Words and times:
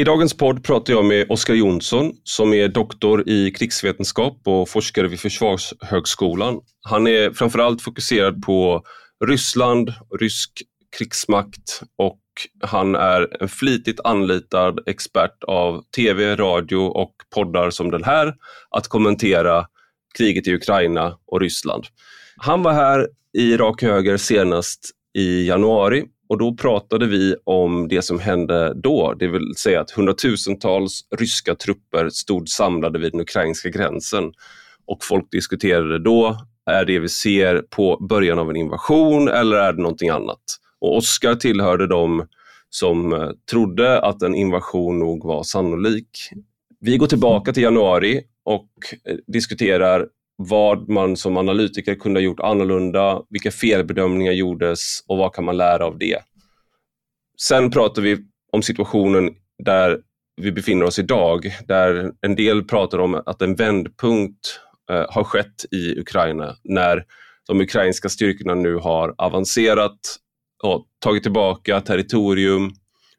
I 0.00 0.04
dagens 0.04 0.36
podd 0.36 0.64
pratar 0.64 0.92
jag 0.92 1.04
med 1.04 1.26
Oskar 1.30 1.54
Jonsson 1.54 2.12
som 2.24 2.52
är 2.52 2.68
doktor 2.68 3.28
i 3.28 3.50
krigsvetenskap 3.50 4.40
och 4.44 4.68
forskare 4.68 5.08
vid 5.08 5.20
Försvarshögskolan. 5.20 6.60
Han 6.82 7.06
är 7.06 7.30
framförallt 7.30 7.82
fokuserad 7.82 8.42
på 8.42 8.82
Ryssland, 9.24 9.92
rysk 10.20 10.50
krigsmakt 10.98 11.82
och 11.96 12.20
han 12.62 12.94
är 12.94 13.42
en 13.42 13.48
flitigt 13.48 14.00
anlitad 14.04 14.80
expert 14.86 15.44
av 15.44 15.82
tv, 15.96 16.36
radio 16.36 16.76
och 16.76 17.14
poddar 17.34 17.70
som 17.70 17.90
den 17.90 18.04
här 18.04 18.34
att 18.70 18.88
kommentera 18.88 19.66
kriget 20.18 20.46
i 20.46 20.54
Ukraina 20.54 21.18
och 21.26 21.40
Ryssland. 21.40 21.84
Han 22.36 22.62
var 22.62 22.72
här 22.72 23.08
i 23.38 23.56
Rak 23.56 23.82
Höger 23.82 24.16
senast 24.16 24.90
i 25.18 25.46
januari 25.46 26.04
och 26.28 26.38
då 26.38 26.54
pratade 26.54 27.06
vi 27.06 27.36
om 27.44 27.88
det 27.88 28.02
som 28.02 28.18
hände 28.20 28.72
då, 28.74 29.14
det 29.18 29.28
vill 29.28 29.54
säga 29.56 29.80
att 29.80 29.90
hundratusentals 29.90 31.00
ryska 31.16 31.54
trupper 31.54 32.08
stod 32.08 32.48
samlade 32.48 32.98
vid 32.98 33.12
den 33.12 33.20
ukrainska 33.20 33.68
gränsen. 33.68 34.32
Och 34.86 35.04
folk 35.04 35.30
diskuterade 35.30 35.98
då, 35.98 36.36
är 36.66 36.84
det 36.84 36.98
vi 36.98 37.08
ser 37.08 37.62
på 37.70 38.06
början 38.08 38.38
av 38.38 38.50
en 38.50 38.56
invasion 38.56 39.28
eller 39.28 39.56
är 39.56 39.72
det 39.72 39.82
någonting 39.82 40.08
annat? 40.08 40.42
Och 40.80 40.96
Oskar 40.96 41.34
tillhörde 41.34 41.86
dem 41.86 42.26
som 42.70 43.12
eh, 43.12 43.30
trodde 43.50 44.00
att 44.00 44.22
en 44.22 44.34
invasion 44.34 44.98
nog 44.98 45.24
var 45.24 45.42
sannolik. 45.42 46.08
Vi 46.80 46.96
går 46.96 47.06
tillbaka 47.06 47.52
till 47.52 47.62
januari 47.62 48.22
och 48.44 48.68
eh, 49.04 49.16
diskuterar 49.26 50.06
vad 50.38 50.88
man 50.88 51.16
som 51.16 51.36
analytiker 51.36 51.94
kunde 51.94 52.20
ha 52.20 52.24
gjort 52.24 52.40
annorlunda, 52.40 53.22
vilka 53.30 53.50
felbedömningar 53.50 54.32
gjordes 54.32 54.80
och 55.06 55.18
vad 55.18 55.34
kan 55.34 55.44
man 55.44 55.56
lära 55.56 55.86
av 55.86 55.98
det. 55.98 56.18
Sen 57.40 57.70
pratar 57.70 58.02
vi 58.02 58.18
om 58.52 58.62
situationen 58.62 59.30
där 59.64 59.98
vi 60.36 60.52
befinner 60.52 60.86
oss 60.86 60.98
idag, 60.98 61.52
där 61.68 62.12
en 62.20 62.34
del 62.34 62.64
pratar 62.64 62.98
om 62.98 63.22
att 63.26 63.42
en 63.42 63.54
vändpunkt 63.54 64.60
eh, 64.90 65.06
har 65.08 65.24
skett 65.24 65.64
i 65.70 66.00
Ukraina 66.00 66.56
när 66.64 67.04
de 67.48 67.60
ukrainska 67.60 68.08
styrkorna 68.08 68.54
nu 68.54 68.74
har 68.74 69.14
avancerat 69.18 69.98
och 70.62 70.86
tagit 70.98 71.22
tillbaka 71.22 71.80
territorium. 71.80 72.72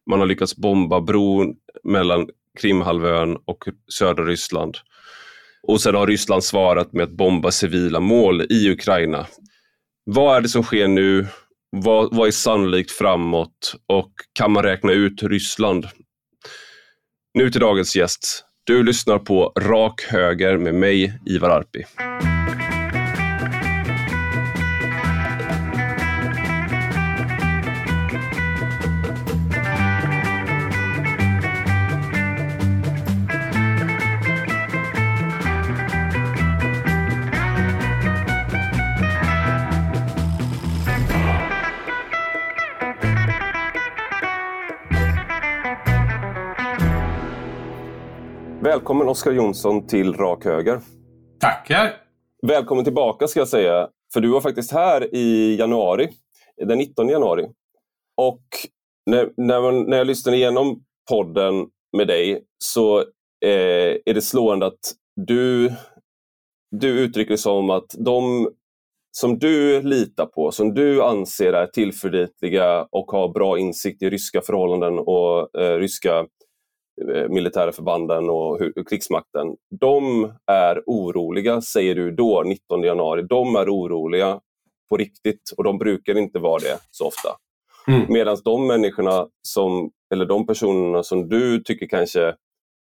Man 0.10 0.20
har 0.20 0.28
lyckats 0.28 0.56
bomba 0.56 1.02
bron 1.02 1.56
mellan 1.84 2.30
Krimhalvön 2.60 3.38
och 3.46 3.64
södra 3.94 4.26
Ryssland. 4.26 4.78
Och 5.70 5.82
sen 5.82 5.96
har 5.96 6.08
Ryssland 6.08 6.44
svarat 6.44 6.94
med 6.94 7.04
att 7.04 7.18
bomba 7.18 7.52
civila 7.52 8.00
mål 8.00 8.42
i 8.42 8.72
Ukraina. 8.72 9.28
Vad 10.06 10.38
är 10.38 10.42
det 10.42 10.50
som 10.50 10.64
sker 10.64 10.88
nu? 10.88 11.28
Vad, 11.72 12.16
vad 12.16 12.28
är 12.28 12.32
sannolikt 12.32 12.92
framåt? 12.92 13.76
Och 13.88 14.12
kan 14.34 14.52
man 14.52 14.64
räkna 14.64 14.92
ut 14.92 15.24
Ryssland? 15.24 15.88
Nu 17.34 17.52
till 17.52 17.62
dagens 17.62 17.96
gäst. 17.96 18.46
Du 18.64 18.84
lyssnar 18.84 19.20
på 19.20 19.54
Rak 19.60 20.02
Höger 20.02 20.58
med 20.58 20.76
mig, 20.76 21.20
Ivar 21.26 21.50
Arpi. 21.50 21.86
Välkommen 48.90 49.10
Oskar 49.10 49.32
Jonsson 49.32 49.88
till 49.88 50.14
Rak 50.14 50.46
Höger. 50.46 50.82
Tackar. 51.40 51.94
Välkommen 52.48 52.84
tillbaka 52.84 53.28
ska 53.28 53.40
jag 53.40 53.48
säga. 53.48 53.90
För 54.14 54.22
du 54.22 54.30
var 54.30 54.42
faktiskt 54.42 54.72
här 54.72 55.16
i 55.16 55.56
januari, 55.56 56.10
den 56.68 56.78
19 56.78 57.10
januari. 57.10 57.48
Och 58.18 58.42
när, 59.06 59.30
när, 59.38 59.62
man, 59.62 59.84
när 59.84 59.98
jag 59.98 60.08
lyssnade 60.08 60.38
igenom 60.38 60.84
podden 61.10 61.68
med 61.98 62.08
dig 62.08 62.44
så 62.58 63.00
eh, 63.46 63.98
är 64.06 64.14
det 64.14 64.22
slående 64.22 64.66
att 64.66 64.94
du, 65.16 65.74
du 66.72 67.00
uttrycker 67.00 67.32
det 67.32 67.38
som 67.38 67.70
att 67.70 67.96
de 68.06 68.50
som 69.12 69.40
du 69.40 69.82
litar 69.82 70.26
på, 70.26 70.52
som 70.52 70.74
du 70.74 71.04
anser 71.04 71.54
är 71.54 71.68
tillförlitliga 71.68 72.88
och 72.92 73.12
har 73.12 73.34
bra 73.34 73.60
insikt 73.60 74.02
i 74.02 74.10
ryska 74.10 74.42
förhållanden 74.42 75.00
och 75.00 75.62
eh, 75.62 75.78
ryska 75.78 76.26
militära 77.30 77.72
förbanden 77.72 78.30
och 78.30 78.60
krigsmakten, 78.90 79.56
de 79.80 80.24
är 80.52 80.84
oroliga, 80.86 81.62
säger 81.62 81.96
du 81.96 82.12
då, 82.12 82.44
19 82.44 82.84
januari. 82.84 83.22
De 83.22 83.56
är 83.56 83.70
oroliga 83.70 84.40
på 84.90 84.98
riktigt 84.98 85.54
och 85.58 85.64
de 85.64 85.78
brukar 85.78 86.18
inte 86.18 86.40
vara 86.40 86.60
det 86.60 86.80
så 86.92 87.08
ofta. 87.08 87.30
Mm. 87.88 88.06
Medan 88.10 88.38
de 88.44 88.68
människorna, 88.68 89.28
som, 89.42 89.92
eller 90.14 90.26
de 90.26 90.48
personerna 90.48 91.04
som 91.04 91.30
du 91.30 91.64
tycker 91.64 91.88
kanske 91.88 92.36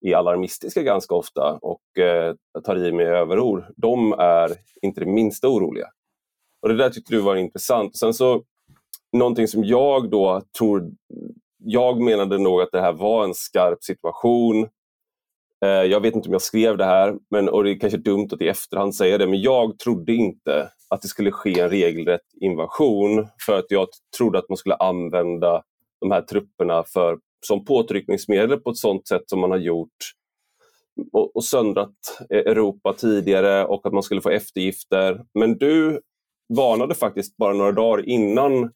är 0.01 0.15
alarmistiska 0.15 0.81
ganska 0.81 1.15
ofta 1.15 1.59
och 1.61 1.99
eh, 2.03 2.35
tar 2.63 2.77
i 2.77 2.91
med 2.91 3.07
överord, 3.07 3.65
de 3.75 4.13
är 4.13 4.51
inte 4.81 4.99
det 4.99 5.05
minsta 5.05 5.47
oroliga. 5.47 5.87
Och 6.61 6.69
Det 6.69 6.75
där 6.75 6.89
tyckte 6.89 7.13
du 7.13 7.21
var 7.21 7.35
intressant. 7.35 7.97
Sen 7.97 8.13
så, 8.13 8.43
någonting 9.17 9.47
som 9.47 9.63
jag 9.63 10.09
då 10.09 10.41
tror 10.57 10.91
jag 11.63 12.01
menade 12.01 12.37
nog 12.37 12.61
att 12.61 12.71
det 12.71 12.81
här 12.81 12.93
var 12.93 13.23
en 13.23 13.33
skarp 13.33 13.83
situation. 13.83 14.67
Eh, 15.65 15.69
jag 15.69 15.99
vet 15.99 16.15
inte 16.15 16.29
om 16.29 16.33
jag 16.33 16.41
skrev 16.41 16.77
det 16.77 16.85
här, 16.85 17.15
men, 17.29 17.49
och 17.49 17.63
det 17.63 17.71
är 17.71 17.79
kanske 17.79 17.97
dumt 17.97 18.27
att 18.31 18.41
i 18.41 18.47
efterhand 18.47 18.95
säga 18.95 19.17
det, 19.17 19.27
men 19.27 19.41
jag 19.41 19.79
trodde 19.79 20.13
inte 20.13 20.69
att 20.89 21.01
det 21.01 21.07
skulle 21.07 21.31
ske 21.31 21.59
en 21.59 21.69
regelrätt 21.69 22.33
invasion 22.41 23.27
för 23.45 23.59
att 23.59 23.65
jag 23.69 23.87
trodde 24.17 24.39
att 24.39 24.49
man 24.49 24.57
skulle 24.57 24.75
använda 24.75 25.63
de 26.01 26.11
här 26.11 26.21
trupperna 26.21 26.83
för, 26.83 27.17
som 27.45 27.65
påtryckningsmedel 27.65 28.59
på 28.59 28.69
ett 28.69 28.77
sådant 28.77 29.07
sätt 29.07 29.23
som 29.25 29.39
man 29.39 29.51
har 29.51 29.57
gjort 29.57 29.89
och, 31.13 31.35
och 31.35 31.43
söndrat 31.43 31.95
e- 32.29 32.35
Europa 32.35 32.93
tidigare 32.93 33.65
och 33.65 33.85
att 33.85 33.93
man 33.93 34.03
skulle 34.03 34.21
få 34.21 34.29
eftergifter. 34.29 35.25
Men 35.33 35.57
du 35.57 36.01
varnade 36.57 36.95
faktiskt 36.95 37.37
bara 37.37 37.53
några 37.53 37.71
dagar 37.71 38.09
innan 38.09 38.71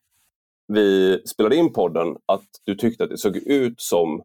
vi 0.68 1.22
spelade 1.26 1.56
in 1.56 1.74
podden 1.74 2.08
att 2.26 2.46
du 2.66 2.76
tyckte 2.76 3.04
att 3.04 3.10
det 3.10 3.18
såg 3.18 3.38
ut 3.38 3.82
som 3.82 4.22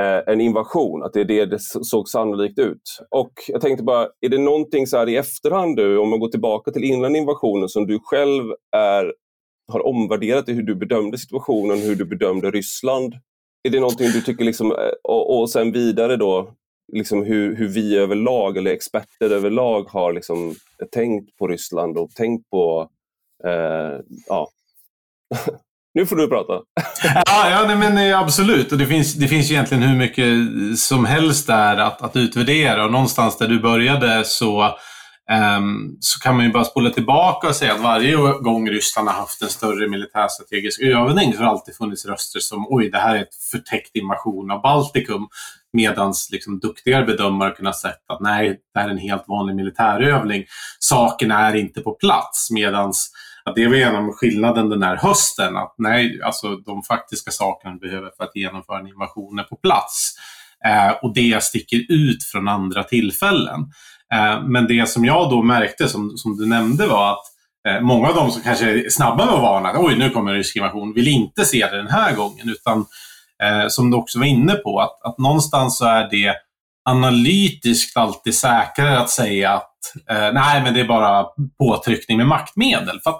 eh, 0.00 0.20
en 0.26 0.40
invasion, 0.40 1.02
att 1.02 1.12
det 1.12 1.20
är 1.20 1.24
det 1.24 1.46
det 1.46 1.58
såg 1.60 2.08
sannolikt 2.08 2.58
ut. 2.58 2.98
Och 3.10 3.32
jag 3.48 3.60
tänkte 3.60 3.84
bara, 3.84 4.08
är 4.20 4.28
det 4.28 4.38
någonting 4.38 4.86
så 4.86 4.96
här 4.96 5.08
i 5.08 5.16
efterhand 5.16 5.76
nu, 5.76 5.98
om 5.98 6.10
man 6.10 6.20
går 6.20 6.28
tillbaka 6.28 6.70
till 6.70 6.84
innan 6.84 7.16
invasionen, 7.16 7.68
som 7.68 7.86
du 7.86 7.98
själv 8.02 8.44
är, 8.76 9.14
har 9.72 9.86
omvärderat 9.86 10.48
i 10.48 10.52
hur 10.52 10.62
du 10.62 10.74
bedömde 10.74 11.18
situationen, 11.18 11.78
hur 11.78 11.96
du 11.96 12.04
bedömde 12.04 12.50
Ryssland? 12.50 13.14
Är 13.62 13.70
det 13.70 13.80
någonting 13.80 14.10
du 14.10 14.20
tycker, 14.20 14.44
liksom, 14.44 14.72
eh, 14.72 14.92
och, 15.02 15.40
och 15.40 15.50
sen 15.50 15.72
vidare 15.72 16.16
då, 16.16 16.54
liksom 16.92 17.24
hur, 17.24 17.56
hur 17.56 17.68
vi 17.68 17.96
överlag, 17.96 18.56
eller 18.56 18.70
experter 18.70 19.30
överlag, 19.30 19.84
har 19.88 20.12
liksom 20.12 20.54
tänkt 20.92 21.36
på 21.36 21.48
Ryssland 21.48 21.98
och 21.98 22.10
tänkt 22.10 22.50
på 22.50 22.88
eh, 23.44 24.00
ja, 24.26 24.48
nu 25.94 26.06
får 26.06 26.16
du 26.16 26.28
prata. 26.28 26.52
ja, 27.26 27.50
ja 27.50 27.64
nej, 27.66 27.76
men 27.76 27.98
eh, 27.98 28.18
absolut. 28.18 28.72
Och 28.72 28.78
det, 28.78 28.86
finns, 28.86 29.14
det 29.14 29.28
finns 29.28 29.50
egentligen 29.50 29.82
hur 29.82 29.96
mycket 29.96 30.28
som 30.78 31.04
helst 31.04 31.46
där 31.46 31.76
att, 31.76 32.02
att 32.02 32.16
utvärdera. 32.16 32.84
Och 32.84 32.92
någonstans 32.92 33.38
där 33.38 33.48
du 33.48 33.60
började 33.60 34.24
så, 34.24 34.64
um, 35.58 35.96
så 36.00 36.20
kan 36.20 36.36
man 36.36 36.44
ju 36.44 36.52
bara 36.52 36.64
spola 36.64 36.90
tillbaka 36.90 37.48
och 37.48 37.56
säga 37.56 37.74
att 37.74 37.80
varje 37.80 38.16
gång 38.16 38.70
Ryssland 38.70 39.08
har 39.08 39.14
haft 39.14 39.42
en 39.42 39.48
större 39.48 39.88
militärstrategisk 39.88 40.80
övning 40.80 41.32
så 41.32 41.38
har 41.38 41.44
det 41.44 41.50
alltid 41.50 41.76
funnits 41.76 42.06
röster 42.06 42.40
som 42.40 42.66
oj, 42.68 42.90
det 42.90 42.98
här 42.98 43.16
är 43.16 43.22
ett 43.22 43.34
förtäckt 43.50 43.96
invasion 43.96 44.50
av 44.50 44.62
Baltikum. 44.62 45.28
Medan 45.72 46.14
liksom, 46.30 46.58
duktigare 46.58 47.04
bedömare 47.04 47.50
kunnat 47.50 47.76
sett 47.76 48.10
att 48.12 48.20
nej, 48.20 48.60
det 48.74 48.80
här 48.80 48.88
är 48.88 48.92
en 48.92 48.98
helt 48.98 49.24
vanlig 49.28 49.56
militärövning. 49.56 50.44
Saken 50.78 51.30
är 51.30 51.56
inte 51.56 51.80
på 51.80 51.94
plats. 51.94 52.50
Medans 52.50 53.10
att 53.44 53.54
det 53.54 53.68
var 53.68 53.74
genom 53.74 54.12
skillnaden 54.12 54.68
den 54.68 54.82
här 54.82 54.96
hösten. 54.96 55.56
Att 55.56 55.74
nej, 55.78 56.20
alltså 56.22 56.56
de 56.56 56.82
faktiska 56.82 57.30
sakerna 57.30 57.78
vi 57.80 57.88
behöver 57.88 58.10
för 58.16 58.24
att 58.24 58.36
genomföra 58.36 58.78
en 58.78 58.88
invasion 58.88 59.38
är 59.38 59.42
på 59.42 59.56
plats. 59.56 60.14
Eh, 60.66 60.90
och 61.02 61.14
det 61.14 61.42
sticker 61.42 61.84
ut 61.88 62.24
från 62.24 62.48
andra 62.48 62.84
tillfällen. 62.84 63.60
Eh, 64.14 64.42
men 64.42 64.66
det 64.66 64.88
som 64.88 65.04
jag 65.04 65.30
då 65.30 65.42
märkte, 65.42 65.88
som, 65.88 66.16
som 66.16 66.36
du 66.36 66.46
nämnde, 66.46 66.86
var 66.86 67.12
att 67.12 67.24
eh, 67.68 67.80
många 67.80 68.08
av 68.08 68.14
de 68.14 68.30
som 68.30 68.42
kanske 68.42 68.70
är 68.70 68.90
snabba 68.90 69.26
med 69.26 69.34
att 69.34 69.42
varna, 69.42 69.72
oj 69.76 69.98
nu 69.98 70.10
kommer 70.10 70.30
en 70.30 70.36
rysk 70.36 70.56
invasion, 70.56 70.94
vill 70.94 71.08
inte 71.08 71.44
se 71.44 71.66
det 71.70 71.76
den 71.76 71.90
här 71.90 72.14
gången. 72.14 72.48
Utan 72.48 72.78
eh, 73.42 73.68
som 73.68 73.90
du 73.90 73.96
också 73.96 74.18
var 74.18 74.26
inne 74.26 74.54
på, 74.54 74.80
att, 74.80 75.02
att 75.02 75.18
någonstans 75.18 75.78
så 75.78 75.84
är 75.84 76.10
det 76.10 76.34
analytiskt 76.84 77.96
alltid 77.96 78.34
säkrare 78.34 78.98
att 78.98 79.10
säga 79.10 79.52
att 79.52 79.73
eh, 80.10 80.32
nej, 80.32 80.62
men 80.62 80.74
det 80.74 80.80
är 80.80 80.88
bara 80.88 81.26
påtryckning 81.58 82.18
med 82.18 82.26
maktmedel. 82.26 83.00
För 83.04 83.14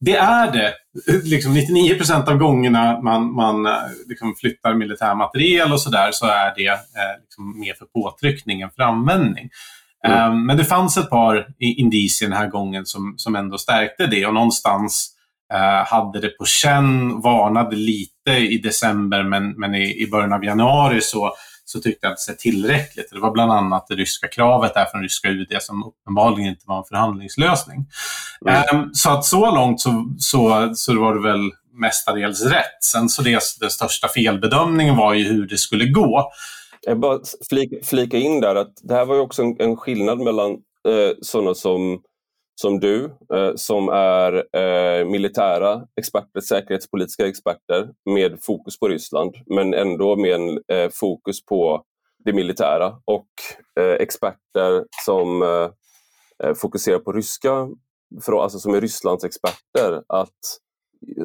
det 0.00 0.16
är 0.16 0.52
det. 0.52 0.74
Liksom 1.24 1.54
99 1.54 1.94
procent 1.94 2.28
av 2.28 2.36
gångerna 2.36 3.00
man, 3.00 3.34
man 3.34 3.66
eh, 3.66 3.72
liksom 4.08 4.34
flyttar 4.34 4.74
militär 4.74 5.14
materiel 5.14 5.72
och 5.72 5.80
sådär 5.80 6.08
så 6.12 6.26
är 6.26 6.54
det 6.56 6.68
eh, 6.68 7.20
liksom 7.20 7.60
mer 7.60 7.74
för 7.74 7.84
påtryckning 7.84 8.60
än 8.60 8.70
för 8.70 8.82
användning. 8.82 9.48
Mm. 10.06 10.32
Um, 10.32 10.46
men 10.46 10.56
det 10.56 10.64
fanns 10.64 10.96
ett 10.96 11.10
par 11.10 11.46
indicier 11.58 12.28
den 12.28 12.38
här 12.38 12.46
gången 12.46 12.86
som, 12.86 13.14
som 13.16 13.36
ändå 13.36 13.58
stärkte 13.58 14.06
det 14.06 14.26
och 14.26 14.34
någonstans 14.34 15.10
uh, 15.54 15.86
hade 15.86 16.20
det 16.20 16.28
på 16.38 16.44
känn, 16.44 17.20
varnade 17.20 17.76
lite 17.76 18.30
i 18.30 18.58
december 18.58 19.22
men, 19.22 19.50
men 19.50 19.74
i, 19.74 20.02
i 20.02 20.10
början 20.10 20.32
av 20.32 20.44
januari 20.44 21.00
så 21.00 21.32
så 21.72 21.80
tyckte 21.80 22.06
jag 22.06 22.12
att 22.12 22.26
det 22.26 22.32
är 22.32 22.36
tillräckligt. 22.36 23.10
Det 23.10 23.20
var 23.20 23.30
bland 23.30 23.52
annat 23.52 23.86
det 23.88 23.94
ryska 23.94 24.28
kravet 24.28 24.74
där 24.74 24.84
från 24.84 25.02
ryska 25.02 25.28
UD 25.28 25.56
som 25.60 25.84
uppenbarligen 25.84 26.50
inte 26.50 26.64
var 26.66 26.78
en 26.78 26.84
förhandlingslösning. 26.84 27.86
Mm. 28.48 28.90
Så 28.92 29.10
att 29.10 29.24
så 29.24 29.54
långt 29.54 29.80
så, 29.80 30.14
så, 30.18 30.72
så 30.74 31.00
var 31.00 31.14
det 31.14 31.22
väl 31.22 31.50
mestadels 31.72 32.42
rätt. 32.42 32.84
Sen 32.92 33.08
så 33.08 33.22
det, 33.22 33.40
den 33.60 33.70
största 33.70 34.08
felbedömningen 34.08 34.96
var 34.96 35.14
ju 35.14 35.24
hur 35.24 35.46
det 35.46 35.58
skulle 35.58 35.84
gå. 35.84 36.32
Jag 36.82 37.00
bara 37.00 37.20
flika, 37.48 37.76
flika 37.84 38.16
in 38.16 38.40
där 38.40 38.54
att 38.54 38.72
det 38.82 38.94
här 38.94 39.04
var 39.04 39.14
ju 39.14 39.20
också 39.20 39.42
en, 39.42 39.56
en 39.58 39.76
skillnad 39.76 40.18
mellan 40.18 40.50
eh, 40.88 41.16
sådana 41.22 41.54
som 41.54 42.00
som 42.54 42.80
du, 42.80 43.04
eh, 43.34 43.52
som 43.54 43.88
är 43.88 44.56
eh, 44.56 45.04
militära 45.04 45.86
experter, 45.96 46.40
säkerhetspolitiska 46.40 47.26
experter 47.26 47.88
med 48.10 48.38
fokus 48.42 48.78
på 48.78 48.88
Ryssland, 48.88 49.34
men 49.46 49.74
ändå 49.74 50.16
med 50.16 50.34
en 50.34 50.60
eh, 50.72 50.90
fokus 50.92 51.44
på 51.44 51.84
det 52.24 52.32
militära 52.32 52.96
och 53.04 53.28
eh, 53.80 53.92
experter 53.92 54.84
som 55.04 55.42
eh, 55.42 55.70
eh, 56.44 56.54
fokuserar 56.54 56.98
på 56.98 57.12
ryska, 57.12 57.68
för, 58.22 58.42
alltså 58.42 58.58
som 58.58 58.74
är 58.74 58.80
Rysslands 58.80 59.24
experter. 59.24 60.02
Att, 60.08 60.38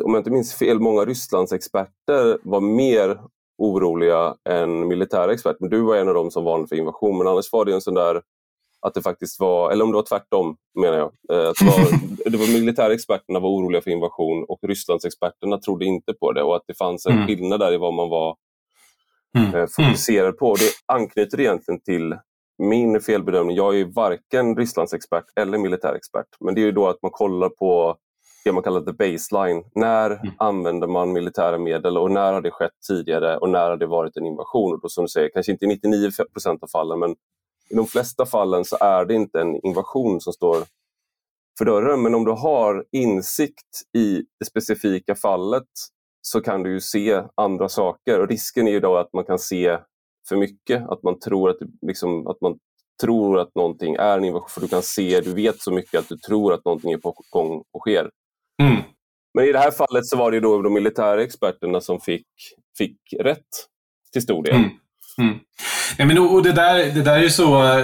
om 0.03 0.13
jag 0.13 0.19
inte 0.19 0.31
minns 0.31 0.53
fel, 0.56 0.79
många 0.79 1.06
Rysslands 1.06 1.53
experter 1.53 2.38
var 2.44 2.62
mer 2.62 3.19
oroliga 3.57 4.35
än 4.50 4.88
militära 4.88 5.33
experter. 5.33 5.57
Men 5.59 5.69
du 5.69 5.81
var 5.81 5.95
en 5.95 6.07
av 6.07 6.13
dem 6.13 6.31
som 6.31 6.44
varnade 6.44 6.68
för 6.68 6.75
invasion, 6.75 7.18
men 7.18 7.27
annars 7.27 7.51
var 7.51 7.65
det 7.65 7.74
en 7.74 7.81
sån 7.81 7.94
där 7.94 8.21
att 8.81 8.94
det 8.94 9.01
faktiskt 9.01 9.39
var, 9.39 9.71
eller 9.71 9.83
om 9.83 9.91
det 9.91 9.95
var 9.95 10.03
tvärtom 10.03 10.57
menar 10.79 10.97
jag. 10.97 11.12
Eh, 11.31 11.50
att 11.50 11.56
det, 11.59 11.65
var, 11.65 12.29
det 12.31 12.38
var 12.38 12.59
militärexperterna 12.59 13.39
var 13.39 13.50
oroliga 13.50 13.81
för 13.81 13.91
invasion 13.91 14.45
och 14.47 14.59
Rysslandsexperterna 14.63 15.57
trodde 15.57 15.85
inte 15.85 16.13
på 16.13 16.31
det 16.31 16.44
och 16.44 16.56
att 16.56 16.63
det 16.68 16.77
fanns 16.77 17.06
en 17.06 17.12
mm. 17.12 17.27
skillnad 17.27 17.59
där 17.59 17.74
i 17.74 17.77
vad 17.77 17.94
man 17.94 18.09
var 18.09 18.35
mm. 19.38 19.56
Eh, 19.56 19.68
fokuserad 19.75 20.38
på. 20.38 20.56
Det 20.56 20.95
anknyter 20.95 21.39
egentligen 21.39 21.81
till 21.81 22.15
min 22.57 23.01
felbedömning. 23.01 23.56
Jag 23.56 23.79
är 23.79 23.85
varken 23.85 24.56
Rysslandsexpert 24.56 25.25
eller 25.39 25.57
militärexpert. 25.57 26.27
Men 26.39 26.56
det 26.56 26.62
är 26.62 26.65
ju 26.65 26.71
då 26.71 26.88
att 26.88 27.01
man 27.01 27.12
kollar 27.12 27.50
på 27.50 27.97
det 28.44 28.51
man 28.51 28.63
kallar 28.63 28.81
the 28.81 28.94
baseline. 28.94 29.63
När 29.75 30.12
mm. 30.12 30.33
använder 30.38 30.88
man 30.88 31.13
militära 31.13 31.57
medel 31.57 31.97
och 31.97 32.12
när 32.12 32.33
har 32.33 32.41
det 32.41 32.51
skett 32.51 32.71
tidigare 32.88 33.38
och 33.38 33.50
när 33.50 33.69
har 33.69 33.77
det 33.77 33.88
varit 33.88 34.18
en 34.18 34.25
invasion? 34.25 34.74
Och 34.74 34.81
då 34.81 34.89
som 34.89 35.03
du 35.03 35.07
säger, 35.07 35.29
kanske 35.33 35.51
inte 35.51 35.65
i 35.65 35.79
99% 35.79 36.57
av 36.62 36.68
fallen 36.68 37.00
men 37.00 37.15
i 37.69 37.75
de 37.75 37.88
flesta 37.88 38.25
fallen 38.25 38.66
så 38.66 38.78
är 38.81 39.06
det 39.06 39.14
inte 39.14 39.42
en 39.42 39.66
invasion 39.66 40.22
som 40.22 40.34
står 40.34 40.58
för 41.58 41.66
dörren. 41.66 42.02
Men 42.02 42.16
om 42.16 42.25
du 42.25 42.31
har 42.31 42.86
insikt 42.92 43.81
i 43.98 44.24
det 44.40 44.46
specifika 44.46 45.16
fallet 45.16 45.68
så 46.22 46.42
kan 46.42 46.64
du 46.64 46.72
ju 46.72 46.81
se 46.81 47.24
andra 47.36 47.69
saker. 47.69 48.19
Och 48.19 48.28
risken 48.28 48.68
är 48.68 48.72
ju 48.72 48.80
då 48.80 48.98
att 48.98 49.14
man 49.14 49.25
kan 49.25 49.40
se 49.40 49.78
för 50.30 50.36
mycket, 50.36 50.90
att 50.90 51.04
man 51.04 51.19
tror 51.19 51.50
att, 51.50 51.58
liksom, 51.81 52.28
att 52.28 52.42
man 52.42 52.60
tror 53.02 53.40
att 53.40 53.56
någonting 53.56 53.96
är 53.96 54.18
en 54.18 54.24
invasion. 54.24 54.50
För 54.50 54.62
du 54.62 54.68
kan 54.68 54.84
se, 54.84 55.22
du 55.22 55.34
vet 55.34 55.62
så 55.62 55.72
mycket 55.72 56.00
att 56.00 56.10
du 56.10 56.18
tror 56.18 56.54
att 56.54 56.66
någonting 56.66 56.92
är 56.92 56.98
på 56.98 57.16
gång 57.30 57.63
och 57.72 57.81
sker. 57.81 58.10
Mm. 58.62 58.84
Men 59.34 59.46
i 59.46 59.52
det 59.52 59.60
här 59.60 59.72
fallet 59.72 60.06
så 60.06 60.18
var 60.18 60.31
det 60.31 60.40
då 60.40 60.62
de 60.62 60.74
militära 60.74 61.24
experterna 61.24 61.81
som 61.81 62.00
fick, 62.00 62.28
fick 62.78 62.98
rätt 63.20 63.48
till 64.13 64.22
stor 64.22 64.44
del. 64.44 64.56
Mm. 64.56 64.70
Mm. 65.22 65.38
Ja, 65.98 66.06
men, 66.06 66.18
och 66.18 66.44
det, 66.44 66.52
där, 66.52 66.78
det 66.78 67.02
där 67.02 67.19
är 67.24 67.30
så... 67.30 67.81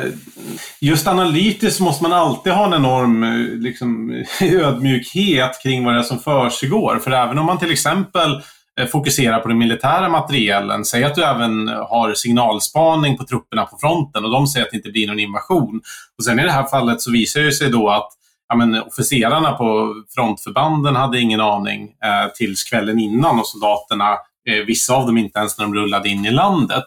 Just 0.81 1.07
analytiskt 1.07 1.79
måste 1.79 2.03
man 2.03 2.13
alltid 2.13 2.53
ha 2.53 2.65
en 2.65 2.73
enorm 2.73 3.23
eh, 3.23 3.57
liksom, 3.61 4.23
ödmjukhet 4.41 5.59
kring 5.63 5.85
vad 5.85 5.93
det 5.93 5.99
är 5.99 6.03
som 6.03 6.19
försiggår. 6.19 6.99
För 7.03 7.11
även 7.11 7.39
om 7.39 7.45
man 7.45 7.59
till 7.59 7.71
exempel 7.71 8.41
eh, 8.79 8.87
fokuserar 8.87 9.39
på 9.39 9.47
den 9.47 9.57
militära 9.57 10.09
materielen. 10.09 10.85
Säg 10.85 11.03
att 11.03 11.15
du 11.15 11.23
även 11.23 11.67
har 11.67 12.13
signalspaning 12.13 13.17
på 13.17 13.25
trupperna 13.25 13.65
på 13.65 13.77
fronten 13.77 14.25
och 14.25 14.31
de 14.31 14.47
säger 14.47 14.65
att 14.65 14.71
det 14.71 14.77
inte 14.77 14.91
blir 14.91 15.07
någon 15.07 15.19
invasion. 15.19 15.81
Och 16.17 16.25
sen 16.25 16.39
i 16.39 16.43
det 16.43 16.51
här 16.51 16.67
fallet 16.67 17.01
så 17.01 17.11
visar 17.11 17.41
det 17.41 17.53
sig 17.53 17.69
då 17.69 17.89
att 17.89 18.09
ja, 18.49 18.55
men, 18.55 18.81
officerarna 18.81 19.51
på 19.51 19.95
frontförbanden 20.15 20.95
hade 20.95 21.19
ingen 21.19 21.41
aning 21.41 21.83
eh, 21.83 22.31
tills 22.35 22.63
kvällen 22.63 22.99
innan 22.99 23.39
och 23.39 23.47
soldaterna 23.47 24.17
vissa 24.67 24.95
av 24.95 25.05
dem 25.05 25.17
inte 25.17 25.39
ens 25.39 25.57
när 25.57 25.65
de 25.65 25.75
rullade 25.75 26.09
in 26.09 26.25
i 26.25 26.31
landet. 26.31 26.83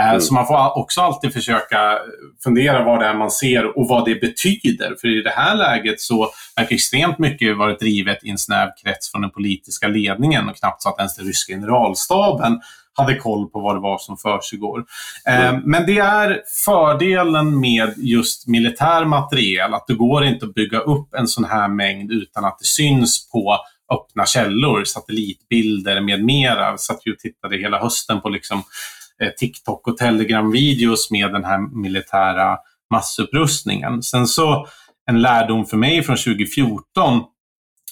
Eh, 0.00 0.08
mm. 0.08 0.20
Så 0.20 0.34
man 0.34 0.46
får 0.46 0.78
också 0.78 1.00
alltid 1.00 1.32
försöka 1.32 1.98
fundera 2.44 2.84
vad 2.84 3.00
det 3.00 3.06
är 3.06 3.14
man 3.14 3.30
ser 3.30 3.78
och 3.78 3.88
vad 3.88 4.04
det 4.04 4.20
betyder. 4.20 4.96
För 5.00 5.18
i 5.18 5.22
det 5.22 5.30
här 5.30 5.54
läget 5.54 6.00
så 6.00 6.30
verkar 6.56 6.74
extremt 6.74 7.18
mycket 7.18 7.56
varit 7.56 7.80
drivet 7.80 8.24
i 8.24 8.30
en 8.30 8.38
snäv 8.38 8.68
krets 8.82 9.12
från 9.12 9.22
den 9.22 9.30
politiska 9.30 9.88
ledningen 9.88 10.48
och 10.48 10.56
knappt 10.56 10.82
så 10.82 10.88
att 10.88 10.98
ens 10.98 11.16
den 11.16 11.26
ryska 11.26 11.52
generalstaben 11.52 12.60
hade 12.98 13.14
koll 13.14 13.50
på 13.50 13.60
vad 13.60 13.76
det 13.76 13.80
var 13.80 13.98
som 13.98 14.16
försiggår. 14.16 14.84
Eh, 15.26 15.48
mm. 15.48 15.62
Men 15.64 15.86
det 15.86 15.98
är 15.98 16.42
fördelen 16.64 17.60
med 17.60 17.94
just 17.96 18.46
militär 18.46 19.04
materiel, 19.04 19.74
att 19.74 19.86
det 19.86 19.94
går 19.94 20.24
inte 20.24 20.46
att 20.46 20.54
bygga 20.54 20.78
upp 20.78 21.14
en 21.14 21.28
sån 21.28 21.44
här 21.44 21.68
mängd 21.68 22.10
utan 22.10 22.44
att 22.44 22.58
det 22.58 22.64
syns 22.64 23.30
på 23.30 23.58
öppna 23.94 24.26
källor, 24.26 24.84
satellitbilder 24.84 26.00
med 26.00 26.24
mera. 26.24 26.70
Jag 26.70 26.80
satt 26.80 27.06
ju 27.06 27.12
och 27.12 27.18
tittade 27.18 27.56
hela 27.56 27.78
hösten 27.78 28.20
på 28.20 28.28
liksom, 28.28 28.62
eh, 29.22 29.28
TikTok 29.28 29.88
och 29.88 29.96
Telegram-videos 29.96 31.10
med 31.10 31.32
den 31.32 31.44
här 31.44 31.82
militära 31.82 32.58
massupprustningen. 32.90 34.02
Sen 34.02 34.26
så 34.26 34.66
en 35.10 35.22
lärdom 35.22 35.66
för 35.66 35.76
mig 35.76 36.02
från 36.02 36.16
2014 36.16 37.22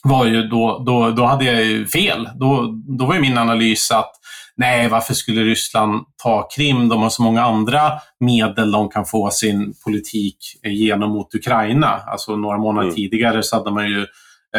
var 0.03 0.27
ju 0.27 0.43
då, 0.43 0.83
då, 0.87 1.11
då 1.11 1.25
hade 1.25 1.45
jag 1.45 1.65
ju 1.65 1.87
fel. 1.87 2.29
Då, 2.35 2.75
då 2.99 3.07
var 3.07 3.15
ju 3.15 3.21
min 3.21 3.39
analys 3.39 3.91
att 3.91 4.13
nej, 4.57 4.89
varför 4.89 5.15
skulle 5.15 5.43
Ryssland 5.43 6.05
ta 6.23 6.49
Krim? 6.57 6.89
De 6.89 7.03
har 7.03 7.11
så 7.11 7.23
många 7.23 7.43
andra 7.43 7.93
medel 8.21 8.71
de 8.71 8.89
kan 8.89 9.05
få 9.05 9.31
sin 9.31 9.75
politik 9.85 10.39
genom 10.63 11.11
mot 11.11 11.35
Ukraina. 11.35 11.87
Alltså 11.87 12.37
några 12.37 12.59
månader 12.59 12.87
mm. 12.87 12.95
tidigare 12.95 13.43
så 13.43 13.57
hade 13.57 13.71
man 13.71 13.89
ju 13.89 14.07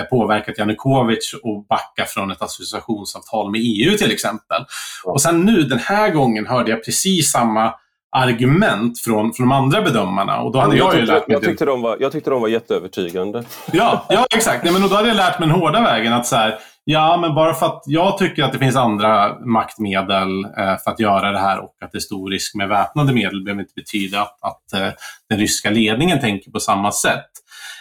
påverkat 0.04 0.58
Janukovic 0.58 1.34
att 1.34 1.68
backa 1.68 2.06
från 2.06 2.32
ett 2.32 2.42
associationsavtal 2.42 3.52
med 3.52 3.62
EU 3.64 3.98
till 3.98 4.12
exempel. 4.12 4.66
Och 5.04 5.22
sen 5.22 5.46
nu 5.46 5.64
den 5.64 5.80
här 5.80 6.10
gången 6.10 6.48
hörde 6.48 6.72
jag 6.72 6.86
precis 6.86 7.32
samma 7.32 7.74
argument 8.12 9.00
från, 9.00 9.34
från 9.34 9.50
de 9.50 9.56
andra 9.56 9.82
bedömarna. 9.82 10.42
Och 10.42 10.52
då 10.52 10.60
hade 10.60 10.78
jag, 10.78 10.86
jag, 10.86 10.94
tyckte, 10.94 11.14
lärt 11.14 11.28
mig 11.28 11.36
jag, 11.36 11.44
tyckte 11.44 11.66
de 11.66 11.82
var, 11.82 11.98
jag 12.00 12.12
tyckte 12.12 12.30
de 12.30 12.42
var 12.42 12.48
jätteövertygande. 12.48 13.44
Ja, 13.72 14.06
ja 14.10 14.28
exakt. 14.36 14.64
Nej, 14.64 14.74
men 14.74 14.82
då 14.82 14.96
hade 14.96 15.08
jag 15.08 15.18
lärt 15.18 15.40
mig 15.40 15.50
den 15.50 15.60
hårda 15.60 15.82
vägen. 15.82 16.14
att 16.14 16.28
så 16.28 16.36
här, 16.36 16.60
Ja, 16.90 17.18
men 17.22 17.36
bara 17.36 17.54
för 17.54 17.66
att 17.66 17.84
jag 17.86 18.18
tycker 18.18 18.44
att 18.44 18.54
det 18.54 18.60
finns 18.60 18.76
andra 18.76 19.40
maktmedel 19.40 20.46
eh, 20.46 20.78
för 20.84 20.92
att 20.92 21.00
göra 21.00 21.32
det 21.32 21.40
här 21.40 21.60
och 21.60 21.76
att 21.86 21.92
det 21.92 21.98
är 21.98 22.00
stor 22.00 22.30
risk 22.30 22.56
med 22.56 22.70
väpnade 22.70 23.14
medel 23.14 23.44
behöver 23.44 23.62
inte 23.62 23.74
betyda 23.76 24.22
att, 24.22 24.38
att 24.42 24.74
eh, 24.74 24.90
den 25.30 25.40
ryska 25.40 25.70
ledningen 25.70 26.20
tänker 26.20 26.52
på 26.52 26.60
samma 26.60 26.92
sätt. 26.92 27.30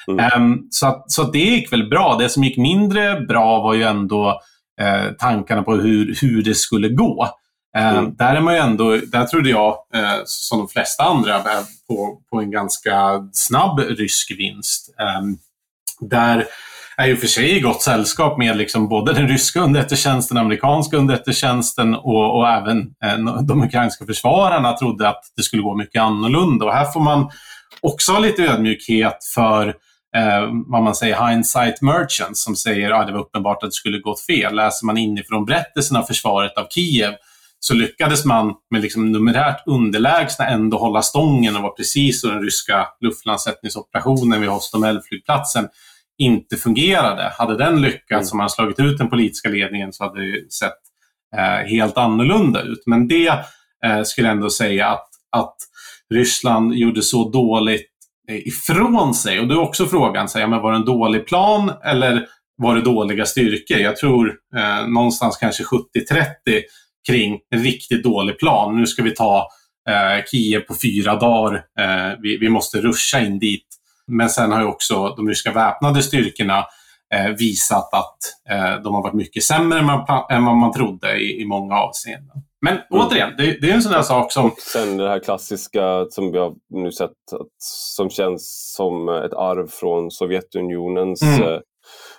Mm. 0.08 0.42
Um, 0.42 0.66
så, 0.70 0.86
att, 0.86 1.10
så 1.12 1.22
att 1.22 1.32
det 1.32 1.38
gick 1.38 1.72
väl 1.72 1.88
bra. 1.88 2.16
Det 2.16 2.28
som 2.28 2.44
gick 2.44 2.56
mindre 2.56 3.20
bra 3.20 3.60
var 3.60 3.74
ju 3.74 3.82
ändå 3.82 4.40
eh, 4.80 5.12
tankarna 5.18 5.62
på 5.62 5.74
hur, 5.74 6.16
hur 6.20 6.42
det 6.42 6.54
skulle 6.54 6.88
gå. 6.88 7.28
Eh, 7.76 7.88
mm. 7.88 8.16
Där, 8.16 8.34
är 8.34 8.40
man 8.40 8.54
ju 8.54 8.60
ändå, 8.60 8.96
där 8.96 9.24
trodde 9.24 9.50
jag, 9.50 9.76
eh, 9.94 10.20
som 10.24 10.58
de 10.58 10.68
flesta 10.68 11.04
andra, 11.04 11.40
på, 11.88 12.20
på 12.30 12.40
en 12.40 12.50
ganska 12.50 13.28
snabb 13.32 13.78
rysk 13.78 14.30
vinst. 14.38 14.94
Ehm, 14.98 15.36
där 16.00 16.46
är 16.96 17.06
ju 17.06 17.16
för 17.16 17.26
sig 17.26 17.56
i 17.56 17.60
gott 17.60 17.82
sällskap 17.82 18.38
med 18.38 18.56
liksom 18.56 18.88
både 18.88 19.12
den 19.12 19.28
ryska 19.28 19.60
underrättelsetjänsten, 19.60 20.34
den 20.34 20.44
amerikanska 20.44 20.96
underrättelsetjänsten 20.96 21.94
och, 21.94 22.38
och 22.38 22.48
även 22.48 22.78
eh, 23.04 23.42
de 23.42 23.62
ukrainska 23.62 24.06
försvararna 24.06 24.76
trodde 24.76 25.08
att 25.08 25.22
det 25.36 25.42
skulle 25.42 25.62
gå 25.62 25.74
mycket 25.74 26.02
annorlunda. 26.02 26.64
Och 26.64 26.72
här 26.72 26.92
får 26.92 27.00
man 27.00 27.30
också 27.80 28.12
ha 28.12 28.18
lite 28.18 28.42
ödmjukhet 28.42 29.18
för 29.34 29.74
eh, 30.16 30.48
vad 30.66 30.82
man 30.82 30.94
säger, 30.94 31.28
hindsight 31.28 31.82
merchants 31.82 32.44
som 32.44 32.56
säger 32.56 32.90
att 32.90 33.02
ah, 33.02 33.06
det 33.06 33.12
var 33.12 33.20
uppenbart 33.20 33.62
att 33.62 33.70
det 33.70 33.74
skulle 33.74 33.98
gått 33.98 34.20
fel. 34.20 34.54
Läser 34.54 34.86
man 34.86 34.96
inifrån 34.96 35.44
berättelsen 35.44 35.96
av 35.96 36.02
försvaret 36.02 36.52
av 36.56 36.66
Kiev 36.70 37.14
så 37.58 37.74
lyckades 37.74 38.24
man 38.24 38.54
med 38.70 38.82
liksom 38.82 39.12
numerärt 39.12 39.62
underlägsna 39.66 40.46
ändå 40.46 40.78
hålla 40.78 41.02
stången 41.02 41.56
och 41.56 41.62
var 41.62 41.70
precis 41.70 42.20
så 42.20 42.28
den 42.28 42.42
ryska 42.42 42.88
luftlandsättningsoperationen 43.00 44.40
vid 44.40 44.50
Hostomel-flygplatsen 44.50 45.68
inte 46.18 46.56
fungerade. 46.56 47.32
Hade 47.38 47.56
den 47.56 47.80
lyckats, 47.80 48.32
mm. 48.32 48.38
man 48.38 48.50
slagit 48.50 48.80
ut 48.80 48.98
den 48.98 49.10
politiska 49.10 49.48
ledningen, 49.48 49.92
så 49.92 50.04
hade 50.04 50.20
det 50.20 50.52
sett 50.52 50.78
eh, 51.36 51.68
helt 51.68 51.96
annorlunda 51.96 52.62
ut. 52.62 52.82
Men 52.86 53.08
det 53.08 53.28
eh, 53.84 54.02
skulle 54.04 54.28
ändå 54.28 54.50
säga 54.50 54.86
att, 54.86 55.08
att 55.32 55.56
Ryssland 56.14 56.74
gjorde 56.74 57.02
så 57.02 57.30
dåligt 57.30 57.95
Eh, 58.28 58.48
ifrån 58.48 59.14
sig. 59.14 59.40
Och 59.40 59.48
då 59.48 59.54
är 59.54 59.60
också 59.60 59.86
frågan, 59.86 60.28
så, 60.28 60.38
här, 60.38 60.46
men 60.46 60.62
var 60.62 60.72
det 60.72 60.78
en 60.78 60.84
dålig 60.84 61.26
plan 61.26 61.72
eller 61.84 62.26
var 62.56 62.74
det 62.74 62.80
dåliga 62.80 63.26
styrkor. 63.26 63.78
Jag 63.78 63.96
tror 63.96 64.34
eh, 64.56 64.88
någonstans 64.88 65.36
kanske 65.36 65.62
70-30 65.62 65.72
kring 67.08 67.38
en 67.50 67.62
riktigt 67.62 68.04
dålig 68.04 68.38
plan. 68.38 68.76
Nu 68.76 68.86
ska 68.86 69.02
vi 69.02 69.10
ta 69.10 69.48
eh, 69.88 70.24
Kiev 70.30 70.60
på 70.60 70.74
fyra 70.74 71.16
dagar. 71.16 71.54
Eh, 71.54 72.18
vi, 72.22 72.36
vi, 72.36 72.48
måste 72.48 72.80
ruscha 72.80 73.20
in 73.20 73.38
dit. 73.38 73.66
Men 74.06 74.30
sen 74.30 74.52
har 74.52 74.60
ju 74.60 74.66
också 74.66 75.08
de 75.08 75.28
ryska 75.28 75.52
väpnade 75.52 76.02
styrkorna 76.02 76.66
eh, 77.14 77.28
visat 77.38 77.94
att 77.94 78.18
eh, 78.50 78.82
de 78.82 78.94
har 78.94 79.02
varit 79.02 79.14
mycket 79.14 79.42
sämre 79.42 79.78
än, 79.78 79.84
man, 79.84 80.24
än 80.30 80.44
vad 80.44 80.56
man 80.56 80.72
trodde 80.72 81.16
i, 81.18 81.42
i 81.42 81.44
många 81.44 81.74
avseenden. 81.74 82.42
Men 82.60 82.72
mm. 82.72 82.84
återigen, 82.90 83.34
det, 83.38 83.60
det, 83.60 83.70
är 83.70 83.74
en 83.74 83.82
sån 83.82 83.92
där 83.92 84.02
sak 84.02 84.32
som... 84.32 84.46
Och 84.46 84.58
sen 84.58 84.96
det 84.96 85.08
här 85.08 85.18
klassiska 85.18 86.06
som 86.10 86.32
vi 86.32 86.38
har 86.38 86.54
nu 86.68 86.92
sett, 86.92 87.10
att, 87.32 87.48
som 87.58 88.10
känns 88.10 88.72
som 88.76 89.08
ett 89.08 89.34
arv 89.34 89.66
från 89.68 90.10
Sovjetunionens 90.10 91.22
mm. 91.22 91.42
Eh, 91.42 91.60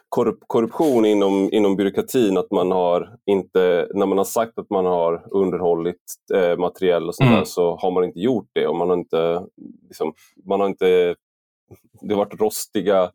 korrup 0.09 0.39
korruption 0.47 1.05
inom, 1.05 1.49
inom 1.51 1.75
byråkratin. 1.75 2.37
Att 2.37 2.51
man 2.51 2.71
har 2.71 3.09
inte, 3.25 3.87
när 3.93 4.05
man 4.05 4.17
har 4.17 4.25
sagt 4.25 4.59
att 4.59 4.69
man 4.69 4.85
har 4.85 5.27
underhållit 5.31 5.95
eh, 6.35 6.57
materiell 6.57 7.07
och 7.07 7.15
sånt 7.15 7.27
mm. 7.27 7.39
där, 7.39 7.45
så 7.45 7.75
har 7.75 7.91
man 7.91 8.03
inte 8.03 8.19
gjort 8.19 8.49
det. 8.53 8.67
Och 8.67 8.75
man 8.75 8.89
har 8.89 8.97
inte, 8.97 9.41
liksom, 9.87 10.13
man 10.45 10.59
har 10.59 10.67
inte, 10.67 11.15
det 12.01 12.13
har 12.13 12.25
varit 12.25 12.41
rostiga 12.41 13.11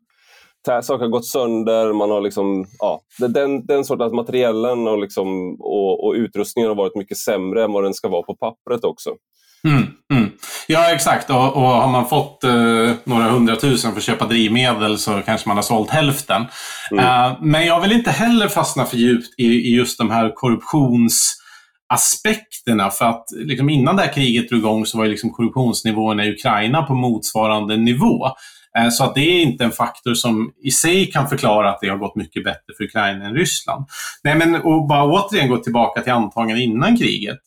saker 0.65 0.99
har 0.99 1.07
gått 1.07 1.25
sönder, 1.25 1.93
man 1.93 2.09
har 2.09 2.21
liksom, 2.21 2.65
ja, 2.79 3.01
den, 3.19 3.65
den 3.65 3.85
sortens 3.85 4.13
materiellen 4.13 4.87
och, 4.87 5.01
liksom, 5.01 5.57
och, 5.59 6.07
och 6.07 6.13
utrustningen 6.13 6.69
har 6.69 6.75
varit 6.75 6.95
mycket 6.95 7.17
sämre 7.17 7.63
än 7.63 7.71
vad 7.71 7.83
den 7.83 7.93
ska 7.93 8.07
vara 8.07 8.23
på 8.23 8.35
pappret 8.35 8.83
också. 8.83 9.09
Mm, 9.67 9.83
mm. 10.13 10.31
Ja, 10.67 10.91
exakt. 10.91 11.29
Och, 11.29 11.55
och, 11.55 11.61
har 11.61 11.91
man 11.91 12.09
fått 12.09 12.43
eh, 12.43 12.91
några 13.03 13.29
hundratusen 13.29 13.91
för 13.91 13.97
att 13.97 14.03
köpa 14.03 14.25
drivmedel 14.25 14.97
så 14.97 15.21
kanske 15.25 15.49
man 15.49 15.57
har 15.57 15.61
sålt 15.61 15.89
hälften. 15.89 16.45
Mm. 16.91 17.05
Uh, 17.05 17.33
men 17.41 17.65
jag 17.65 17.81
vill 17.81 17.91
inte 17.91 18.11
heller 18.11 18.47
fastna 18.47 18.85
för 18.85 18.97
djupt 18.97 19.39
i, 19.39 19.45
i 19.45 19.75
just 19.75 19.97
de 19.97 20.11
här 20.11 20.31
korruptionsaspekterna. 20.35 22.89
För 22.89 23.05
att 23.05 23.25
liksom, 23.35 23.69
innan 23.69 23.95
det 23.95 24.01
här 24.01 24.13
kriget 24.13 24.49
drog 24.49 24.61
igång 24.61 24.85
så 24.85 24.97
var 24.97 25.05
ju 25.05 25.11
liksom 25.11 25.31
korruptionsnivåerna 25.31 26.25
i 26.25 26.31
Ukraina 26.31 26.83
på 26.83 26.93
motsvarande 26.93 27.77
nivå. 27.77 28.27
Eh, 28.77 28.89
så 28.89 29.03
att 29.03 29.15
det 29.15 29.21
är 29.21 29.41
inte 29.41 29.63
en 29.63 29.71
faktor 29.71 30.13
som 30.13 30.51
i 30.63 30.71
sig 30.71 31.11
kan 31.11 31.29
förklara 31.29 31.69
att 31.69 31.81
det 31.81 31.89
har 31.89 31.97
gått 31.97 32.15
mycket 32.15 32.43
bättre 32.43 32.73
för 32.77 32.83
Ukraina 32.83 33.25
än 33.25 33.35
Ryssland. 33.35 33.85
Nej, 34.23 34.35
men 34.35 34.55
och 34.55 34.87
bara 34.87 35.03
återigen 35.03 35.49
gå 35.49 35.57
tillbaka 35.57 36.01
till 36.01 36.13
antaganden 36.13 36.63
innan 36.63 36.97
kriget. 36.97 37.39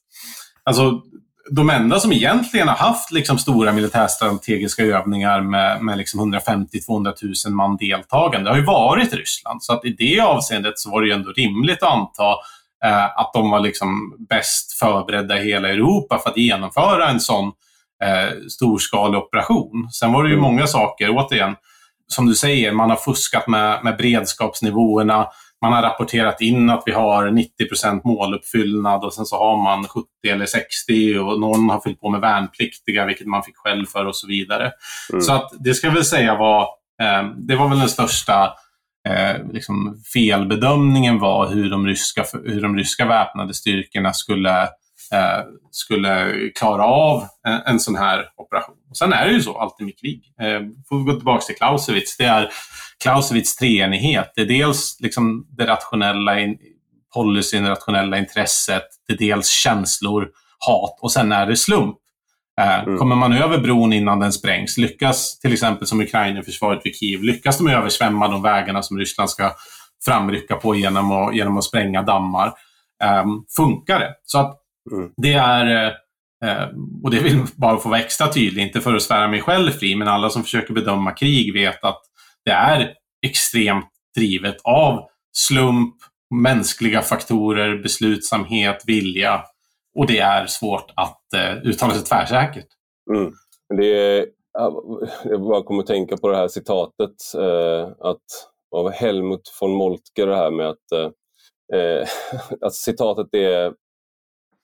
Alltså, 0.65 1.03
de 1.51 1.71
enda 1.71 2.01
som 2.01 2.13
egentligen 2.13 2.69
har 2.69 2.77
haft 2.77 3.13
liksom 3.13 3.39
stora 3.39 3.73
militärstrategiska 3.73 4.83
övningar 4.83 5.41
med, 5.41 5.83
med 5.83 5.99
liksom 5.99 6.35
150-200 6.35 7.47
000 7.47 7.55
man 7.55 7.77
deltagande 7.77 8.51
har 8.51 8.57
ju 8.57 8.65
varit 8.65 9.15
Ryssland. 9.15 9.63
Så 9.63 9.73
att 9.73 9.85
i 9.85 9.91
det 9.99 10.21
avseendet 10.21 10.79
så 10.79 10.91
var 10.91 11.01
det 11.01 11.09
ju 11.09 11.15
ändå 11.15 11.33
rimligt 11.33 11.83
att 11.83 11.93
anta 11.93 12.31
eh, 12.85 13.05
att 13.05 13.31
de 13.35 13.51
var 13.51 13.61
liksom 13.61 14.17
bäst 14.29 14.73
förberedda 14.73 15.43
i 15.43 15.45
hela 15.45 15.69
Europa 15.69 16.19
för 16.19 16.31
att 16.31 16.37
genomföra 16.37 17.09
en 17.09 17.21
sån 17.21 17.53
eh, 18.05 18.49
storskalig 18.49 19.19
operation. 19.19 19.91
Sen 19.91 20.13
var 20.13 20.23
det 20.23 20.29
ju 20.29 20.35
mm. 20.35 20.43
många 20.43 20.67
saker, 20.67 21.11
återigen, 21.11 21.55
som 22.09 22.27
du 22.27 22.35
säger, 22.35 22.73
man 22.73 22.91
har 22.91 22.97
fuskat 22.97 23.49
med, 23.49 23.85
med 23.85 23.97
beredskapsnivåerna 23.97 25.27
man 25.63 25.73
har 25.73 25.83
rapporterat 25.83 26.41
in 26.41 26.71
att 26.71 26.83
vi 26.87 26.93
har 26.93 27.29
90% 27.29 28.01
måluppfyllnad 28.05 29.05
och 29.05 29.15
sen 29.15 29.27
så 29.27 29.37
har 29.37 29.63
man 29.63 29.85
70 29.89 30.07
eller 30.29 30.47
60 30.47 31.19
och 31.19 31.41
någon 31.41 31.71
har 31.71 31.81
fyllt 31.81 32.01
på 32.01 32.11
med 32.11 32.21
värnpliktiga, 32.21 33.07
vilket 33.07 33.27
man 33.27 33.43
fick 33.43 33.57
skäll 33.57 33.87
för 33.87 34.07
och 34.07 34.17
så 34.17 34.27
vidare. 34.27 34.73
Mm. 35.13 35.23
Så 35.23 35.33
att 35.33 35.51
det 35.61 35.75
ska 35.75 35.87
jag 35.87 35.95
väl 35.95 36.05
säga 36.05 36.37
var, 36.37 36.63
eh, 37.03 37.29
det 37.37 37.57
var 37.57 37.69
väl 37.69 37.79
den 37.79 37.89
största 37.89 38.53
eh, 39.09 39.53
liksom 39.53 40.03
felbedömningen 40.15 41.19
var 41.19 41.49
hur 41.49 41.71
de, 41.71 41.87
ryska, 41.87 42.25
hur 42.45 42.63
de 42.63 42.77
ryska 42.77 43.07
väpnade 43.07 43.55
styrkorna 43.55 44.13
skulle, 44.13 44.69
eh, 45.13 45.45
skulle 45.71 46.35
klara 46.55 46.85
av 46.85 47.27
en, 47.49 47.61
en 47.67 47.81
sån 47.81 47.97
här 47.97 48.25
operation. 48.37 48.77
Och 48.91 48.97
sen 48.97 49.13
är 49.13 49.27
det 49.27 49.33
ju 49.33 49.41
så 49.41 49.59
alltid 49.59 49.87
med 49.87 49.99
krig. 49.99 50.33
Eh, 50.41 50.61
får 50.89 50.99
vi 50.99 51.05
gå 51.05 51.13
tillbaka 51.13 51.41
till 51.41 51.57
Clausewitz. 51.57 52.17
Det 52.17 52.25
är 52.25 52.51
Clausewitz 53.03 53.57
treenighet. 53.57 54.33
Det 54.35 54.41
är 54.41 54.47
dels 54.47 54.97
liksom 55.01 55.47
det 55.57 55.67
rationella 55.67 56.41
in, 56.41 56.59
policyn, 57.15 57.65
det 57.65 57.71
rationella 57.71 58.19
intresset, 58.19 58.85
det 59.07 59.13
är 59.13 59.19
dels 59.19 59.49
känslor, 59.49 60.29
hat 60.59 60.99
och 61.01 61.13
sen 61.13 61.33
är 61.33 61.47
det 61.47 61.57
slump. 61.57 61.97
Eh, 62.61 62.83
mm. 62.83 62.99
Kommer 62.99 63.17
man 63.17 63.33
över 63.33 63.59
bron 63.59 63.93
innan 63.93 64.21
den 64.21 64.33
sprängs, 64.33 64.79
lyckas 64.79 65.39
till 65.39 65.53
exempel 65.53 65.87
som 65.87 66.01
Ukraina-försvaret 66.01 66.81
vid 66.85 66.97
Kiev, 66.97 67.23
lyckas 67.23 67.59
de 67.59 67.69
översvämma 67.69 68.29
de 68.29 68.43
vägarna 68.43 68.83
som 68.83 68.99
Ryssland 68.99 69.31
ska 69.31 69.53
framrycka 70.05 70.57
på 70.57 70.75
genom 70.75 71.13
att, 71.13 71.37
genom 71.37 71.59
att 71.59 71.65
spränga 71.65 72.03
dammar, 72.03 72.53
um, 73.25 73.45
funkar 73.57 73.99
det. 73.99 74.15
Så 74.25 74.39
att 74.39 74.57
mm. 74.93 75.11
det 75.17 75.33
är, 75.33 75.87
uh, 76.45 76.69
och 77.05 77.11
det 77.11 77.21
vill 77.21 77.43
bara 77.57 77.79
få 77.79 77.89
vara 77.89 78.01
extra 78.01 78.33
tydlig, 78.33 78.63
inte 78.63 78.81
för 78.81 78.95
att 78.95 79.03
svära 79.03 79.29
mig 79.29 79.41
själv 79.43 79.71
fri, 79.71 79.97
men 79.97 80.09
alla 80.09 80.31
som 80.31 80.43
försöker 80.43 80.75
bedöma 80.75 81.11
krig 81.11 81.53
vet 81.53 81.85
att 81.85 82.03
det 82.45 82.51
är 82.51 82.95
extremt 83.27 83.89
drivet 84.17 84.57
av 84.65 85.09
slump, 85.33 85.95
mänskliga 86.35 87.03
faktorer, 87.03 87.83
beslutsamhet, 87.83 88.83
vilja. 88.87 89.45
Och 89.99 90.07
det 90.07 90.19
är 90.19 90.47
svårt 90.47 90.93
att 90.97 91.23
uh, 91.37 91.69
uttala 91.69 91.95
sig 91.95 92.05
tvärsäkert. 92.05 92.67
Mm. 93.15 93.33
Det 93.79 93.87
är, 93.87 94.27
jag 95.25 95.41
bara 95.41 95.63
kommer 95.63 95.81
att 95.83 95.87
tänka 95.87 96.17
på 96.17 96.29
det 96.29 96.37
här 96.37 96.49
citatet 96.49 97.15
eh, 97.35 97.89
att, 98.01 98.25
av 98.77 98.91
Helmut 98.91 99.57
von 99.61 99.71
Moltke, 99.71 100.25
det 100.25 100.37
här 100.37 100.51
med 100.51 100.69
att, 100.69 100.93
eh, 100.93 101.11
eh 101.79 102.09
att 102.61 102.75
citatet 102.75 103.35
är 103.35 103.73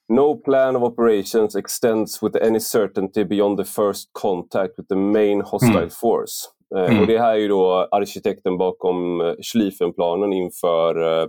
No 0.09 0.35
plan 0.35 0.75
of 0.75 0.83
operations 0.83 1.55
extends 1.55 2.23
with 2.23 2.43
any 2.43 2.59
certainty 2.59 3.23
beyond 3.23 3.57
the 3.57 3.65
first 3.65 4.09
contact 4.11 4.73
with 4.77 4.87
the 4.87 4.95
main 4.95 5.41
hostile 5.41 5.77
mm. 5.77 5.89
force. 5.89 6.47
Eh, 6.75 6.91
mm. 6.91 7.01
Och 7.01 7.07
Det 7.07 7.19
här 7.19 7.33
är 7.33 7.37
ju 7.37 7.47
då 7.47 7.87
arkitekten 7.91 8.57
bakom 8.57 9.21
eh, 9.21 9.33
Schlieffenplanen 9.41 10.33
inför 10.33 11.01
eh, 11.01 11.27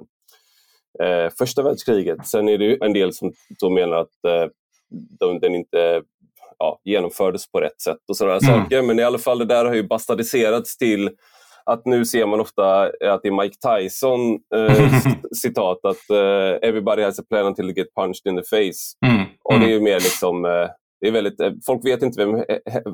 eh, 1.07 1.31
första 1.39 1.63
världskriget. 1.63 2.27
Sen 2.27 2.49
är 2.49 2.59
det 2.59 2.85
en 2.85 2.93
del 2.93 3.13
som, 3.13 3.33
som 3.59 3.75
menar 3.75 3.97
att 3.97 4.25
eh, 4.27 4.47
de, 5.19 5.41
den 5.41 5.55
inte 5.55 6.03
ja, 6.59 6.81
genomfördes 6.85 7.51
på 7.51 7.61
rätt 7.61 7.81
sätt 7.81 7.99
och 8.09 8.17
sådana 8.17 8.39
mm. 8.39 8.63
saker. 8.63 8.83
Men 8.83 8.99
i 8.99 9.03
alla 9.03 9.19
fall 9.19 9.39
det 9.39 9.45
där 9.45 9.65
har 9.65 9.75
ju 9.75 9.83
bastardiserats 9.83 10.77
till 10.77 11.11
att 11.71 11.87
nu 11.87 12.05
ser 12.05 12.27
man 12.27 12.41
ofta 12.41 12.83
att 12.83 13.23
det 13.23 13.29
är 13.29 13.43
Mike 13.43 13.57
Tyson 13.69 14.39
eh, 14.55 14.95
citat 15.43 15.79
att 15.85 16.11
eh, 16.11 16.69
“everybody 16.69 17.03
has 17.03 17.19
a 17.19 17.23
plan 17.29 17.47
until 17.47 17.67
they 17.67 17.75
get 17.75 17.95
punched 17.95 18.27
in 18.27 18.37
the 18.37 18.57
face”. 18.57 19.07
Mm. 19.07 19.25
Och 19.45 19.61
det 19.61 19.75
är 19.75 19.81
mer 19.81 20.01
liksom 20.01 20.45
eh, 20.45 20.69
det 21.05 21.09
är 21.09 21.13
väldigt, 21.13 21.41
eh, 21.41 21.51
folk 21.67 21.85
vet 21.85 22.03
inte 22.03 22.25
vem, 22.25 22.45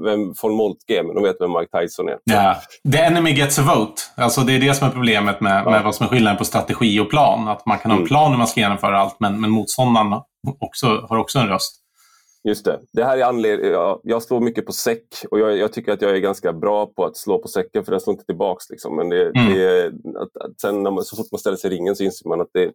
vem 0.05 0.35
von 0.43 0.55
Moltke 0.55 0.99
är, 0.99 1.03
men 1.03 1.15
de 1.15 1.25
vet 1.25 1.37
vem 1.41 1.53
Mike 1.53 1.81
Tyson 1.81 2.09
är. 2.09 2.19
Ja. 2.25 2.57
The 2.93 2.99
enemy 2.99 3.31
gets 3.31 3.59
a 3.59 3.63
vote. 3.63 4.03
Alltså 4.17 4.41
det 4.41 4.53
är 4.53 4.61
det 4.61 4.75
som 4.75 4.89
är 4.89 4.93
problemet 4.93 5.41
med, 5.41 5.63
ja. 5.67 5.71
med 5.71 5.85
vad 5.85 5.95
som 5.95 6.07
är 6.07 6.11
skillnaden 6.11 6.39
på 6.39 6.45
strategi 6.45 7.01
och 7.01 7.11
plan. 7.11 7.49
Att 7.49 7.67
man 7.67 7.79
kan 7.79 7.91
ha 7.91 7.97
en 7.97 8.03
mm. 8.03 8.09
plan 8.09 8.31
hur 8.31 8.39
man 8.39 8.47
ska 8.47 8.61
genomföra 8.61 8.99
allt, 8.99 9.17
men, 9.21 9.41
men 9.41 9.51
motståndaren 9.51 10.21
också, 10.61 11.07
har 11.09 11.17
också 11.17 11.39
en 11.39 11.49
röst. 11.49 11.80
Just 12.43 12.65
det. 12.65 12.81
det 12.93 13.05
här 13.05 13.19
är 13.19 13.25
anled- 13.25 13.71
jag, 13.73 14.01
jag 14.03 14.23
slår 14.23 14.41
mycket 14.41 14.67
på 14.67 14.73
säck 14.73 15.07
och 15.31 15.39
jag, 15.39 15.57
jag, 15.57 15.73
tycker 15.73 15.93
att 15.93 16.03
jag 16.03 16.11
är 16.11 16.19
ganska 16.19 16.53
bra 16.53 16.87
på 16.87 17.05
att 17.05 17.17
slå 17.17 17.39
på 17.39 17.49
säcken 17.49 17.85
för 17.85 17.93
den 17.93 18.01
slår 18.01 18.15
inte 18.15 18.25
tillbaks. 18.25 18.71
Liksom. 18.71 18.97
Men 18.97 19.09
det, 19.09 19.23
mm. 19.23 19.55
det, 19.55 19.87
att, 20.21 20.37
att 20.37 20.61
sen 20.61 20.83
man, 20.83 21.05
så 21.05 21.17
fort 21.17 21.27
man 21.33 21.39
ställer 21.39 21.57
sig 21.57 21.73
i 21.73 21.77
ringen 21.77 21.97
så 21.97 22.05
inser 22.05 22.29
man 22.29 22.41
att 22.41 22.51
det, 22.53 22.73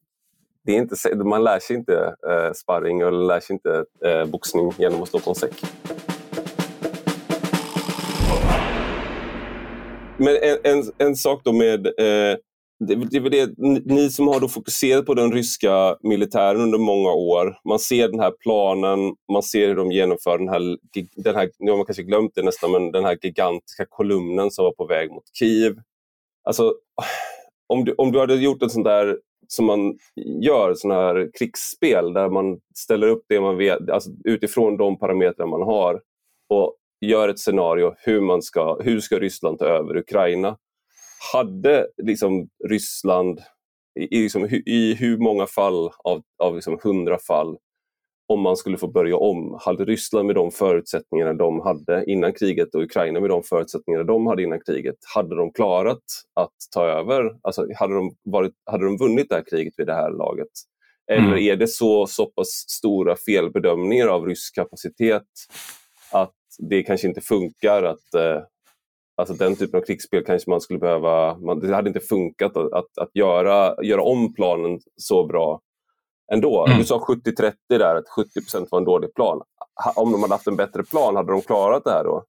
det 0.65 0.71
är 0.71 0.77
inte, 0.77 1.15
man 1.15 1.43
lär 1.43 1.59
sig 1.59 1.75
inte 1.75 2.15
eh, 2.29 2.53
sparring 2.53 3.01
eller 3.01 3.25
lär 3.25 3.39
sig 3.39 3.53
inte 3.53 3.85
eh, 4.05 4.25
boxning 4.25 4.71
genom 4.77 5.01
att 5.01 5.09
stå 5.09 5.19
på 5.19 5.29
en 5.29 5.35
säck. 5.35 5.61
Men 10.17 10.35
en, 10.41 10.57
en, 10.63 10.83
en 10.97 11.15
sak 11.15 11.41
då 11.43 11.53
med 11.53 11.85
eh, 11.85 12.37
det, 12.79 12.95
det, 12.95 13.17
är 13.17 13.29
det, 13.29 13.53
ni 13.93 14.09
som 14.09 14.27
har 14.27 14.39
då 14.39 14.47
fokuserat 14.47 15.05
på 15.05 15.13
den 15.13 15.31
ryska 15.31 15.97
militären 16.03 16.61
under 16.61 16.77
många 16.77 17.11
år. 17.11 17.57
Man 17.69 17.79
ser 17.79 18.07
den 18.07 18.19
här 18.19 18.31
planen, 18.31 19.15
man 19.31 19.43
ser 19.43 19.67
hur 19.67 19.75
de 19.75 19.91
genomför 19.91 20.37
den 20.37 20.49
här, 20.49 20.77
den 21.15 21.35
här 21.35 21.49
nu 21.59 21.71
har 21.71 21.77
man 21.77 21.85
kanske 21.85 22.03
glömt 22.03 22.31
det 22.35 22.43
nästan, 22.43 22.71
men 22.71 22.91
den 22.91 23.05
här 23.05 23.17
gigantiska 23.21 23.85
kolumnen 23.89 24.51
som 24.51 24.65
var 24.65 24.71
på 24.71 24.85
väg 24.85 25.11
mot 25.11 25.23
Kiev. 25.33 25.75
Alltså, 26.43 26.73
om 27.67 27.85
du, 27.85 27.93
om 27.97 28.11
du 28.11 28.19
hade 28.19 28.35
gjort 28.35 28.61
en 28.61 28.69
sån 28.69 28.83
där 28.83 29.17
som 29.47 29.65
man 29.65 29.97
gör, 30.41 30.73
sådana 30.73 31.01
här 31.01 31.29
krigsspel 31.39 32.13
där 32.13 32.29
man 32.29 32.59
ställer 32.75 33.07
upp 33.07 33.25
det 33.29 33.41
man 33.41 33.57
vet, 33.57 33.89
alltså 33.89 34.09
utifrån 34.23 34.77
de 34.77 34.99
parametrar 34.99 35.47
man 35.47 35.61
har 35.61 36.01
och 36.49 36.75
gör 37.05 37.29
ett 37.29 37.39
scenario 37.39 37.93
hur, 37.97 38.21
man 38.21 38.41
ska, 38.41 38.77
hur 38.81 38.99
ska 38.99 39.19
Ryssland 39.19 39.59
ta 39.59 39.65
över 39.65 39.97
Ukraina. 39.97 40.57
Hade 41.33 41.87
liksom 42.03 42.49
Ryssland 42.69 43.41
i, 43.99 44.21
liksom, 44.21 44.45
i 44.65 44.95
hur 44.99 45.17
många 45.17 45.47
fall 45.47 45.91
av, 46.03 46.21
av 46.43 46.55
liksom 46.55 46.79
hundra 46.83 47.17
fall 47.19 47.57
om 48.27 48.41
man 48.41 48.57
skulle 48.57 48.77
få 48.77 48.87
börja 48.87 49.17
om. 49.17 49.59
Hade 49.61 49.85
Ryssland 49.85 50.25
med 50.27 50.35
de 50.35 50.51
förutsättningarna 50.51 51.33
de 51.33 51.59
hade 51.59 52.03
innan 52.07 52.33
kriget 52.33 52.75
och 52.75 52.81
Ukraina 52.81 53.19
med 53.19 53.29
de 53.29 53.43
förutsättningarna 53.43 54.03
de 54.03 54.27
hade 54.27 54.43
innan 54.43 54.59
kriget, 54.65 54.95
hade 55.15 55.35
de 55.35 55.53
klarat 55.53 56.03
att 56.33 56.53
ta 56.73 56.85
över? 56.85 57.35
Alltså, 57.41 57.67
hade, 57.75 57.93
de 57.93 58.15
varit, 58.23 58.53
hade 58.65 58.85
de 58.85 58.97
vunnit 58.97 59.29
det 59.29 59.35
här 59.35 59.43
kriget 59.49 59.73
vid 59.77 59.87
det 59.87 59.95
här 59.95 60.11
laget? 60.11 60.51
Eller 61.11 61.27
mm. 61.27 61.39
är 61.39 61.55
det 61.55 61.67
så, 61.67 62.07
så 62.07 62.25
pass 62.25 62.49
stora 62.67 63.15
felbedömningar 63.15 64.07
av 64.07 64.25
rysk 64.25 64.55
kapacitet 64.55 65.27
att 66.11 66.33
det 66.59 66.83
kanske 66.83 67.07
inte 67.07 67.21
funkar 67.21 67.83
att 67.83 68.13
eh, 68.13 68.41
Alltså 69.17 69.33
den 69.33 69.55
typen 69.55 69.79
av 69.79 69.83
krigsspel 69.85 70.23
kanske 70.25 70.49
man 70.49 70.61
skulle 70.61 70.79
behöva, 70.79 71.37
man, 71.37 71.59
det 71.59 71.75
hade 71.75 71.87
inte 71.87 71.99
funkat 71.99 72.57
att, 72.57 72.73
att, 72.73 72.97
att, 73.01 73.09
göra, 73.13 73.83
göra 73.83 74.01
om 74.01 74.33
planen 74.33 74.79
så 74.97 75.25
bra 75.25 75.61
ändå. 76.33 76.65
Mm. 76.65 76.77
Du 76.77 76.85
sa 76.85 76.97
70-30 76.97 77.53
där, 77.69 77.95
att 77.95 78.05
70% 78.51 78.67
var 78.71 78.79
en 78.79 78.85
dålig 78.85 79.13
plan. 79.13 79.41
Om 79.95 80.11
de 80.11 80.21
hade 80.21 80.33
haft 80.33 80.47
en 80.47 80.55
bättre 80.55 80.83
plan, 80.83 81.15
hade 81.15 81.31
de 81.31 81.41
klarat 81.41 81.83
det 81.83 81.91
här 81.91 82.03
då? 82.03 82.23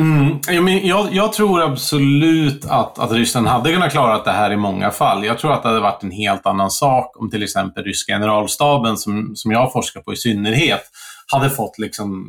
Mm. 0.00 0.38
Jag, 0.86 1.12
jag, 1.12 1.32
tror 1.32 1.62
absolut 1.62 2.64
att, 2.64 2.98
att 2.98 3.12
Ryssland 3.12 3.46
hade 3.46 3.72
kunnat 3.72 3.92
klara 3.92 4.22
det 4.22 4.30
här 4.30 4.50
i 4.52 4.56
många 4.56 4.90
fall. 4.90 5.24
Jag 5.24 5.38
tror 5.38 5.52
att 5.52 5.62
det 5.62 5.68
hade 5.68 5.80
varit 5.80 6.02
en 6.02 6.10
helt 6.10 6.46
annan 6.46 6.70
sak 6.70 7.16
om 7.20 7.30
till 7.30 7.42
exempel 7.42 7.84
ryska 7.84 8.12
generalstaben, 8.12 8.96
som, 8.96 9.36
som 9.36 9.50
jag 9.50 9.72
forskar 9.72 10.00
på 10.00 10.12
i 10.12 10.16
synnerhet, 10.16 10.82
hade 11.32 11.50
fått 11.50 11.78
liksom 11.78 12.28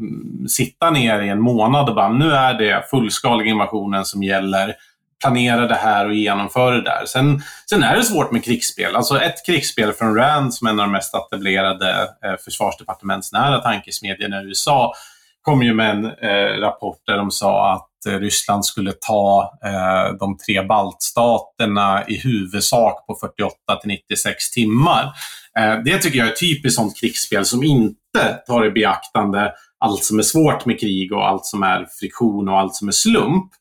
sitta 0.49 0.89
ner 0.89 1.21
i 1.21 1.29
en 1.29 1.41
månad 1.41 1.89
och 1.89 1.95
bara 1.95 2.13
nu 2.13 2.31
är 2.31 2.53
det 2.53 2.89
fullskaliga 2.89 3.49
invasionen 3.49 4.05
som 4.05 4.23
gäller. 4.23 4.75
Planera 5.21 5.67
det 5.67 5.75
här 5.75 6.05
och 6.05 6.15
genomföra 6.15 6.75
det 6.75 6.83
där. 6.83 7.05
Sen, 7.05 7.41
sen 7.69 7.83
är 7.83 7.95
det 7.95 8.03
svårt 8.03 8.31
med 8.31 8.43
krigsspel. 8.43 8.95
Alltså 8.95 9.21
ett 9.21 9.45
krigsspel 9.45 9.93
från 9.93 10.15
RAND 10.15 10.53
som 10.53 10.67
är 10.67 10.71
en 10.71 10.79
av 10.79 10.85
de 10.85 10.91
mest 10.91 11.15
etablerade 11.15 11.91
eh, 12.25 12.35
försvarsdepartementsnära 12.45 13.59
tankesmedjorna 13.59 14.41
i 14.41 14.45
USA 14.45 14.93
kom 15.41 15.63
ju 15.63 15.73
med 15.73 15.89
en 15.89 16.05
eh, 16.05 16.59
rapport 16.59 16.99
där 17.05 17.17
de 17.17 17.31
sa 17.31 17.73
att 17.73 18.05
eh, 18.05 18.19
Ryssland 18.19 18.65
skulle 18.65 18.91
ta 18.91 19.53
eh, 19.65 20.17
de 20.19 20.37
tre 20.37 20.61
baltstaterna 20.61 22.03
i 22.07 22.17
huvudsak 22.17 23.07
på 23.07 23.15
48 23.21 23.55
till 23.81 23.89
96 23.89 24.51
timmar. 24.51 25.13
Eh, 25.59 25.75
det 25.85 25.97
tycker 25.97 26.19
jag 26.19 26.27
är 26.27 26.35
typiskt 26.35 26.75
sånt 26.75 26.99
krigsspel 26.99 27.45
som 27.45 27.63
inte 27.63 28.02
tar 28.47 28.65
i 28.65 28.71
beaktande 28.71 29.51
allt 29.79 30.03
som 30.03 30.19
är 30.19 30.23
svårt 30.23 30.65
med 30.65 30.79
krig 30.79 31.13
och 31.13 31.27
allt 31.27 31.45
som 31.45 31.63
är 31.63 31.87
friktion 31.99 32.49
och 32.49 32.59
allt 32.59 32.75
som 32.75 32.87
är 32.87 32.91
slump. 32.91 33.51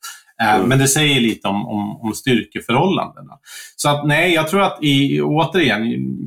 Eh, 0.41 0.55
mm. 0.55 0.69
Men 0.69 0.79
det 0.79 0.87
säger 0.87 1.21
lite 1.21 1.47
om, 1.47 1.67
om, 1.67 2.01
om 2.01 2.13
styrkeförhållandena. 2.13 3.33
Så 3.75 3.89
att 3.89 4.07
nej, 4.07 4.33
jag 4.33 4.47
tror 4.47 4.61
att 4.61 4.83
i, 4.83 5.21
återigen, 5.21 5.81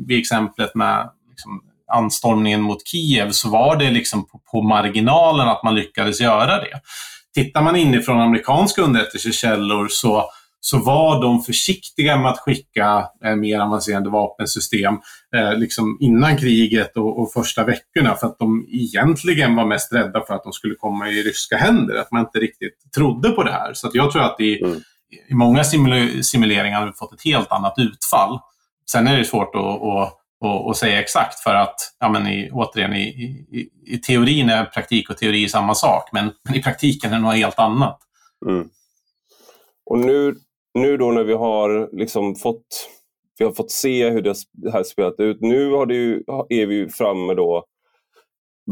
vid 0.07 0.19
exemplet 0.19 0.75
med 0.75 1.11
liksom, 1.31 1.61
anstormningen 1.93 2.63
mot 2.63 2.87
Kiev 2.87 3.31
så 3.31 3.51
var 3.51 3.77
det 3.77 3.91
liksom 3.91 4.27
på, 4.27 4.41
på 4.53 4.63
marginalen 4.63 5.49
att 5.49 5.63
man 5.63 5.75
lyckades 5.75 6.21
göra 6.21 6.61
det. 6.61 6.81
Tittar 7.35 7.63
man 7.63 7.77
inifrån 7.77 8.21
amerikanska 8.21 8.83
underrättelsekällor 8.83 9.89
så, 9.91 10.25
så 10.61 10.79
var 10.79 11.23
de 11.23 11.43
försiktiga 11.43 12.17
med 12.17 12.31
att 12.31 12.39
skicka 12.39 13.09
eh, 13.25 13.37
mer 13.37 13.61
avancerade 13.61 14.11
vapensystem 14.11 14.95
eh, 15.37 15.55
liksom 15.55 15.97
innan 16.01 16.37
kriget 16.37 16.97
och, 16.97 17.21
och, 17.21 17.33
första 17.33 17.65
veckorna 17.65 18.15
för 18.15 18.27
att 18.27 18.39
de 18.39 18.67
egentligen 18.69 19.57
var 19.57 19.67
mest 19.67 19.93
rädda 19.93 20.25
för 20.27 20.35
att 20.35 20.45
de 20.45 20.53
skulle 20.53 20.75
komma 20.75 21.11
i 21.11 21.23
ryska 21.23 21.57
händer. 21.57 21.97
Att 21.97 22.13
man 22.13 22.21
inte 22.21 22.39
riktigt 22.39 22.93
trodde 22.97 23.31
på 23.31 23.43
det 23.43 23.53
här. 23.53 23.75
Så 23.75 23.91
jag 23.93 24.13
tror 24.13 24.23
att 24.23 24.41
i, 24.41 24.63
mm. 24.63 24.81
i 25.29 25.35
många 25.35 25.65
simuleringar 26.23 26.81
har 26.81 26.87
vi 26.87 26.93
fått 26.93 27.13
ett 27.13 27.25
helt 27.25 27.53
annat 27.53 27.75
utfall. 27.79 28.39
Sen 28.91 29.07
är 29.07 29.19
det 29.19 29.25
svårt 29.25 29.55
att, 29.55 29.83
att 29.83 30.23
och, 30.41 30.67
och 30.67 30.77
säga 30.77 31.01
exakt 31.01 31.41
för 31.41 31.55
att, 31.55 31.75
ja, 31.99 32.09
men 32.09 32.27
i, 32.27 32.51
återigen, 32.53 32.93
i, 32.93 33.09
i, 33.51 33.71
i 33.95 33.99
teorin 33.99 34.51
är 34.51 34.65
praktik 34.65 35.11
och 35.11 35.19
teori 35.19 35.49
samma 35.49 35.75
sak, 35.75 36.09
men, 36.13 36.33
men 36.45 36.55
i 36.55 36.63
praktiken 36.63 37.13
är 37.13 37.17
det 37.17 37.23
något 37.23 37.35
helt 37.35 37.59
annat. 37.59 37.99
Mm. 38.47 38.69
Och 39.87 39.99
nu, 39.99 40.37
nu 40.77 40.97
då 40.97 41.11
när 41.11 41.25
vi 41.25 41.33
har 41.33 41.89
liksom 41.93 42.35
fått, 42.35 42.89
vi 43.39 43.45
har 43.45 43.53
fått 43.53 43.71
se 43.71 44.11
hur 44.11 44.23
det 44.23 44.71
här 44.73 44.83
spelat 44.83 45.21
ut, 45.21 45.41
nu 45.41 45.73
har 45.73 45.87
det 45.87 45.95
ju, 45.95 46.23
är 46.49 46.67
vi 46.67 46.89
framme 46.89 47.35
då 47.35 47.65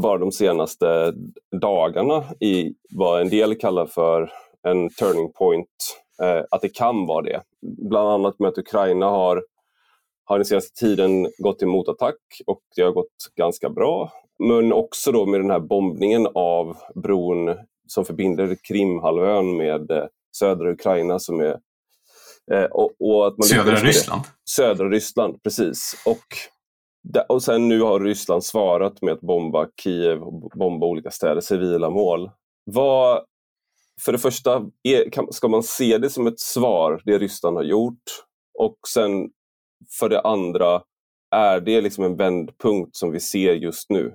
bara 0.03 0.19
de 0.19 0.33
senaste 0.33 1.15
dagarna 1.61 2.25
i 2.41 2.75
vad 2.91 3.21
en 3.21 3.29
del 3.29 3.55
kallar 3.55 3.87
för 3.87 4.33
en 4.63 4.91
turning 4.91 5.33
point, 5.33 5.69
eh, 6.23 6.45
att 6.51 6.63
det 6.63 6.69
kan 6.69 7.07
vara 7.07 7.23
det. 7.23 7.43
Bland 7.63 8.09
annat 8.09 8.39
med 8.39 8.49
att 8.49 8.59
Ukraina 8.59 9.07
har 9.07 9.45
har 10.25 10.39
den 10.39 10.45
senaste 10.45 10.81
tiden 10.81 11.29
gått 11.39 11.59
till 11.59 11.69
motattack 11.69 12.21
och 12.47 12.61
det 12.77 12.83
har 12.83 12.93
gått 12.93 13.17
ganska 13.37 13.71
bra. 13.71 14.13
Men 14.39 14.73
också 14.73 15.13
då 15.13 15.27
med 15.27 15.41
den 15.41 15.51
här 15.51 15.61
bombningen 15.61 16.29
av 16.35 16.77
bron 16.95 17.55
som 17.87 18.05
förbinder 18.05 18.57
Krimhalvön 18.69 19.57
med 19.57 19.91
eh, 19.91 20.05
södra 20.37 20.71
Ukraina 20.71 21.19
som 21.19 21.41
är 21.41 21.59
och, 22.71 22.93
och 23.01 23.27
att 23.27 23.39
man 23.39 23.49
södra 23.49 23.77
Ryssland? 23.77 24.23
Södra 24.51 24.89
Ryssland, 24.89 25.43
precis. 25.43 26.03
Och, 26.07 26.25
och 27.29 27.43
sen 27.43 27.69
nu 27.69 27.81
har 27.81 28.01
Ryssland 28.01 28.45
svarat 28.45 29.03
med 29.03 29.15
att 29.15 29.21
bomba 29.21 29.69
Kiev 29.83 30.23
och 30.23 30.51
bomba 30.59 30.87
olika 30.87 31.11
städer, 31.11 31.41
civila 31.41 31.91
mål. 31.91 32.31
Vad, 32.65 33.25
för 34.01 34.13
det 34.13 34.19
första, 34.19 34.63
är, 34.83 35.11
kan, 35.11 35.33
ska 35.33 35.49
man 35.49 35.63
se 35.63 35.99
det 35.99 36.11
som 36.11 36.27
ett 36.27 36.41
svar, 36.41 37.03
det 37.05 37.19
Ryssland 37.19 37.57
har 37.57 37.65
gjort? 37.65 38.03
Och 38.59 38.79
sen 38.89 39.31
för 39.99 40.09
det 40.09 40.21
andra, 40.21 40.83
är 41.31 41.61
det 41.61 41.81
liksom 41.81 42.05
en 42.05 42.17
vändpunkt 42.17 42.97
som 42.97 43.11
vi 43.11 43.21
ser 43.21 43.55
just 43.55 43.91
nu? 43.91 44.15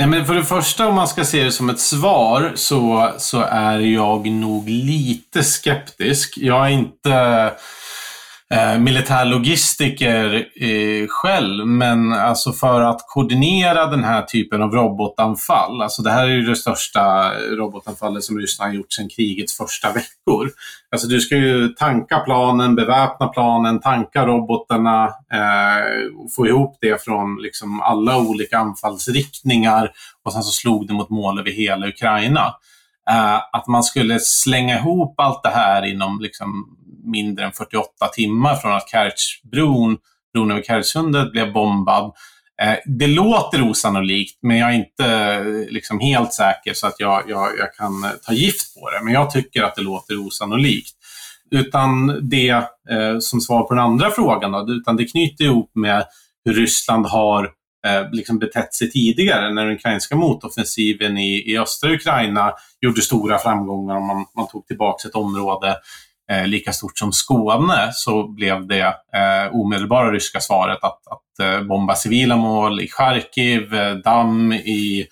Nej, 0.00 0.08
men 0.08 0.26
för 0.26 0.34
det 0.34 0.44
första, 0.44 0.88
om 0.88 0.94
man 0.94 1.08
ska 1.08 1.24
se 1.24 1.44
det 1.44 1.52
som 1.52 1.70
ett 1.70 1.80
svar, 1.80 2.52
så, 2.54 3.12
så 3.18 3.40
är 3.40 3.78
jag 3.78 4.26
nog 4.26 4.68
lite 4.68 5.42
skeptisk. 5.42 6.34
Jag 6.36 6.66
är 6.66 6.70
inte 6.70 7.52
eh, 8.54 8.78
militärlogistiker 8.78 10.34
eh, 10.56 11.06
själv, 11.08 11.66
men 11.66 12.12
alltså 12.12 12.52
för 12.52 12.80
att 12.80 13.04
koordinera 13.06 13.86
den 13.86 14.04
här 14.04 14.22
typen 14.22 14.62
av 14.62 14.70
robotanfall, 14.70 15.82
alltså 15.82 16.02
det 16.02 16.10
här 16.10 16.24
är 16.24 16.30
ju 16.30 16.42
det 16.42 16.56
största 16.56 17.32
robotanfallet 17.56 18.24
som 18.24 18.38
Ryssland 18.38 18.70
har 18.70 18.76
gjort 18.76 18.92
sedan 18.92 19.08
krigets 19.08 19.56
första 19.56 19.92
veckor. 19.92 20.50
Alltså 20.90 21.08
du 21.08 21.20
ska 21.20 21.36
ju 21.36 21.68
tanka 21.68 22.18
planen, 22.18 22.74
beväpna 22.74 23.28
planen, 23.28 23.80
tanka 23.80 24.26
robotarna, 24.26 25.04
eh, 25.32 26.30
få 26.36 26.46
ihop 26.46 26.78
det 26.80 27.04
från 27.04 27.42
liksom 27.42 27.80
alla 27.80 28.18
olika 28.18 28.58
anfallsriktningar 28.58 29.90
och 30.24 30.32
sen 30.32 30.42
så 30.42 30.52
slog 30.52 30.86
det 30.86 30.94
mot 30.94 31.10
mål 31.10 31.38
över 31.38 31.50
hela 31.50 31.88
Ukraina. 31.88 32.54
Eh, 33.10 33.36
att 33.52 33.66
man 33.66 33.82
skulle 33.82 34.18
slänga 34.20 34.78
ihop 34.78 35.14
allt 35.20 35.42
det 35.42 35.48
här 35.48 35.86
inom 35.86 36.20
liksom 36.20 36.76
mindre 37.04 37.44
än 37.44 37.52
48 37.52 38.08
timmar 38.12 38.54
från 38.54 38.72
att 38.72 38.88
Kertjbron, 38.88 39.98
bron 40.34 40.50
över 40.50 40.62
Kertjsundet, 40.62 41.32
blev 41.32 41.52
bombad. 41.52 42.12
Eh, 42.62 42.76
det 42.84 43.06
låter 43.06 43.70
osannolikt, 43.70 44.38
men 44.42 44.56
jag 44.56 44.70
är 44.70 44.74
inte 44.74 45.06
eh, 45.06 45.72
liksom 45.72 46.00
helt 46.00 46.32
säker 46.32 46.74
så 46.74 46.86
att 46.86 46.96
jag, 46.98 47.22
jag, 47.28 47.58
jag 47.58 47.74
kan 47.74 48.04
eh, 48.04 48.10
ta 48.26 48.32
gift 48.32 48.74
på 48.74 48.90
det. 48.90 49.04
Men 49.04 49.12
jag 49.12 49.30
tycker 49.30 49.62
att 49.62 49.74
det 49.74 49.82
låter 49.82 50.26
osannolikt. 50.26 50.96
Utan 51.50 52.20
det, 52.28 52.48
eh, 52.90 53.18
som 53.20 53.40
svar 53.40 53.62
på 53.62 53.74
den 53.74 53.84
andra 53.84 54.10
frågan, 54.10 54.52
då, 54.52 54.72
utan 54.72 54.96
det 54.96 55.04
knyter 55.04 55.44
ihop 55.44 55.70
med 55.74 56.04
hur 56.44 56.54
Ryssland 56.54 57.06
har 57.06 57.44
eh, 57.86 58.10
liksom 58.12 58.38
betett 58.38 58.74
sig 58.74 58.90
tidigare 58.90 59.54
när 59.54 59.66
den 59.66 59.74
ukrainska 59.74 60.16
motoffensiven 60.16 61.18
i, 61.18 61.52
i 61.52 61.58
östra 61.58 61.92
Ukraina 61.92 62.52
gjorde 62.80 63.00
stora 63.00 63.38
framgångar 63.38 63.96
och 63.96 64.02
man, 64.02 64.26
man 64.36 64.48
tog 64.48 64.66
tillbaka 64.66 65.08
ett 65.08 65.14
område 65.14 65.76
eh, 66.30 66.46
lika 66.46 66.72
stort 66.72 66.98
som 66.98 67.12
Skåne 67.12 67.90
så 67.92 68.28
blev 68.28 68.66
det 68.66 68.86
eh, 69.14 69.54
omedelbara 69.54 70.12
ryska 70.12 70.40
svaret 70.40 70.78
att, 70.82 71.00
att 71.06 71.40
eh, 71.42 71.62
bomba 71.62 71.94
civila 71.94 72.36
mål 72.36 72.80
i 72.80 72.88
Charkiv, 72.88 73.74
eh, 73.74 73.94
damm 73.94 74.52
i 74.52 75.06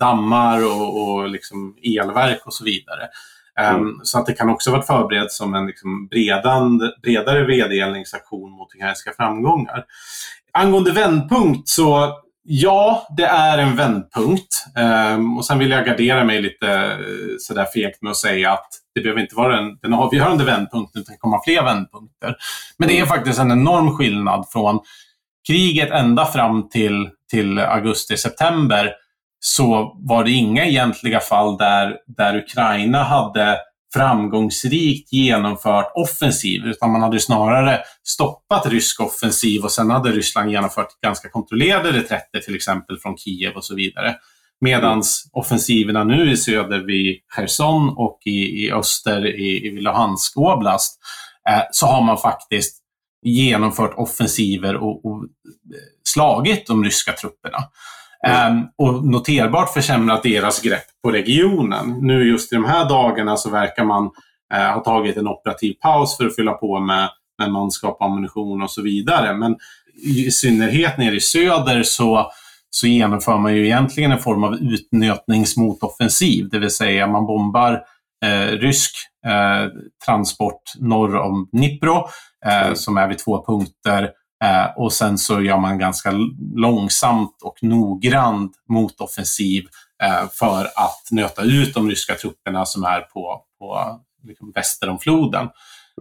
dammar 0.00 0.64
och, 0.64 1.02
och 1.02 1.28
liksom 1.28 1.76
elverk 1.82 2.46
och 2.46 2.54
så 2.54 2.64
vidare. 2.64 3.08
Ehm, 3.60 3.76
mm. 3.76 4.00
Så 4.02 4.18
att 4.18 4.26
det 4.26 4.32
kan 4.32 4.50
också 4.50 4.70
vara 4.70 4.82
förberett 4.82 5.32
som 5.32 5.54
en 5.54 5.66
liksom 5.66 6.08
bredande, 6.08 6.90
bredare 7.02 7.46
vedergällningsaktion 7.46 8.50
mot 8.50 8.74
ukrainska 8.74 9.12
framgångar. 9.16 9.84
Angående 10.52 10.92
vändpunkt 10.92 11.68
så 11.68 12.18
Ja, 12.44 13.06
det 13.16 13.24
är 13.24 13.58
en 13.58 13.76
vändpunkt. 13.76 14.64
Um, 15.14 15.38
och 15.38 15.44
sen 15.44 15.58
vill 15.58 15.70
jag 15.70 15.86
gardera 15.86 16.24
mig 16.24 16.42
lite 16.42 16.72
eh, 16.72 16.96
sådär 17.38 17.66
fegt 17.74 18.02
med 18.02 18.10
att 18.10 18.16
säga 18.16 18.52
att 18.52 18.68
det 18.94 19.00
behöver 19.00 19.20
inte 19.20 19.34
vara 19.34 19.56
den, 19.56 19.78
den 19.82 19.94
avgörande 19.94 20.44
vändpunkten, 20.44 21.02
utan 21.02 21.12
det 21.12 21.18
kommer 21.18 21.38
fler 21.44 21.62
vändpunkter. 21.62 22.36
Men 22.78 22.88
det 22.88 22.98
är 22.98 23.06
faktiskt 23.06 23.38
en 23.38 23.52
enorm 23.52 23.96
skillnad 23.96 24.46
från 24.52 24.80
kriget 25.46 25.90
ända 25.90 26.26
fram 26.26 26.68
till, 26.68 27.08
till 27.30 27.58
augusti-september 27.58 28.92
så 29.40 29.96
var 29.98 30.24
det 30.24 30.30
inga 30.30 30.64
egentliga 30.64 31.20
fall 31.20 31.56
där, 31.56 31.96
där 32.06 32.36
Ukraina 32.36 33.02
hade 33.02 33.58
framgångsrikt 33.94 35.12
genomfört 35.12 35.92
offensiv, 35.94 36.64
utan 36.64 36.90
man 36.90 37.02
hade 37.02 37.20
snarare 37.20 37.80
stoppat 38.04 38.66
rysk 38.66 39.00
offensiv 39.00 39.64
och 39.64 39.72
sen 39.72 39.90
hade 39.90 40.10
Ryssland 40.12 40.50
genomfört 40.50 41.00
ganska 41.04 41.28
kontrollerade 41.28 41.92
reträtter, 41.92 42.40
till 42.40 42.54
exempel 42.54 42.98
från 42.98 43.16
Kiev 43.16 43.56
och 43.56 43.64
så 43.64 43.74
vidare. 43.74 44.16
Medan 44.60 45.02
offensiverna 45.32 46.04
nu 46.04 46.32
i 46.32 46.36
söder 46.36 46.78
vid 46.78 47.18
Cherson 47.36 47.94
och 47.96 48.18
i, 48.24 48.64
i 48.64 48.72
öster 48.72 49.26
i, 49.26 49.66
i 49.66 49.80
Luhansk 49.80 50.36
oblast, 50.36 51.00
eh, 51.48 51.62
så 51.72 51.86
har 51.86 52.02
man 52.02 52.18
faktiskt 52.18 52.78
genomfört 53.22 53.94
offensiver 53.96 54.76
och, 54.76 55.04
och 55.04 55.24
eh, 55.24 55.28
slagit 56.04 56.66
de 56.66 56.84
ryska 56.84 57.12
trupperna. 57.12 57.58
Mm. 58.26 58.56
Um, 58.56 58.68
och 58.78 59.04
noterbart 59.04 59.72
försämrat 59.72 60.22
deras 60.22 60.60
grepp 60.60 60.84
på 61.02 61.10
regionen. 61.10 61.98
Nu 62.00 62.28
just 62.28 62.52
i 62.52 62.56
de 62.56 62.64
här 62.64 62.88
dagarna 62.88 63.36
så 63.36 63.50
verkar 63.50 63.84
man 63.84 64.04
uh, 64.54 64.72
ha 64.74 64.80
tagit 64.80 65.16
en 65.16 65.28
operativ 65.28 65.72
paus 65.72 66.16
för 66.16 66.26
att 66.26 66.36
fylla 66.36 66.52
på 66.52 66.80
med, 66.80 67.08
med 67.38 67.50
manskap, 67.50 68.02
ammunition 68.02 68.62
och 68.62 68.70
så 68.70 68.82
vidare. 68.82 69.34
Men 69.34 69.56
i 70.02 70.30
synnerhet 70.30 70.98
nere 70.98 71.14
i 71.14 71.20
söder 71.20 71.82
så, 71.82 72.30
så 72.70 72.86
genomför 72.86 73.38
man 73.38 73.54
ju 73.54 73.64
egentligen 73.64 74.12
en 74.12 74.18
form 74.18 74.44
av 74.44 74.54
utnötningsmotoffensiv, 74.54 76.48
det 76.48 76.58
vill 76.58 76.70
säga 76.70 77.06
man 77.06 77.26
bombar 77.26 77.82
eh, 78.24 78.46
rysk 78.46 78.96
eh, 79.26 79.70
transport 80.06 80.62
norr 80.80 81.16
om 81.16 81.48
Dnipro, 81.52 82.08
eh, 82.46 82.62
mm. 82.62 82.76
som 82.76 82.96
är 82.96 83.08
vid 83.08 83.18
två 83.18 83.44
punkter 83.44 84.10
Eh, 84.42 84.66
och 84.76 84.92
sen 84.92 85.18
så 85.18 85.42
gör 85.42 85.58
man 85.58 85.78
ganska 85.78 86.12
långsamt 86.54 87.36
och 87.42 87.62
noggrant 87.62 88.52
motoffensiv 88.68 89.64
eh, 90.02 90.28
för 90.32 90.64
att 90.64 91.08
nöta 91.10 91.42
ut 91.42 91.74
de 91.74 91.90
ryska 91.90 92.14
trupperna 92.14 92.66
som 92.66 92.84
är 92.84 93.00
på, 93.00 93.42
på 93.58 94.00
liksom 94.24 94.52
väster 94.54 94.88
om 94.88 94.98
floden. 94.98 95.48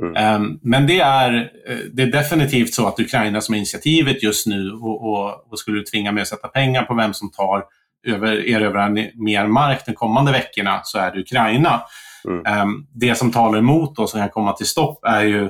Mm. 0.02 0.16
Eh, 0.16 0.58
men 0.62 0.88
det 0.88 1.00
är, 1.00 1.52
eh, 1.68 1.78
det 1.94 2.04
är 2.04 2.12
definitivt 2.12 2.74
så 2.74 2.88
att 2.88 3.00
Ukraina 3.00 3.42
som 3.42 3.56
är 3.56 3.58
initiativet 3.58 4.24
just 4.24 4.48
nu 4.48 4.72
och, 4.72 5.12
och, 5.12 5.52
och 5.52 5.60
skulle 5.60 5.78
du 5.78 5.84
tvinga 5.84 6.12
mig 6.12 6.22
att 6.22 6.28
sätta 6.28 6.48
pengar 6.48 6.84
på 6.84 6.94
vem 6.94 7.14
som 7.14 7.32
tar 7.32 7.64
över, 8.08 8.50
erövrar 8.50 8.90
mer 9.24 9.48
mark 9.48 9.86
de 9.86 9.94
kommande 9.94 10.32
veckorna 10.32 10.82
så 10.84 10.98
är 10.98 11.12
det 11.12 11.20
Ukraina. 11.20 11.82
Mm. 12.28 12.46
Ehm, 12.46 12.88
det 12.94 13.16
som 13.16 13.32
talar 13.32 13.60
emot 13.60 14.00
och 14.00 14.10
som 14.10 14.20
kan 14.20 14.30
komma 14.30 14.54
till 14.54 14.66
stopp 14.66 15.06
är 15.06 15.22
ju 15.22 15.50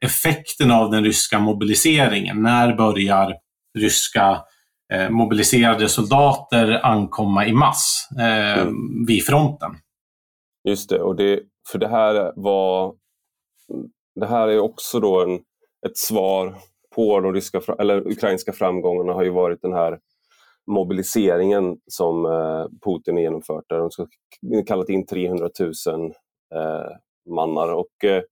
effekten 0.00 0.70
av 0.70 0.90
den 0.90 1.04
ryska 1.04 1.38
mobiliseringen. 1.38 2.42
När 2.42 2.76
börjar 2.76 3.34
ryska 3.78 4.42
eh, 4.92 5.10
mobiliserade 5.10 5.88
soldater 5.88 6.86
ankomma 6.86 7.46
i 7.46 7.52
mass 7.52 8.08
eh, 8.18 8.58
mm. 8.58 9.06
vid 9.06 9.24
fronten? 9.24 9.70
Just 10.68 10.90
det, 10.90 11.00
och 11.00 11.16
det, 11.16 11.40
för 11.72 11.78
det 11.78 11.88
här 11.88 12.32
var 12.36 12.94
det 14.20 14.26
här 14.26 14.48
är 14.48 14.58
också 14.58 15.00
då 15.00 15.22
en, 15.22 15.34
ett 15.86 15.96
svar 15.96 16.54
på 16.94 17.20
de 17.20 17.34
ryska, 17.34 17.60
eller 17.78 18.08
ukrainska 18.08 18.52
framgångarna 18.52 19.12
har 19.12 19.24
ju 19.24 19.30
varit 19.30 19.62
den 19.62 19.72
här 19.72 19.98
mobiliseringen 20.66 21.76
som 21.86 22.26
eh, 22.26 22.66
Putin 22.84 23.14
har 23.14 23.22
genomfört 23.22 23.64
där 23.68 23.78
de 23.78 23.90
ska 23.90 24.06
kallat 24.66 24.88
in 24.88 25.06
300 25.06 25.48
000 25.60 25.72
eh, 26.54 26.90
mannar. 27.34 27.72
Och, 27.72 28.04
eh, 28.04 28.22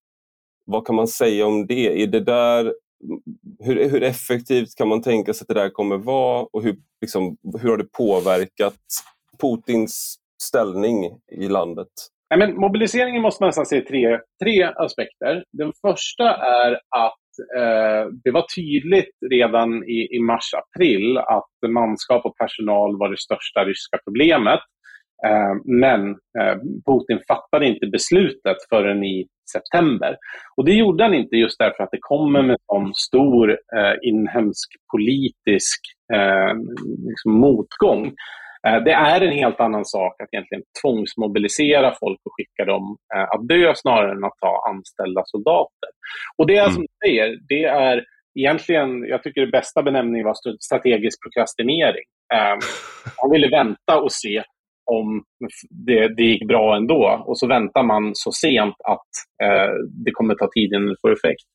vad 0.67 0.87
kan 0.87 0.97
man 0.97 1.09
säga 1.09 1.47
om 1.47 1.67
det? 1.67 2.03
Är 2.03 2.07
det 2.07 2.21
där 2.21 2.75
hur, 3.59 3.91
hur 3.91 4.03
effektivt 4.03 4.75
kan 4.77 4.89
man 4.89 5.03
tänka 5.03 5.35
sig 5.35 5.45
att 5.45 5.49
det 5.49 5.63
där 5.63 5.71
kommer 5.71 5.97
vara 5.97 6.47
och 6.53 6.63
hur, 6.63 6.77
liksom, 7.01 7.37
hur 7.61 7.69
har 7.71 7.77
det 7.77 7.93
påverkat 7.93 8.79
Putins 9.41 10.17
ställning 10.43 11.05
i 11.33 11.49
landet? 11.49 11.89
Nej, 12.31 12.39
men 12.39 12.61
mobiliseringen 12.61 13.23
måste 13.23 13.43
man 13.43 13.49
nästan 13.49 13.67
se 13.67 13.81
tre, 13.81 14.19
tre 14.43 14.63
aspekter. 14.63 15.45
Den 15.53 15.73
första 15.87 16.37
är 16.37 16.73
att 16.73 17.27
eh, 17.57 18.11
det 18.25 18.31
var 18.31 18.47
tydligt 18.57 19.17
redan 19.31 19.85
i, 19.85 20.17
i 20.17 20.21
mars-april 20.21 21.19
att 21.19 21.71
manskap 21.71 22.25
och 22.25 22.37
personal 22.37 22.99
var 22.99 23.11
det 23.11 23.19
största 23.19 23.65
ryska 23.65 23.99
problemet. 24.05 24.61
Eh, 25.25 25.55
men 25.65 26.11
eh, 26.11 26.57
Putin 26.87 27.21
fattade 27.29 27.67
inte 27.67 27.87
beslutet 27.87 28.57
förrän 28.71 29.05
i 29.05 29.27
september. 29.53 30.17
Och 30.57 30.65
det 30.65 30.73
gjorde 30.73 31.05
han 31.05 31.15
inte 31.15 31.37
just 31.37 31.59
därför 31.59 31.85
att 31.85 31.91
det 31.91 31.99
kommer 32.01 32.43
med 32.43 32.57
en 32.77 32.95
stor 32.95 33.51
eh, 33.51 33.95
inhemsk 34.03 34.73
politisk 34.93 35.81
liksom 37.09 37.33
motgång. 37.33 38.13
Det 38.63 38.93
är 38.93 39.21
en 39.21 39.33
helt 39.33 39.61
annan 39.61 39.85
sak 39.85 40.23
att 40.23 40.29
egentligen 40.33 40.65
tvångsmobilisera 40.83 41.95
folk 42.01 42.21
och 42.25 42.33
skicka 42.37 42.65
dem 42.65 42.97
att 43.35 43.49
dö 43.49 43.73
snarare 43.75 44.13
än 44.13 44.25
att 44.25 44.39
ta 44.41 44.65
anställda 44.71 45.23
soldater. 45.25 45.91
Och 46.37 46.47
det 46.47 46.57
är 46.57 46.63
mm. 46.63 46.73
som 46.73 46.83
du 46.83 47.09
säger, 47.09 47.39
det 47.49 47.65
är 47.65 48.05
egentligen, 48.39 49.05
jag 49.09 49.23
tycker 49.23 49.41
det 49.41 49.47
bästa 49.53 49.83
benämningen 49.83 50.27
var 50.27 50.57
strategisk 50.61 51.23
prokrastinering. 51.23 52.05
Han 53.17 53.31
ville 53.31 53.49
vänta 53.49 54.01
och 54.01 54.13
se 54.13 54.43
om 54.87 55.23
det, 55.87 56.09
det 56.17 56.23
gick 56.23 56.49
bra 56.49 56.77
ändå. 56.77 57.25
Och 57.27 57.39
så 57.39 57.47
väntar 57.47 57.83
man 57.83 58.11
så 58.15 58.33
sent 58.33 58.77
att 58.85 59.11
eh, 59.43 59.73
det 60.05 60.11
kommer 60.11 60.35
ta 60.35 60.49
tid 60.55 60.73
innan 60.73 60.89
det 60.89 60.97
får 61.01 61.13
effekt. 61.13 61.49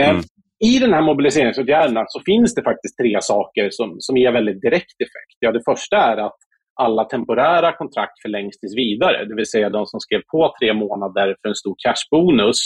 Eh, 0.00 0.10
mm. 0.10 0.22
I 0.64 0.78
den 0.78 0.92
här 0.92 1.02
mobiliseringsåtgärderna 1.02 2.04
så 2.08 2.20
finns 2.26 2.54
det 2.54 2.62
faktiskt 2.62 2.98
tre 3.02 3.18
saker 3.20 3.68
som, 3.70 3.96
som 3.98 4.16
ger 4.16 4.32
väldigt 4.32 4.60
direkt 4.60 5.00
effekt. 5.00 5.36
Ja, 5.38 5.52
det 5.52 5.62
första 5.64 5.96
är 5.96 6.16
att 6.16 6.36
alla 6.80 7.04
temporära 7.04 7.72
kontrakt 7.72 8.22
förlängs 8.22 8.58
tills 8.58 8.76
vidare. 8.76 9.24
Det 9.24 9.34
vill 9.34 9.46
säga 9.46 9.70
de 9.70 9.86
som 9.86 10.00
skrev 10.00 10.22
på 10.32 10.54
tre 10.60 10.74
månader 10.74 11.36
för 11.42 11.48
en 11.48 11.54
stor 11.54 11.74
cashbonus 11.78 12.58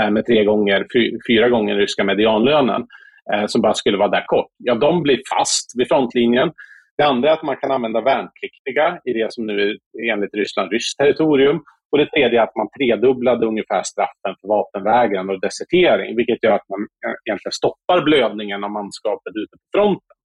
eh, 0.00 0.10
med 0.10 0.26
tre 0.26 0.44
gånger, 0.44 0.86
fyra 1.28 1.48
gånger 1.48 1.76
ryska 1.76 2.04
medianlönen 2.04 2.86
eh, 3.32 3.46
som 3.46 3.60
bara 3.60 3.74
skulle 3.74 3.98
vara 3.98 4.08
där 4.08 4.24
kort. 4.26 4.50
Ja, 4.58 4.74
de 4.74 5.02
blir 5.02 5.20
fast 5.36 5.72
vid 5.78 5.88
frontlinjen. 5.88 6.52
Det 6.96 7.04
andra 7.04 7.30
är 7.30 7.32
att 7.32 7.42
man 7.42 7.56
kan 7.56 7.70
använda 7.70 8.00
värnpliktiga 8.00 9.00
i 9.04 9.12
det 9.12 9.32
som 9.32 9.46
nu 9.46 9.78
är 9.98 10.12
enligt 10.12 10.34
Ryssland 10.34 10.72
ryskt 10.72 10.98
territorium. 10.98 11.62
Och 11.92 11.98
det 11.98 12.10
tredje 12.10 12.40
är 12.40 12.44
att 12.44 12.56
man 12.56 12.68
tredubblade 12.78 13.46
ungefär 13.46 13.82
straffen 13.82 14.34
för 14.40 14.48
vapenvägran 14.48 15.30
och 15.30 15.40
desertering, 15.40 16.16
vilket 16.16 16.42
gör 16.42 16.52
att 16.52 16.68
man 16.68 16.86
egentligen 17.26 17.52
stoppar 17.52 18.04
blödningen 18.04 18.64
av 18.64 18.70
manskapet 18.70 19.32
ute 19.36 19.56
på 19.56 19.78
fronten. 19.78 20.16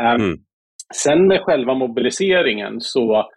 Ehm, 0.00 0.20
mm. 0.20 0.38
Sen 0.94 1.28
med 1.28 1.40
själva 1.40 1.74
mobiliseringen 1.74 2.80
så 2.80 3.30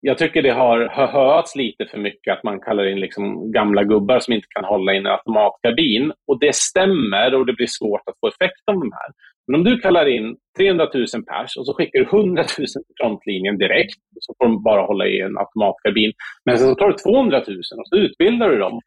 jag 0.00 0.18
tycker 0.18 0.42
det 0.42 0.50
har 0.50 1.06
hörts 1.06 1.56
lite 1.56 1.86
för 1.90 1.98
mycket 1.98 2.32
att 2.32 2.44
man 2.44 2.60
kallar 2.60 2.86
in 2.86 3.00
liksom 3.00 3.52
gamla 3.52 3.84
gubbar 3.84 4.18
som 4.18 4.34
inte 4.34 4.46
kan 4.50 4.64
hålla 4.64 4.94
in 4.94 5.06
en 5.06 5.12
automatkarbin. 5.12 6.12
Och 6.26 6.40
det 6.40 6.54
stämmer 6.54 7.34
och 7.34 7.46
det 7.46 7.52
blir 7.52 7.66
svårt 7.66 8.02
att 8.06 8.18
få 8.20 8.28
effekt 8.28 8.62
av 8.66 8.74
de 8.74 8.92
här. 8.92 9.10
Men 9.48 9.54
om 9.54 9.64
du 9.64 9.78
kallar 9.78 10.06
in 10.06 10.36
300 10.58 10.88
000 10.94 11.06
pers 11.06 11.56
och 11.58 11.66
så 11.66 11.74
skickar 11.74 11.98
du 11.98 12.04
100 12.04 12.42
000 12.42 12.66
till 12.66 12.96
frontlinjen 13.00 13.58
direkt, 13.58 14.00
så 14.20 14.34
får 14.38 14.44
de 14.44 14.62
bara 14.62 14.82
hålla 14.82 15.06
i 15.06 15.20
en 15.20 15.38
automatkarbin. 15.38 16.12
Men 16.44 16.58
sen 16.58 16.68
så 16.68 16.74
tar 16.74 16.88
du 16.88 16.94
200 16.94 17.38
000 17.48 17.58
och 17.58 17.88
så 17.88 17.96
utbildar 17.96 18.50
du 18.50 18.58
dem 18.58 18.80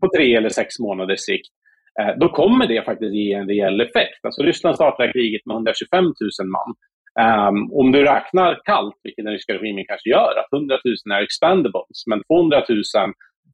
på 0.00 0.08
tre 0.16 0.34
eller 0.34 0.48
sex 0.48 0.78
månaders 0.78 1.20
sikt. 1.20 1.52
Eh, 2.00 2.12
då 2.20 2.28
kommer 2.28 2.66
det 2.66 2.84
faktiskt 2.84 3.14
ge 3.14 3.32
en 3.32 3.48
rejäl 3.48 3.80
effekt. 3.80 4.20
Alltså 4.22 4.42
Ryssland 4.42 4.76
startar 4.76 5.12
kriget 5.12 5.46
med 5.46 5.54
125 5.54 6.04
000 6.04 6.12
man. 6.56 6.74
Um, 7.20 7.72
om 7.72 7.92
du 7.92 8.04
räknar 8.04 8.60
kallt, 8.64 8.94
vilket 9.02 9.24
den 9.24 9.32
ryska 9.32 9.54
regimen 9.54 9.84
kanske 9.88 10.10
gör, 10.10 10.32
att 10.38 10.52
100 10.52 10.78
000 10.84 11.18
är 11.18 11.22
expandables, 11.22 11.98
men 12.06 12.22
200 12.22 12.64
000 12.68 12.82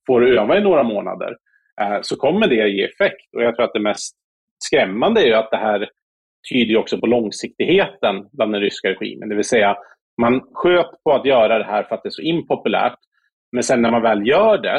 får 0.07 0.21
du 0.21 0.39
öva 0.39 0.59
i 0.59 0.61
några 0.61 0.83
månader, 0.83 1.31
uh, 1.83 1.99
så 2.03 2.17
kommer 2.17 2.47
det 2.49 2.69
ge 2.69 2.85
effekt. 2.85 3.35
Och 3.37 3.43
jag 3.43 3.57
tror 3.57 3.65
att 3.65 3.73
det 3.75 3.81
mest 3.81 4.17
skrämmande 4.59 5.29
är 5.29 5.33
att 5.33 5.51
det 5.51 5.57
här 5.57 5.89
tyder 6.53 6.77
också 6.77 6.99
på 6.99 7.07
långsiktigheten 7.07 8.29
bland 8.33 8.53
den 8.53 8.61
ryska 8.61 8.89
regimen. 8.89 9.29
Det 9.29 9.35
vill 9.35 9.45
säga, 9.45 9.77
man 10.21 10.41
sköt 10.55 11.03
på 11.05 11.13
att 11.13 11.27
göra 11.27 11.59
det 11.59 11.65
här 11.65 11.83
för 11.83 11.95
att 11.95 12.03
det 12.03 12.09
är 12.09 12.11
så 12.11 12.23
impopulärt. 12.23 12.99
Men 13.53 13.63
sen 13.63 13.83
när 13.83 13.91
man 13.91 14.03
väl 14.03 14.27
gör 14.27 14.59
det 14.59 14.77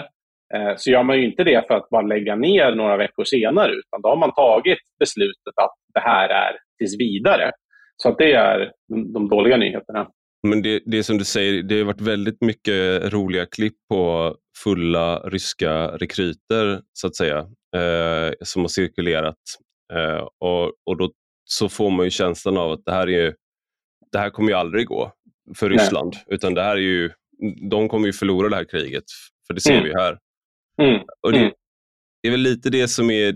eh, 0.55 0.73
så 0.77 0.91
gör 0.91 1.03
man 1.03 1.17
ju 1.17 1.25
inte 1.25 1.43
det 1.43 1.67
för 1.67 1.73
att 1.73 1.89
bara 1.89 2.01
lägga 2.01 2.35
ner 2.35 2.75
några 2.75 2.97
veckor 2.97 3.23
senare, 3.23 3.71
utan 3.71 4.01
då 4.01 4.09
har 4.09 4.17
man 4.17 4.33
tagit 4.33 4.79
beslutet 4.99 5.53
att 5.61 5.75
det 5.93 5.99
här 5.99 6.29
är 6.29 6.57
tills 6.77 6.99
vidare. 6.99 7.51
Så 7.97 8.09
att 8.09 8.17
det 8.17 8.33
är 8.33 8.71
de 9.13 9.29
dåliga 9.29 9.57
nyheterna. 9.57 10.07
Men 10.47 10.61
det, 10.61 10.81
det 10.85 10.97
är 10.97 11.03
som 11.03 11.17
du 11.17 11.25
säger, 11.25 11.63
det 11.63 11.77
har 11.77 11.85
varit 11.85 12.01
väldigt 12.01 12.41
mycket 12.41 13.13
roliga 13.13 13.45
klipp 13.45 13.75
på 13.89 14.35
fulla 14.63 15.19
ryska 15.19 15.87
rekryter 15.87 16.81
så 16.93 17.07
att 17.07 17.15
säga, 17.15 17.37
eh, 17.75 18.33
som 18.41 18.61
har 18.61 18.67
cirkulerat. 18.67 19.37
Eh, 19.93 20.27
och, 20.39 20.65
och 20.65 20.97
då 20.97 21.11
så 21.43 21.69
får 21.69 21.89
man 21.89 22.05
ju 22.05 22.11
känslan 22.11 22.57
av 22.57 22.71
att 22.71 22.85
det 22.85 22.91
här, 22.91 23.09
är, 23.09 23.35
det 24.11 24.17
här 24.17 24.29
kommer 24.29 24.49
ju 24.49 24.55
aldrig 24.55 24.87
gå 24.87 25.13
för 25.55 25.69
Ryssland. 25.69 26.13
Nej. 26.13 26.23
Utan 26.27 26.53
det 26.53 26.61
här 26.61 26.75
är 26.75 26.81
ju, 26.81 27.11
de 27.69 27.89
kommer 27.89 28.07
ju 28.07 28.13
förlora 28.13 28.49
det 28.49 28.55
här 28.55 28.63
kriget. 28.63 29.03
För 29.47 29.53
det 29.53 29.61
ser 29.61 29.71
mm. 29.71 29.83
vi 29.83 29.93
här. 29.93 30.17
Mm. 30.81 31.01
Och 31.21 31.31
det, 31.31 31.39
mm. 31.39 31.51
det 32.21 32.27
är 32.27 32.31
väl 32.31 32.41
lite 32.41 32.69
det 32.69 32.87
som 32.87 33.11
är 33.11 33.35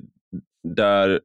där 0.75 1.21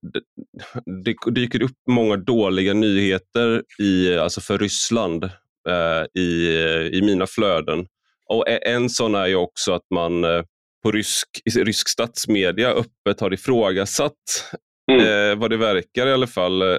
det 1.05 1.15
dyker 1.31 1.63
upp 1.63 1.77
många 1.89 2.17
dåliga 2.17 2.75
nyheter 2.75 3.63
i, 3.79 4.17
alltså 4.17 4.41
för 4.41 4.59
Ryssland 4.59 5.25
eh, 5.69 6.21
i, 6.23 6.49
i 6.93 7.03
mina 7.03 7.27
flöden. 7.27 7.87
Och 8.27 8.49
En 8.49 8.91
sån 8.91 9.15
är 9.15 9.27
ju 9.27 9.35
också 9.35 9.73
att 9.73 9.87
man, 9.95 10.25
eh, 10.25 10.43
på 10.83 10.93
rysk, 10.93 11.29
rysk 11.55 11.89
statsmedia 11.89 12.71
öppet 12.71 13.21
har 13.21 13.35
ifrågasatt 13.35 14.53
Mm. 14.93 15.31
Eh, 15.31 15.39
vad 15.39 15.51
det 15.51 15.57
verkar 15.57 16.07
i 16.07 16.13
alla 16.13 16.27
fall, 16.27 16.63
eh, 16.63 16.79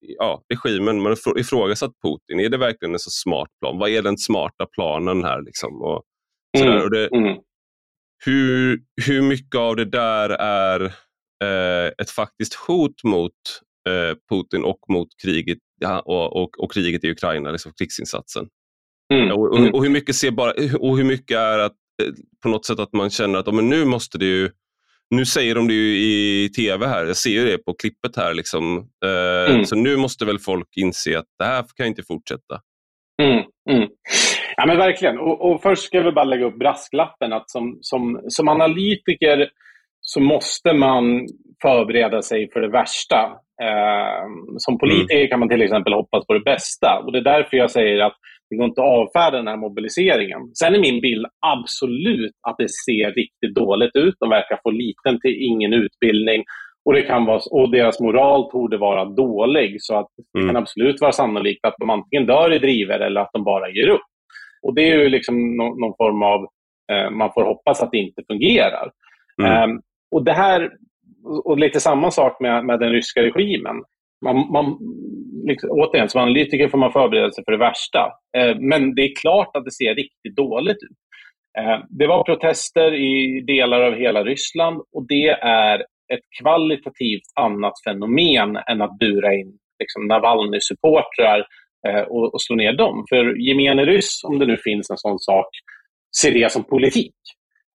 ja, 0.00 0.42
regimen, 0.48 1.02
man 1.02 1.16
har 1.24 1.38
ifrågasatt 1.38 1.92
Putin. 2.02 2.40
Är 2.40 2.48
det 2.48 2.56
verkligen 2.56 2.94
en 2.94 2.98
så 2.98 3.10
smart 3.10 3.48
plan? 3.60 3.78
Vad 3.78 3.90
är 3.90 4.02
den 4.02 4.18
smarta 4.18 4.66
planen 4.66 5.24
här? 5.24 5.42
Liksom? 5.42 5.82
Och, 5.82 6.02
mm. 6.58 6.82
och 6.82 6.90
det, 6.90 7.06
mm. 7.06 7.36
hur, 8.24 8.80
hur 9.06 9.22
mycket 9.22 9.58
av 9.60 9.76
det 9.76 9.84
där 9.84 10.30
är 10.40 10.80
eh, 11.44 11.92
ett 11.98 12.10
faktiskt 12.10 12.54
hot 12.54 13.04
mot 13.04 13.32
eh, 13.88 14.16
Putin 14.30 14.64
och 14.64 14.80
mot 14.88 15.08
kriget, 15.22 15.58
ja, 15.80 16.00
och, 16.00 16.42
och, 16.42 16.58
och, 16.58 16.72
kriget 16.72 17.04
i 17.04 17.10
Ukraina, 17.10 17.50
liksom 17.50 17.72
krigsinsatsen? 17.78 18.48
Mm. 19.14 19.32
Och, 19.32 19.52
och, 19.52 19.74
och, 19.74 19.82
hur 19.82 19.90
mycket 19.90 20.14
ser 20.14 20.30
bara, 20.30 20.52
och 20.78 20.96
hur 20.96 21.04
mycket 21.04 21.36
är 21.36 21.58
att 21.58 21.76
eh, 22.02 22.12
på 22.42 22.48
något 22.48 22.66
sätt 22.66 22.78
att 22.78 22.92
man 22.92 23.10
känner 23.10 23.38
att 23.38 23.54
men 23.54 23.68
nu 23.68 23.84
måste 23.84 24.18
det 24.18 24.26
ju 24.26 24.50
nu 25.12 25.24
säger 25.24 25.54
de 25.54 25.68
det 25.68 25.74
ju 25.74 25.96
i 25.96 26.48
tv 26.48 26.86
här, 26.86 27.06
jag 27.06 27.16
ser 27.16 27.30
ju 27.30 27.44
det 27.44 27.58
på 27.58 27.74
klippet 27.74 28.16
här. 28.16 28.34
Liksom. 28.34 28.88
Eh, 29.04 29.52
mm. 29.54 29.64
Så 29.64 29.76
nu 29.76 29.96
måste 29.96 30.24
väl 30.24 30.38
folk 30.38 30.68
inse 30.76 31.18
att 31.18 31.26
det 31.38 31.44
här 31.44 31.64
kan 31.76 31.86
inte 31.86 32.02
fortsätta. 32.02 32.60
Mm, 33.22 33.44
mm. 33.70 33.88
Ja 34.56 34.66
men 34.66 34.76
verkligen. 34.76 35.18
Och, 35.18 35.50
och, 35.50 35.62
först 35.62 35.82
ska 35.82 36.00
vi 36.00 36.12
bara 36.12 36.24
lägga 36.24 36.44
upp 36.44 36.58
brasklappen 36.58 37.32
att 37.32 37.50
som, 37.50 37.78
som, 37.80 38.20
som 38.28 38.48
analytiker 38.48 39.48
så 40.00 40.20
måste 40.20 40.72
man 40.72 41.26
förbereda 41.62 42.22
sig 42.22 42.50
för 42.52 42.60
det 42.60 42.70
värsta. 42.70 43.20
Eh, 43.62 44.24
som 44.56 44.78
politiker 44.78 45.16
mm. 45.16 45.28
kan 45.28 45.40
man 45.40 45.48
till 45.48 45.62
exempel 45.62 45.92
hoppas 45.92 46.26
på 46.26 46.32
det 46.34 46.40
bästa. 46.40 47.02
Och 47.04 47.12
Det 47.12 47.18
är 47.18 47.22
därför 47.22 47.56
jag 47.56 47.70
säger 47.70 47.98
att 47.98 48.16
det 48.52 48.56
går 48.56 48.66
inte 48.66 48.80
att 48.80 48.98
avfärda 49.00 49.36
den 49.36 49.46
här 49.46 49.56
mobiliseringen. 49.56 50.40
Sen 50.54 50.74
är 50.74 50.78
min 50.78 51.00
bild 51.00 51.26
absolut 51.46 52.34
att 52.48 52.56
det 52.58 52.68
ser 52.68 53.12
riktigt 53.12 53.54
dåligt 53.54 53.96
ut. 53.96 54.14
De 54.20 54.30
verkar 54.30 54.60
få 54.62 54.70
liten 54.70 55.20
till 55.20 55.36
ingen 55.38 55.72
utbildning 55.72 56.44
och, 56.84 56.92
det 56.92 57.02
kan 57.02 57.24
vara, 57.24 57.40
och 57.50 57.70
deras 57.70 58.00
moral 58.00 58.50
torde 58.50 58.78
vara 58.78 59.04
dålig. 59.04 59.76
Så 59.78 59.96
att 59.96 60.06
det 60.32 60.38
mm. 60.38 60.48
kan 60.48 60.62
absolut 60.62 61.00
vara 61.00 61.12
sannolikt 61.12 61.66
att 61.66 61.74
de 61.78 61.90
antingen 61.90 62.26
dör 62.26 62.52
i 62.52 62.58
driver 62.58 63.00
eller 63.00 63.20
att 63.20 63.30
de 63.32 63.44
bara 63.44 63.70
ger 63.70 63.88
upp. 63.88 64.06
Och 64.62 64.74
Det 64.74 64.90
är 64.90 64.98
ju 64.98 65.08
liksom 65.08 65.56
någon, 65.56 65.80
någon 65.80 65.94
form 65.96 66.22
av... 66.22 66.46
Eh, 66.92 67.10
man 67.10 67.32
får 67.32 67.44
hoppas 67.44 67.82
att 67.82 67.90
det 67.90 67.98
inte 67.98 68.22
fungerar. 68.30 68.90
Mm. 69.42 69.70
Um, 69.70 69.80
och 70.10 70.24
det 70.24 70.32
här, 70.32 70.70
och 71.44 71.58
lite 71.58 71.80
samma 71.80 72.10
sak 72.10 72.40
med, 72.40 72.64
med 72.64 72.80
den 72.80 72.90
ryska 72.90 73.22
regimen. 73.22 73.76
Man, 74.22 74.36
man, 74.52 74.78
liksom, 75.46 75.70
återigen, 75.72 76.08
som 76.08 76.20
analytiker 76.20 76.68
får 76.68 76.78
man 76.78 76.92
förbereda 76.92 77.32
sig 77.32 77.44
för 77.44 77.52
det 77.52 77.58
värsta. 77.58 78.12
Eh, 78.36 78.56
men 78.58 78.94
det 78.94 79.02
är 79.02 79.14
klart 79.20 79.56
att 79.56 79.64
det 79.64 79.72
ser 79.72 79.94
riktigt 79.94 80.36
dåligt 80.36 80.82
ut. 80.82 80.98
Eh, 81.58 81.78
det 81.88 82.06
var 82.06 82.24
protester 82.24 82.94
i 82.94 83.40
delar 83.46 83.80
av 83.80 83.94
hela 83.94 84.24
Ryssland 84.24 84.82
och 84.92 85.06
det 85.08 85.28
är 85.42 85.78
ett 86.12 86.24
kvalitativt 86.40 87.28
annat 87.40 87.72
fenomen 87.84 88.58
än 88.70 88.82
att 88.82 88.98
bura 88.98 89.34
in 89.34 89.58
liksom, 89.78 90.08
Navalny-supportrar 90.08 91.44
eh, 91.88 92.00
och, 92.00 92.34
och 92.34 92.42
slå 92.42 92.56
ner 92.56 92.72
dem. 92.72 93.04
För 93.08 93.48
gemene 93.48 93.84
ryss, 93.84 94.24
om 94.24 94.38
det 94.38 94.46
nu 94.46 94.56
finns 94.56 94.90
en 94.90 94.96
sån 94.96 95.18
sak, 95.18 95.48
ser 96.20 96.32
det 96.32 96.52
som 96.52 96.64
politik. 96.64 97.14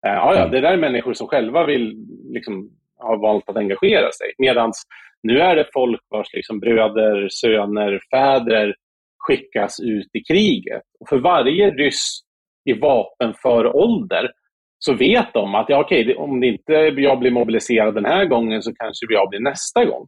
Eh, 0.08 0.14
ja, 0.14 0.36
ja, 0.36 0.48
det 0.48 0.62
där 0.62 0.74
är 0.74 0.78
människor 0.78 1.14
som 1.14 1.28
själva 1.28 1.66
vill 1.66 2.06
liksom, 2.34 2.70
ha 2.98 3.18
valt 3.18 3.50
att 3.50 3.58
engagera 3.58 4.12
sig. 4.12 4.34
Medan 4.38 4.72
nu 5.28 5.40
är 5.40 5.56
det 5.56 5.70
folk 5.74 6.02
vars 6.10 6.34
liksom 6.34 6.60
bröder, 6.60 7.28
söner, 7.30 8.00
fäder 8.12 8.76
skickas 9.28 9.80
ut 9.80 10.08
i 10.14 10.34
kriget. 10.34 10.82
Och 11.00 11.10
för 11.10 11.18
varje 11.18 11.70
ryss 11.70 12.20
i 12.70 12.74
vapenför 12.74 13.76
ålder 13.76 14.32
så 14.80 14.94
vet 14.94 15.34
de 15.34 15.56
att 15.56 15.70
ja, 15.70 15.80
okej, 15.82 16.16
om 16.16 16.40
det 16.40 16.48
inte 16.48 16.74
jag 16.74 17.20
blir 17.20 17.32
mobiliserad 17.32 17.96
den 17.96 18.06
här 18.06 18.26
gången 18.26 18.62
så 18.62 18.72
kanske 18.74 19.06
jag 19.10 19.30
blir 19.30 19.40
nästa 19.40 19.86
gång. 19.86 20.08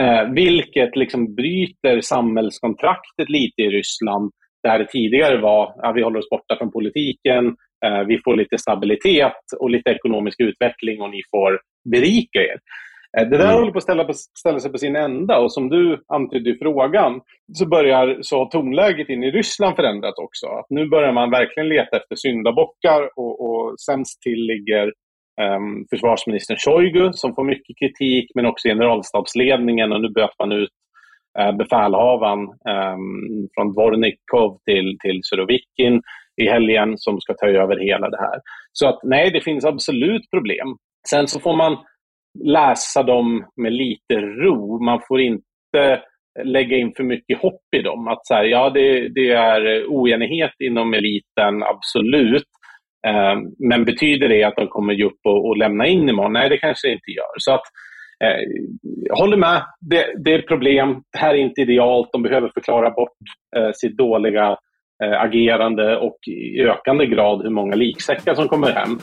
Eh, 0.00 0.32
vilket 0.32 0.96
liksom 0.96 1.34
bryter 1.34 2.00
samhällskontraktet 2.00 3.28
lite 3.28 3.62
i 3.62 3.70
Ryssland 3.70 4.30
där 4.62 4.78
det 4.78 4.86
tidigare 4.86 5.40
var 5.40 5.88
att 5.88 5.96
vi 5.96 6.02
håller 6.02 6.18
oss 6.18 6.30
borta 6.30 6.56
från 6.58 6.72
politiken, 6.72 7.46
eh, 7.84 8.00
vi 8.06 8.20
får 8.24 8.36
lite 8.36 8.58
stabilitet 8.58 9.42
och 9.60 9.70
lite 9.70 9.90
ekonomisk 9.90 10.40
utveckling 10.40 11.02
och 11.02 11.10
ni 11.10 11.22
får 11.30 11.60
berika 11.92 12.40
er. 12.40 12.58
Eh, 13.16 13.28
det 13.28 13.38
där 13.38 13.44
mm. 13.44 13.56
håller 13.56 13.72
på 13.72 13.78
att 13.78 13.82
ställa, 13.82 14.12
ställa 14.38 14.60
sig 14.60 14.72
på 14.72 14.78
sin 14.78 14.96
ända 14.96 15.38
och 15.38 15.52
som 15.52 15.68
du 15.68 16.04
antydde 16.08 16.50
i 16.50 16.58
frågan 16.58 17.20
så 17.52 17.68
börjar 17.68 18.18
så 18.20 18.46
tonläget 18.46 19.08
in 19.08 19.24
i 19.24 19.30
Ryssland 19.30 19.76
förändras 19.76 20.18
också. 20.18 20.46
Att 20.46 20.66
nu 20.68 20.88
börjar 20.88 21.12
man 21.12 21.30
verkligen 21.30 21.68
leta 21.68 21.96
efter 21.96 22.16
syndabockar 22.16 23.10
och, 23.16 23.40
och 23.40 23.80
sämst 23.80 24.22
till 24.22 24.46
ligger 24.46 24.92
um, 25.40 25.86
försvarsministern 25.90 26.56
Shoigu 26.56 27.12
som 27.12 27.34
får 27.34 27.44
mycket 27.44 27.78
kritik 27.78 28.30
men 28.34 28.46
också 28.46 28.68
generalstabsledningen 28.68 29.92
och 29.92 30.00
nu 30.00 30.08
böt 30.08 30.38
man 30.38 30.52
ut 30.52 30.70
uh, 31.40 31.56
befälhavaren 31.56 32.40
um, 32.40 33.48
från 33.54 33.72
Dvornikov 33.72 34.58
till, 34.64 34.96
till 35.00 35.20
Surovikin 35.22 36.02
i 36.42 36.48
helgen 36.48 36.98
som 36.98 37.20
ska 37.20 37.34
ta 37.34 37.46
över 37.46 37.76
hela 37.76 38.10
det 38.10 38.18
här. 38.20 38.40
Så 38.72 38.88
att 38.88 39.00
nej, 39.02 39.30
det 39.30 39.40
finns 39.40 39.64
absolut 39.64 40.30
problem. 40.30 40.76
Sen 41.10 41.28
så 41.28 41.40
får 41.40 41.56
man 41.56 41.76
läsa 42.44 43.02
dem 43.02 43.46
med 43.56 43.72
lite 43.72 44.14
ro. 44.20 44.84
Man 44.84 45.00
får 45.08 45.20
inte 45.20 46.02
lägga 46.44 46.76
in 46.76 46.92
för 46.96 47.04
mycket 47.04 47.38
hopp 47.38 47.62
i 47.76 47.82
dem. 47.82 48.08
Att 48.08 48.26
så 48.26 48.34
här, 48.34 48.44
ja, 48.44 48.70
det, 48.70 49.08
det, 49.08 49.30
är 49.30 49.86
oenighet 49.86 50.54
inom 50.64 50.94
eliten, 50.94 51.62
absolut. 51.62 52.44
Eh, 53.06 53.36
men 53.58 53.84
betyder 53.84 54.28
det 54.28 54.44
att 54.44 54.56
de 54.56 54.68
kommer 54.68 54.94
ge 54.94 55.04
upp 55.04 55.20
och, 55.24 55.48
och, 55.48 55.56
lämna 55.56 55.86
in 55.86 56.08
imorgon? 56.08 56.32
Nej, 56.32 56.48
det 56.48 56.58
kanske 56.58 56.88
det 56.88 56.92
inte 56.92 57.10
gör. 57.10 57.34
Så 57.38 57.52
att, 57.52 57.64
eh, 58.24 58.40
jag 58.82 59.16
håller 59.16 59.36
med. 59.36 59.62
Det, 59.80 60.06
det 60.24 60.34
är 60.34 60.42
problem. 60.42 61.02
Det 61.12 61.18
här 61.18 61.34
är 61.34 61.38
inte 61.38 61.60
idealt. 61.60 62.08
De 62.12 62.22
behöver 62.22 62.50
förklara 62.54 62.90
bort 62.90 63.18
eh, 63.56 63.70
sitt 63.74 63.96
dåliga 63.96 64.56
eh, 65.04 65.20
agerande 65.20 65.96
och 65.96 66.18
i 66.26 66.60
ökande 66.60 67.06
grad 67.06 67.42
hur 67.42 67.50
många 67.50 67.76
liksäckar 67.76 68.34
som 68.34 68.48
kommer 68.48 68.72
hem. 68.72 68.98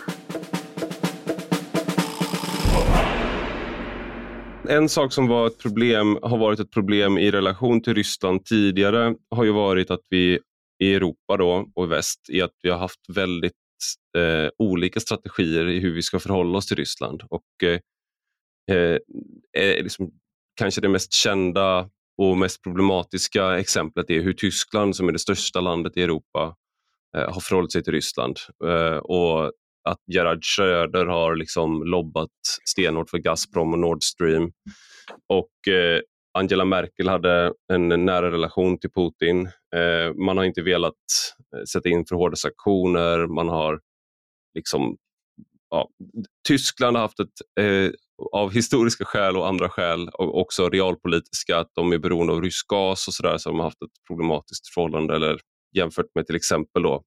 En 4.69 4.89
sak 4.89 5.13
som 5.13 5.28
var 5.28 5.47
ett 5.47 5.58
problem, 5.58 6.19
har 6.21 6.38
varit 6.38 6.60
ett 6.60 6.71
problem 6.71 7.17
i 7.17 7.32
relation 7.32 7.82
till 7.82 7.93
Ryssland 7.93 8.45
tidigare 8.45 9.15
har 9.30 9.43
ju 9.43 9.51
varit 9.51 9.91
att 9.91 10.04
vi 10.10 10.39
i 10.84 10.93
Europa 10.93 11.38
då, 11.38 11.69
och 11.75 11.86
i 11.86 11.88
väst 11.88 12.30
är 12.30 12.43
att 12.43 12.54
vi 12.63 12.69
har 12.69 12.78
haft 12.78 12.99
väldigt 13.08 13.54
eh, 14.17 14.49
olika 14.58 14.99
strategier 14.99 15.67
i 15.67 15.80
hur 15.80 15.93
vi 15.93 16.01
ska 16.01 16.19
förhålla 16.19 16.58
oss 16.58 16.67
till 16.67 16.78
Ryssland. 16.78 17.23
Och 17.30 17.63
eh, 17.63 17.80
eh 18.75 18.99
är 19.58 19.84
liksom, 19.84 20.12
Kanske 20.56 20.82
det 20.82 20.89
mest 20.89 21.13
kända 21.13 21.89
och 22.17 22.38
mest 22.38 22.63
problematiska 22.63 23.60
exemplet 23.60 24.10
är 24.10 24.21
hur 24.21 24.34
Tyskland, 24.34 24.95
som 24.95 25.08
är 25.08 25.12
det 25.12 25.19
största 25.19 25.62
landet 25.62 25.97
i 25.97 26.04
Europa, 26.04 26.56
eh, 27.17 27.34
har 27.34 27.41
förhållit 27.41 27.71
sig 27.71 27.84
till 27.84 27.93
Ryssland. 27.93 28.38
Eh, 28.65 28.97
och 28.97 29.51
att 29.89 30.00
Gerhard 30.13 30.45
Schröder 30.45 31.06
har 31.06 31.36
liksom 31.36 31.84
lobbat 31.84 32.30
stenhårt 32.65 33.10
för 33.10 33.17
Gazprom 33.17 33.74
och 33.74 33.80
Nord 33.80 34.04
Stream. 34.04 34.52
Och 35.30 35.74
eh, 35.74 36.02
Angela 36.38 36.65
Merkel 36.65 37.10
hade 37.10 37.54
en 37.74 37.88
nära 38.06 38.32
relation 38.32 38.80
till 38.80 38.89
Putin. 38.89 39.45
Eh, 39.76 40.13
man 40.26 40.38
har 40.38 40.43
inte 40.43 40.62
velat 40.62 40.93
eh, 41.56 41.63
sätta 41.63 41.89
in 41.89 42.06
för 42.06 42.15
hårda 42.15 42.36
sanktioner. 42.36 43.28
Man 43.28 43.50
har 43.50 43.80
liksom, 44.56 44.98
ja, 45.69 45.89
Tyskland 46.48 46.98
har 46.98 47.02
haft 47.02 47.19
ett, 47.19 47.63
eh, 47.65 47.91
av 48.32 48.52
historiska 48.52 49.06
skäl 49.06 49.38
och 49.38 49.48
andra 49.48 49.69
skäl, 49.69 50.10
och 50.10 50.41
också 50.41 50.69
realpolitiska, 50.69 51.58
att 51.58 51.71
de 51.74 51.93
är 51.93 51.98
beroende 51.98 52.34
av 52.34 52.41
rysk 52.41 52.67
gas 52.67 53.08
och 53.08 53.13
sådär, 53.13 53.38
så 53.38 53.50
de 53.50 53.60
har 53.60 53.65
haft 53.65 53.82
ett 53.82 54.08
problematiskt 54.08 54.74
förhållande. 54.74 55.15
Eller 55.15 55.39
jämfört 55.76 56.15
med 56.15 56.28
till 56.28 56.36
exempel 56.36 56.84
då 56.84 57.04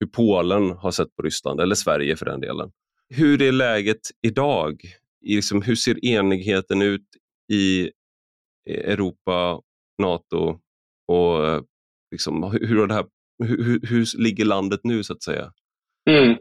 hur 0.00 0.06
Polen 0.06 0.70
har 0.70 0.90
sett 0.90 1.16
på 1.16 1.22
Ryssland, 1.22 1.60
eller 1.60 1.74
Sverige 1.74 2.16
för 2.16 2.26
den 2.26 2.40
delen. 2.40 2.70
Hur 3.14 3.42
är 3.42 3.52
läget 3.52 4.00
idag? 4.26 4.80
liksom, 5.20 5.62
hur 5.62 5.74
ser 5.74 6.04
enigheten 6.04 6.82
ut 6.82 7.06
i 7.52 7.90
Europa, 8.70 9.60
Nato 10.02 10.58
och 11.08 11.64
liksom, 12.10 12.58
hur, 12.60 12.86
det 12.86 12.94
här, 12.94 13.04
hur, 13.44 13.80
hur 13.86 14.22
ligger 14.22 14.44
landet 14.44 14.80
nu 14.84 15.02
så 15.02 15.12
att 15.12 15.22
säga? 15.22 15.52
Mm. 16.10 16.36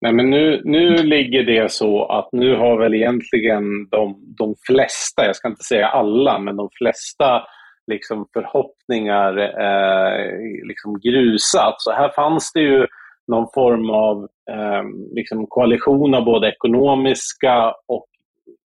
Nej, 0.00 0.12
men 0.12 0.30
nu, 0.30 0.62
nu 0.64 0.96
ligger 0.96 1.42
det 1.42 1.72
så 1.72 2.04
att 2.04 2.28
nu 2.32 2.56
har 2.56 2.78
väl 2.78 2.94
egentligen 2.94 3.88
de, 3.90 4.34
de 4.38 4.54
flesta, 4.66 5.26
jag 5.26 5.36
ska 5.36 5.48
inte 5.48 5.64
säga 5.64 5.86
alla, 5.86 6.38
men 6.38 6.56
de 6.56 6.68
flesta 6.78 7.42
liksom 7.92 8.26
förhoppningar 8.32 9.38
eh, 9.38 10.66
liksom 10.66 11.00
grusat. 11.00 11.74
Så 11.78 11.92
här 11.92 12.08
fanns 12.08 12.52
det 12.52 12.60
ju 12.60 12.86
någon 13.28 13.46
form 13.54 13.90
av 13.90 14.28
eh, 14.50 14.82
liksom 15.14 15.46
koalition 15.46 16.14
av 16.14 16.24
både 16.24 16.48
ekonomiska 16.48 17.74
och 17.88 18.06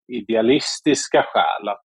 idealistiska 0.07 1.25
skäl. 1.27 1.67
Att, 1.69 1.89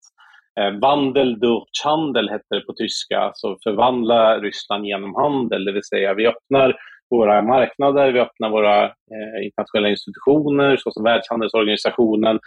eh, 0.59 0.79
Wandel 0.79 1.39
durch 1.39 1.81
Handel 1.83 2.29
hette 2.29 2.55
det 2.55 2.65
på 2.65 2.73
tyska, 2.73 3.19
alltså 3.19 3.57
förvandla 3.63 4.39
Ryssland 4.39 4.85
genom 4.85 5.15
handel, 5.15 5.65
det 5.65 5.71
vill 5.71 5.83
säga 5.83 6.13
vi 6.13 6.27
öppnar 6.27 6.75
våra 7.09 7.41
marknader, 7.41 8.11
vi 8.11 8.19
öppnar 8.19 8.49
våra 8.49 8.83
eh, 8.85 9.45
internationella 9.45 9.89
institutioner 9.89 10.77
såsom 10.77 11.03
Världshandelsorganisationen 11.03 12.39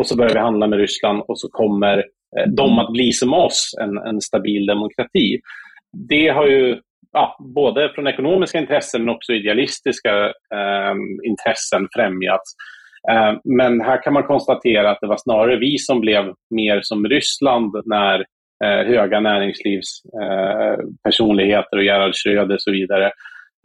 och 0.00 0.06
så 0.06 0.16
börjar 0.16 0.34
vi 0.34 0.40
handla 0.40 0.66
med 0.66 0.78
Ryssland 0.78 1.22
och 1.28 1.40
så 1.40 1.48
kommer 1.48 1.98
eh, 1.98 2.46
de 2.56 2.78
att 2.78 2.92
bli 2.92 3.12
som 3.12 3.34
oss, 3.34 3.70
en, 3.80 3.98
en 3.98 4.20
stabil 4.20 4.66
demokrati. 4.66 5.40
Det 6.08 6.28
har 6.28 6.46
ju 6.46 6.80
ja, 7.12 7.36
både 7.54 7.92
från 7.94 8.06
ekonomiska 8.06 8.58
intressen 8.58 9.04
men 9.04 9.14
också 9.14 9.32
idealistiska 9.32 10.26
eh, 10.26 10.94
intressen 11.24 11.88
främjats. 11.96 12.54
Eh, 13.10 13.34
men 13.44 13.80
här 13.80 14.02
kan 14.02 14.12
man 14.12 14.22
konstatera 14.22 14.90
att 14.90 15.00
det 15.00 15.06
var 15.06 15.16
snarare 15.16 15.56
vi 15.56 15.78
som 15.78 16.00
blev 16.00 16.32
mer 16.50 16.80
som 16.82 17.06
Ryssland 17.06 17.72
när 17.84 18.24
eh, 18.64 18.86
höga 18.86 19.20
näringslivspersonligheter 19.20 21.76
eh, 21.76 21.78
och 21.78 21.84
Gerhard 21.84 22.14
Schröder 22.14 22.54
och 22.54 22.62
så 22.62 22.70
vidare 22.70 23.06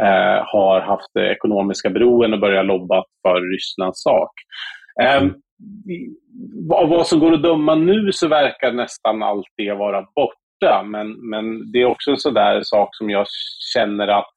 eh, 0.02 0.44
har 0.46 0.82
haft 0.82 1.16
ekonomiska 1.16 1.90
beroenden 1.90 2.34
och 2.34 2.40
börjat 2.40 2.66
lobba 2.66 3.04
för 3.22 3.54
Rysslands 3.54 4.02
sak. 4.02 4.32
Ehm, 5.02 5.34
av 6.74 6.90
vad 6.90 7.08
som 7.08 7.20
går 7.20 7.34
att 7.34 7.44
döma 7.44 7.76
nu 7.76 8.12
så 8.12 8.28
verkar 8.28 8.72
nästan 8.72 9.24
allt 9.24 9.48
det 9.58 9.74
vara 9.74 10.02
borta. 10.16 10.84
Men, 10.86 11.30
men 11.30 11.72
det 11.72 11.82
är 11.82 11.86
också 11.86 12.12
en 12.12 12.18
sån 12.18 12.64
sak 12.64 12.90
som 12.96 13.10
jag 13.10 13.26
känner 13.74 14.08
att 14.08 14.30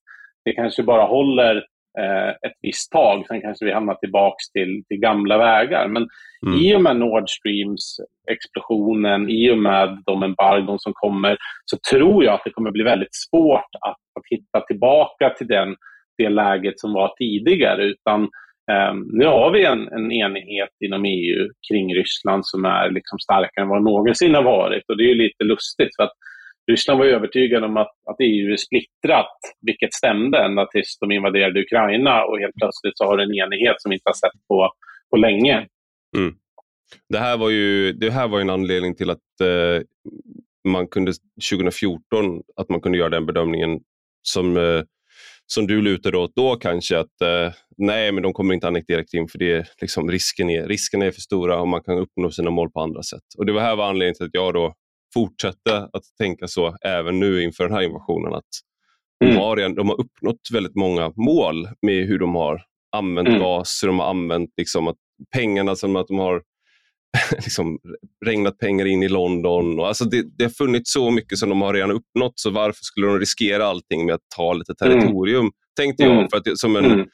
det 0.44 0.52
kanske 0.52 0.82
bara 0.82 1.04
håller 1.04 1.56
eh, 1.98 2.28
ett 2.28 2.58
visst 2.62 2.92
tag. 2.92 3.24
Sen 3.26 3.40
kanske 3.40 3.64
vi 3.64 3.72
hamnar 3.72 3.94
tillbaka 3.94 4.36
till, 4.52 4.82
till 4.88 4.98
gamla 4.98 5.38
vägar. 5.38 5.88
Men 5.88 6.08
mm. 6.46 6.60
i 6.60 6.76
och 6.76 6.82
med 6.82 6.96
Nord 6.96 7.30
Streams 7.30 7.96
explosionen, 8.30 9.30
i 9.30 9.50
och 9.50 9.58
med 9.58 10.02
de 10.06 10.22
embargon 10.22 10.78
som 10.78 10.92
kommer, 10.94 11.36
så 11.64 11.76
tror 11.90 12.24
jag 12.24 12.34
att 12.34 12.44
det 12.44 12.50
kommer 12.50 12.70
bli 12.70 12.82
väldigt 12.82 13.14
svårt 13.14 13.70
att, 13.80 13.96
att 14.18 14.24
hitta 14.30 14.60
tillbaka 14.60 15.30
till 15.30 15.46
den, 15.46 15.76
det 16.18 16.28
läget 16.28 16.80
som 16.80 16.92
var 16.92 17.14
tidigare. 17.18 17.84
Utan 17.84 18.28
Um, 18.72 19.08
nu 19.12 19.26
har 19.26 19.50
vi 19.50 19.64
en, 19.64 19.88
en, 19.88 20.12
enighet 20.12 20.70
inom 20.84 21.04
EU 21.04 21.48
kring 21.68 21.94
Ryssland 21.94 22.46
som 22.46 22.64
är 22.64 22.90
liksom 22.90 23.18
starkare 23.18 23.62
än 23.62 23.68
vad 23.68 23.82
någonsin 23.82 24.34
har 24.34 24.42
varit. 24.42 24.84
Och 24.88 24.96
det 24.96 25.10
är 25.10 25.14
lite 25.14 25.44
lustigt 25.44 25.96
för 25.96 26.02
att 26.02 26.12
Ryssland 26.70 26.98
var 26.98 27.06
övertygade 27.06 27.66
om 27.66 27.76
att, 27.76 27.94
att 28.10 28.16
EU 28.20 28.52
är 28.52 28.56
splittrat, 28.56 29.38
vilket 29.60 29.94
stämde 29.94 30.38
ända 30.38 30.66
tills 30.66 30.98
de 31.00 31.12
invaderade 31.12 31.60
Ukraina 31.60 32.24
och 32.24 32.38
helt 32.38 32.54
plötsligt 32.54 32.98
så 32.98 33.04
har 33.04 33.18
en 33.18 33.34
enighet 33.34 33.76
som 33.78 33.90
vi 33.90 33.94
inte 33.94 34.08
har 34.08 34.14
sett 34.14 34.46
på, 34.48 34.70
på 35.10 35.16
länge. 35.16 35.66
Mm. 36.16 36.34
Det, 37.08 37.18
här 37.18 37.36
var 37.36 37.50
ju, 37.50 37.92
det 37.92 38.10
här 38.10 38.28
var 38.28 38.40
en 38.40 38.50
anledning 38.50 38.94
till 38.94 39.10
att 39.10 39.40
eh, 39.40 39.82
man 40.68 40.88
kunde 40.88 41.12
2014 41.50 42.42
att 42.56 42.68
man 42.68 42.80
kunde 42.80 42.98
göra 42.98 43.10
den 43.10 43.26
bedömningen 43.26 43.80
som 44.22 44.56
eh, 44.56 44.82
som 45.46 45.66
du 45.66 45.82
lutade 45.82 46.18
åt 46.18 46.32
då 46.36 46.56
kanske, 46.56 46.98
att 46.98 47.20
eh, 47.22 47.52
nej, 47.76 48.12
men 48.12 48.22
de 48.22 48.32
kommer 48.32 48.54
inte 48.54 48.66
annektera 48.66 49.04
Krim 49.04 49.28
för 49.28 49.38
det, 49.38 49.66
liksom, 49.80 50.10
risken, 50.10 50.50
är, 50.50 50.66
risken 50.68 51.02
är 51.02 51.10
för 51.10 51.20
stora 51.20 51.60
och 51.60 51.68
man 51.68 51.82
kan 51.82 51.98
uppnå 51.98 52.30
sina 52.30 52.50
mål 52.50 52.70
på 52.70 52.80
andra 52.80 53.02
sätt. 53.02 53.22
Och 53.38 53.46
Det 53.46 53.52
var 53.52 53.60
här 53.60 53.76
var 53.76 53.88
anledningen 53.88 54.14
till 54.14 54.26
att 54.26 54.30
jag 54.32 54.54
då 54.54 54.74
fortsatte 55.14 55.76
att 55.76 56.02
tänka 56.18 56.48
så 56.48 56.76
även 56.84 57.20
nu 57.20 57.42
inför 57.42 57.64
den 57.64 57.72
här 57.72 57.82
invasionen. 57.82 58.34
Att 58.34 58.44
mm. 59.24 59.34
de, 59.34 59.40
har, 59.40 59.68
de 59.68 59.88
har 59.88 60.00
uppnått 60.00 60.40
väldigt 60.52 60.74
många 60.74 61.12
mål 61.16 61.68
med 61.82 62.06
hur 62.06 62.18
de 62.18 62.34
har 62.34 62.62
använt 62.96 63.28
mm. 63.28 63.40
gas, 63.40 63.80
hur 63.82 63.88
de 63.88 63.98
har 63.98 64.10
använt 64.10 64.50
liksom, 64.56 64.88
att 64.88 64.96
pengarna 65.34 65.76
som 65.76 65.96
att 65.96 66.08
de 66.08 66.18
har 66.18 66.42
liksom, 67.30 67.78
regnat 68.26 68.58
pengar 68.58 68.86
in 68.86 69.02
i 69.02 69.08
London. 69.08 69.80
Och, 69.80 69.88
alltså 69.88 70.04
det, 70.04 70.24
det 70.38 70.44
har 70.44 70.50
funnits 70.50 70.92
så 70.92 71.10
mycket 71.10 71.38
som 71.38 71.48
de 71.48 71.62
har 71.62 71.74
redan 71.74 71.90
uppnått, 71.90 72.32
så 72.36 72.50
varför 72.50 72.84
skulle 72.84 73.06
de 73.06 73.18
riskera 73.18 73.66
allting 73.66 74.06
med 74.06 74.14
att 74.14 74.28
ta 74.36 74.52
lite 74.52 74.74
mm. 74.80 75.00
territorium? 75.00 75.40
Mm. 75.40 75.52
Tänkte 75.76 76.02
jag, 76.02 76.12
mm. 76.12 76.28
för 76.28 76.36
att, 76.36 76.58
som 76.58 76.76
en 76.76 76.84
mm. 76.84 77.06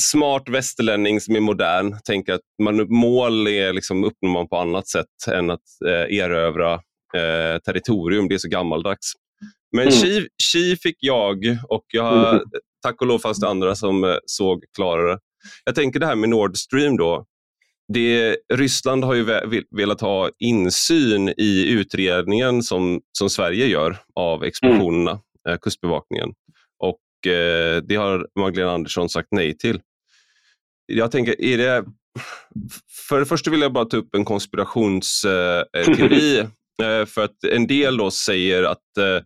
smart 0.00 0.48
västerlänning 0.48 1.20
som 1.20 1.36
är 1.36 1.40
modern, 1.40 1.96
tänker 2.04 2.32
att 2.32 2.40
man, 2.62 2.86
mål 2.88 3.48
är 3.48 3.72
liksom, 3.72 4.04
uppnår 4.04 4.30
man 4.30 4.48
på 4.48 4.56
annat 4.56 4.88
sätt 4.88 5.06
än 5.32 5.50
att 5.50 5.60
eh, 5.86 6.16
erövra 6.18 6.74
eh, 7.16 7.58
territorium. 7.64 8.28
Det 8.28 8.34
är 8.34 8.38
så 8.38 8.48
gammaldags. 8.48 9.12
Men 9.76 9.88
mm. 9.88 10.26
Chi, 10.42 10.76
fick 10.76 10.96
jag 11.00 11.58
och 11.68 11.84
jag 11.92 12.34
mm. 12.34 12.42
tack 12.82 13.00
och 13.00 13.06
lov 13.06 13.18
fanns 13.18 13.40
det 13.40 13.48
andra 13.48 13.74
som 13.74 14.04
eh, 14.04 14.16
såg 14.26 14.64
klarare. 14.76 15.18
Jag 15.64 15.74
tänker 15.74 16.00
det 16.00 16.06
här 16.06 16.16
med 16.16 16.28
Nord 16.28 16.56
Stream 16.56 16.96
då 16.96 17.26
det, 17.94 18.36
Ryssland 18.54 19.04
har 19.04 19.14
ju 19.14 19.40
velat 19.70 20.00
ha 20.00 20.30
insyn 20.38 21.28
i 21.28 21.72
utredningen 21.72 22.62
som, 22.62 23.00
som 23.18 23.30
Sverige 23.30 23.66
gör 23.66 23.96
av 24.14 24.44
explosionerna, 24.44 25.10
mm. 25.10 25.22
Eh, 25.48 25.56
kustbevakningen. 25.58 26.32
Och 26.78 27.32
eh, 27.32 27.82
det 27.82 27.96
har 27.96 28.26
Magdalena 28.38 28.72
Andersson 28.72 29.08
sagt 29.08 29.28
nej 29.30 29.58
till. 29.58 29.80
Jag 30.86 31.10
tänker, 31.10 31.42
är 31.42 31.58
det... 31.58 31.84
För 33.08 33.20
det 33.20 33.26
första 33.26 33.50
vill 33.50 33.60
jag 33.60 33.72
bara 33.72 33.84
ta 33.84 33.96
upp 33.96 34.14
en 34.14 34.24
konspirationsteori. 34.24 36.38
eh, 36.82 37.06
för 37.06 37.24
att 37.24 37.44
en 37.44 37.66
del 37.66 37.96
då 37.96 38.10
säger 38.10 38.62
att 38.62 38.96
eh, 38.98 39.18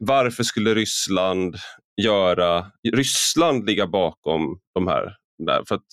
varför 0.00 0.42
skulle 0.42 0.74
Ryssland 0.74 1.56
göra 2.02 2.66
Ryssland 2.92 3.66
ligga 3.66 3.86
bakom 3.86 4.60
de 4.74 4.86
här 4.86 5.14
där. 5.46 5.62
För 5.68 5.74
att 5.74 5.84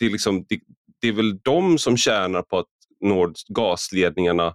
det, 0.00 0.08
liksom, 0.08 0.44
det, 0.48 0.60
det 1.00 1.08
är 1.08 1.12
väl 1.12 1.38
de 1.38 1.78
som 1.78 1.96
tjänar 1.96 2.42
på 2.42 2.58
att 2.58 2.66
Nord 3.00 3.34
gasledningarna 3.48 4.54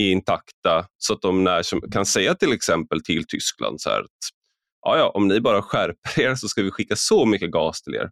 är 0.00 0.10
intakta 0.10 0.86
så 0.98 1.12
att 1.14 1.22
de 1.22 1.44
när, 1.44 1.90
kan 1.90 2.06
säga 2.06 2.34
till 2.34 2.52
exempel 2.52 3.02
till 3.02 3.24
Tyskland 3.26 3.80
så 3.80 3.90
här 3.90 4.00
att 4.00 4.08
ja, 4.82 5.08
om 5.14 5.28
ni 5.28 5.40
bara 5.40 5.62
skärper 5.62 6.20
er 6.20 6.34
så 6.34 6.48
ska 6.48 6.62
vi 6.62 6.70
skicka 6.70 6.96
så 6.96 7.26
mycket 7.26 7.50
gas 7.50 7.82
till 7.82 7.94
er. 7.94 8.10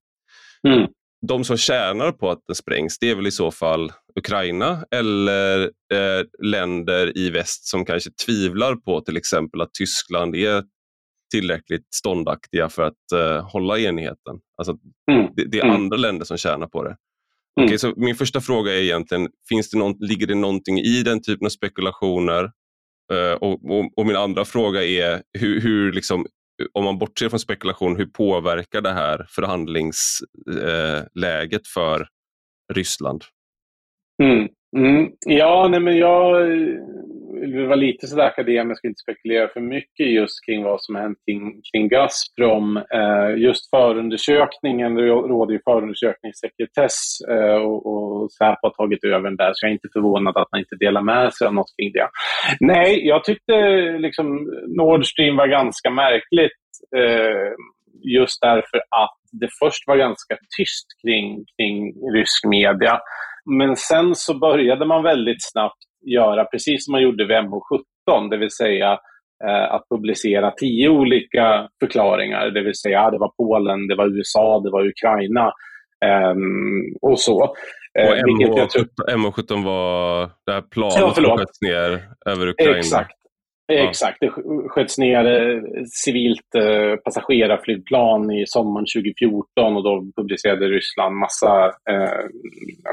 Mm. 0.69 0.89
De 1.27 1.45
som 1.45 1.57
tjänar 1.57 2.13
på 2.13 2.31
att 2.31 2.43
den 2.47 2.57
sprängs 2.57 2.99
det 2.99 3.11
är 3.11 3.15
väl 3.15 3.27
i 3.27 3.31
så 3.31 3.51
fall 3.51 3.93
Ukraina 4.17 4.85
eller 4.91 5.63
eh, 5.93 6.25
länder 6.43 7.19
i 7.19 7.31
väst 7.31 7.69
som 7.69 7.85
kanske 7.85 8.11
tvivlar 8.27 8.77
på 8.77 9.01
till 9.01 9.17
exempel 9.17 9.61
att 9.61 9.75
Tyskland 9.75 10.37
är 10.37 10.65
tillräckligt 11.31 11.95
ståndaktiga 11.95 12.69
för 12.69 12.83
att 12.83 13.13
eh, 13.15 13.51
hålla 13.51 13.79
enigheten. 13.79 14.41
Alltså, 14.59 14.77
mm. 15.11 15.27
det, 15.37 15.45
det, 15.45 15.59
är 15.59 15.65
mm. 15.65 15.77
andra 15.77 15.97
länder 15.97 16.25
som 16.25 16.37
tjänar 16.37 16.67
på 16.67 16.85
det. 16.85 16.97
Mm. 17.57 17.67
Okay, 17.67 17.79
så 17.79 17.93
min 17.97 18.15
första 18.15 18.41
fråga 18.41 18.73
är 18.73 18.83
egentligen, 18.83 19.29
finns 19.49 19.71
det 19.71 19.79
någon, 19.79 19.97
ligger 20.01 20.27
det 20.27 20.35
någonting 20.35 20.79
i 20.79 21.03
den 21.03 21.23
typen 21.23 21.47
av 21.47 21.51
spekulationer? 21.51 22.51
Uh, 23.13 23.33
och, 23.41 23.71
och, 23.71 23.93
och, 23.97 24.07
min 24.07 24.17
andra 24.17 24.45
fråga 24.45 24.85
är, 24.85 25.23
hur, 25.39 25.61
hur 25.61 25.93
liksom, 25.93 26.27
om 26.73 26.85
man 26.85 26.99
bortser 26.99 27.29
från 27.29 27.41
spekulation, 27.41 27.97
hur 27.97 28.07
påverkar 28.07 28.81
det 28.81 28.93
här 28.93 29.27
förhandlingsläget 29.29 31.61
uh, 31.61 31.67
för 31.75 32.09
Ryssland? 32.73 33.25
Mm. 34.23 34.49
Mm. 34.77 35.11
Ja, 35.27 35.69
nej 35.71 35.81
men 35.81 35.97
jag 35.97 36.49
vill 37.41 37.67
vara 37.67 37.77
lite 37.77 38.07
sådär 38.07 38.25
akademisk 38.25 38.85
och 38.85 38.89
inte 38.89 38.99
spekulera 38.99 39.49
för 39.49 39.61
mycket 39.61 40.07
just 40.07 40.47
kring 40.47 40.63
vad 40.65 40.83
som 40.83 40.95
har 40.95 41.03
hänt 41.03 41.19
kring, 41.27 41.61
kring 41.73 41.89
Gazprom. 41.89 42.77
Eh, 42.77 43.37
just 43.37 43.71
förundersökningen, 43.71 44.95
det 44.95 45.03
råder 45.07 45.53
ju 45.53 45.61
förundersökningssekretess 45.65 46.99
eh, 47.29 47.55
och, 47.55 47.87
och 47.87 48.33
Säpo 48.33 48.59
har 48.63 48.71
tagit 48.71 49.05
över 49.05 49.25
den 49.25 49.37
där, 49.37 49.51
så 49.55 49.67
jag 49.67 49.71
är 49.71 49.73
inte 49.73 49.89
förvånad 49.93 50.37
att 50.37 50.49
man 50.53 50.61
inte 50.61 50.77
delar 50.77 51.03
med 51.03 51.35
sig 51.35 51.47
av 51.47 51.55
något 51.55 51.77
kring 51.77 51.93
det. 51.93 52.09
Nej, 52.61 53.07
jag 53.07 53.25
tyckte 53.25 53.55
liksom 53.99 54.27
Nord 54.77 55.07
Stream 55.07 55.37
var 55.37 55.47
ganska 55.47 55.91
märkligt 55.91 56.61
eh, 56.97 57.53
just 58.03 58.41
därför 58.41 58.79
att 58.79 59.17
det 59.33 59.49
först 59.63 59.87
var 59.87 59.97
ganska 59.97 60.37
tyst 60.59 60.87
kring, 61.03 61.45
kring 61.57 61.93
rysk 62.15 62.45
media. 62.45 63.01
Men 63.45 63.77
sen 63.77 64.15
så 64.15 64.39
började 64.39 64.87
man 64.87 65.03
väldigt 65.03 65.43
snabbt 65.53 65.85
göra 66.03 66.45
precis 66.45 66.85
som 66.85 66.93
man 66.93 67.03
gjorde 67.03 67.27
vid 67.27 67.37
MH17, 67.37 68.31
det 68.31 68.37
vill 68.37 68.51
säga 68.51 68.99
eh, 69.45 69.75
att 69.75 69.89
publicera 69.91 70.51
tio 70.51 70.89
olika 70.89 71.69
förklaringar. 71.81 72.51
Det 72.51 72.63
vill 72.63 72.75
säga 72.75 73.01
att 73.01 73.13
det 73.13 73.19
var 73.19 73.33
Polen, 73.37 73.87
det 73.89 73.97
var 73.97 74.19
USA, 74.19 74.61
det 74.65 74.71
var 74.71 74.87
Ukraina 74.87 75.53
eh, 76.05 76.35
och 77.03 77.21
så. 77.21 77.55
Eh, 77.99 78.09
och 78.09 78.17
MH17, 78.17 78.87
MH17 79.09 79.65
var 79.65 80.31
det 80.47 80.53
här 80.53 80.63
planet 80.63 80.97
ja, 80.99 81.15
som 81.15 81.25
sköts 81.25 81.63
ner 81.63 82.03
över 82.27 82.49
Ukraina? 82.49 82.79
Exakt. 82.79 83.20
Exakt. 83.71 84.17
Det 84.21 84.31
sköts 84.69 84.99
ner 84.99 85.25
eh, 85.25 85.63
civilt 86.05 86.55
eh, 86.55 86.97
passagerarflygplan 86.97 88.31
i 88.31 88.47
sommaren 88.47 88.87
2014 88.97 89.77
och 89.77 89.85
då 89.85 90.05
publicerade 90.17 90.67
Ryssland 90.69 91.17
massa, 91.17 91.67
eh, 91.67 92.25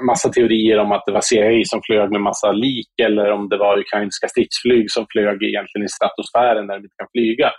massa 0.07 0.29
teorier 0.29 0.79
om 0.79 0.91
att 0.91 1.03
det 1.05 1.11
var 1.11 1.21
CIA 1.21 1.61
som 1.65 1.81
flög 1.83 2.11
med 2.11 2.21
massa 2.21 2.51
lik 2.51 2.89
eller 3.01 3.31
om 3.31 3.49
det 3.49 3.57
var 3.57 3.79
ukrainska 3.79 4.27
stridsflyg 4.27 4.91
som 4.91 5.05
flög 5.11 5.43
egentligen 5.43 5.85
i 5.85 5.89
stratosfären 5.89 6.67
där 6.67 6.75
de 6.75 6.83
inte 6.83 6.95
kan 6.97 7.07
flyga. 7.11 7.51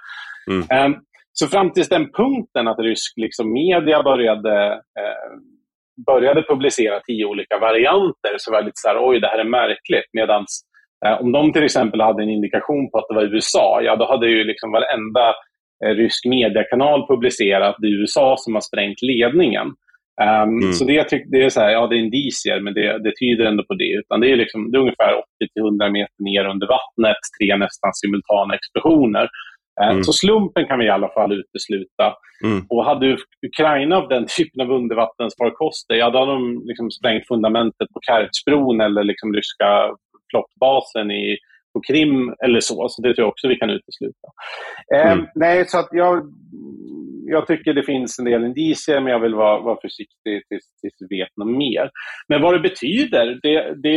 Mm. 0.50 0.92
Eh, 0.92 0.98
så 1.32 1.46
fram 1.46 1.72
till 1.72 1.84
den 1.84 2.12
punkten 2.12 2.68
att 2.68 2.78
rysk 2.78 3.12
liksom, 3.16 3.52
media 3.52 4.02
började, 4.02 4.80
började 6.06 6.42
publicera 6.42 7.00
tio 7.00 7.24
olika 7.24 7.58
varianter 7.58 8.34
så 8.36 8.52
var 8.52 8.60
det 8.60 8.66
lite 8.66 8.80
så 8.80 8.88
här, 8.88 9.08
oj 9.08 9.20
det 9.20 9.26
här 9.26 9.38
är 9.38 9.44
märkligt. 9.44 10.08
Medans 10.12 10.67
Eh, 10.67 10.67
om 11.20 11.32
de 11.32 11.52
till 11.52 11.64
exempel 11.64 12.00
hade 12.00 12.22
en 12.22 12.30
indikation 12.30 12.90
på 12.90 12.98
att 12.98 13.08
det 13.08 13.14
var 13.14 13.34
USA, 13.34 13.80
ja 13.82 13.96
då 13.96 14.06
hade 14.06 14.26
ju 14.28 14.44
liksom 14.44 14.72
varenda 14.72 15.34
rysk 15.84 16.26
mediekanal 16.26 17.06
publicerat 17.06 17.76
det 17.78 17.86
är 17.86 18.00
USA 18.00 18.34
som 18.38 18.54
har 18.54 18.60
sprängt 18.60 19.02
ledningen. 19.02 19.66
Um, 20.20 20.62
mm. 20.62 20.72
Så 20.72 20.84
det, 20.84 21.22
det 21.32 21.42
är 21.42 21.50
så 21.50 21.60
här, 21.60 21.70
ja 21.70 21.86
det 21.86 21.96
är 21.96 21.98
indicier, 21.98 22.60
men 22.60 22.74
det, 22.74 22.98
det 23.04 23.12
tyder 23.20 23.44
ändå 23.44 23.64
på 23.64 23.74
det. 23.74 23.92
Utan 24.00 24.20
det 24.20 24.32
är, 24.32 24.36
liksom, 24.36 24.70
det 24.70 24.78
är 24.78 24.80
ungefär 24.80 25.12
80-100 25.60 25.90
meter 25.90 26.22
ner 26.22 26.44
under 26.44 26.66
vattnet, 26.66 27.22
tre 27.40 27.56
nästan 27.56 27.94
simultana 27.94 28.54
explosioner. 28.54 29.28
Eh, 29.80 29.90
mm. 29.90 30.04
Så 30.04 30.12
slumpen 30.12 30.66
kan 30.66 30.78
vi 30.78 30.84
i 30.84 30.90
alla 30.96 31.08
fall 31.08 31.32
utesluta. 31.32 32.06
Mm. 32.44 32.66
Och 32.68 32.84
hade 32.84 33.16
Ukraina 33.46 33.96
av 33.96 34.08
den 34.08 34.26
typen 34.36 34.60
av 34.60 34.70
undervattensfarkoster, 34.70 35.94
ja, 35.94 36.10
då 36.10 36.18
hade 36.18 36.32
de 36.32 36.62
liksom 36.64 36.90
sprängt 36.90 37.26
fundamentet 37.28 37.88
på 37.94 38.00
Kertjbron 38.06 38.80
eller 38.80 39.04
liksom 39.04 39.34
ryska 39.34 39.70
flottbasen 40.30 41.10
i, 41.10 41.38
på 41.72 41.80
Krim 41.92 42.34
eller 42.44 42.60
så. 42.60 42.86
Så 42.88 43.02
det 43.02 43.14
tror 43.14 43.24
jag 43.24 43.28
också 43.28 43.48
vi 43.48 43.56
kan 43.56 43.70
utesluta. 43.70 44.28
Eh, 44.94 45.12
mm. 45.12 45.26
nej, 45.34 45.64
så 45.66 45.78
att 45.78 45.88
jag, 45.92 46.22
jag 47.26 47.46
tycker 47.46 47.72
det 47.74 47.82
finns 47.82 48.18
en 48.18 48.24
del 48.24 48.44
indicier, 48.44 49.00
men 49.00 49.12
jag 49.12 49.20
vill 49.20 49.34
vara, 49.34 49.60
vara 49.60 49.80
försiktig 49.80 50.48
tills, 50.48 50.66
tills 50.80 50.94
vi 51.08 51.18
vet 51.18 51.36
något 51.36 51.56
mer. 51.56 51.90
Men 52.28 52.42
vad 52.42 52.54
det 52.54 52.60
betyder, 52.60 53.26
det, 53.42 53.56
det, 53.82 53.96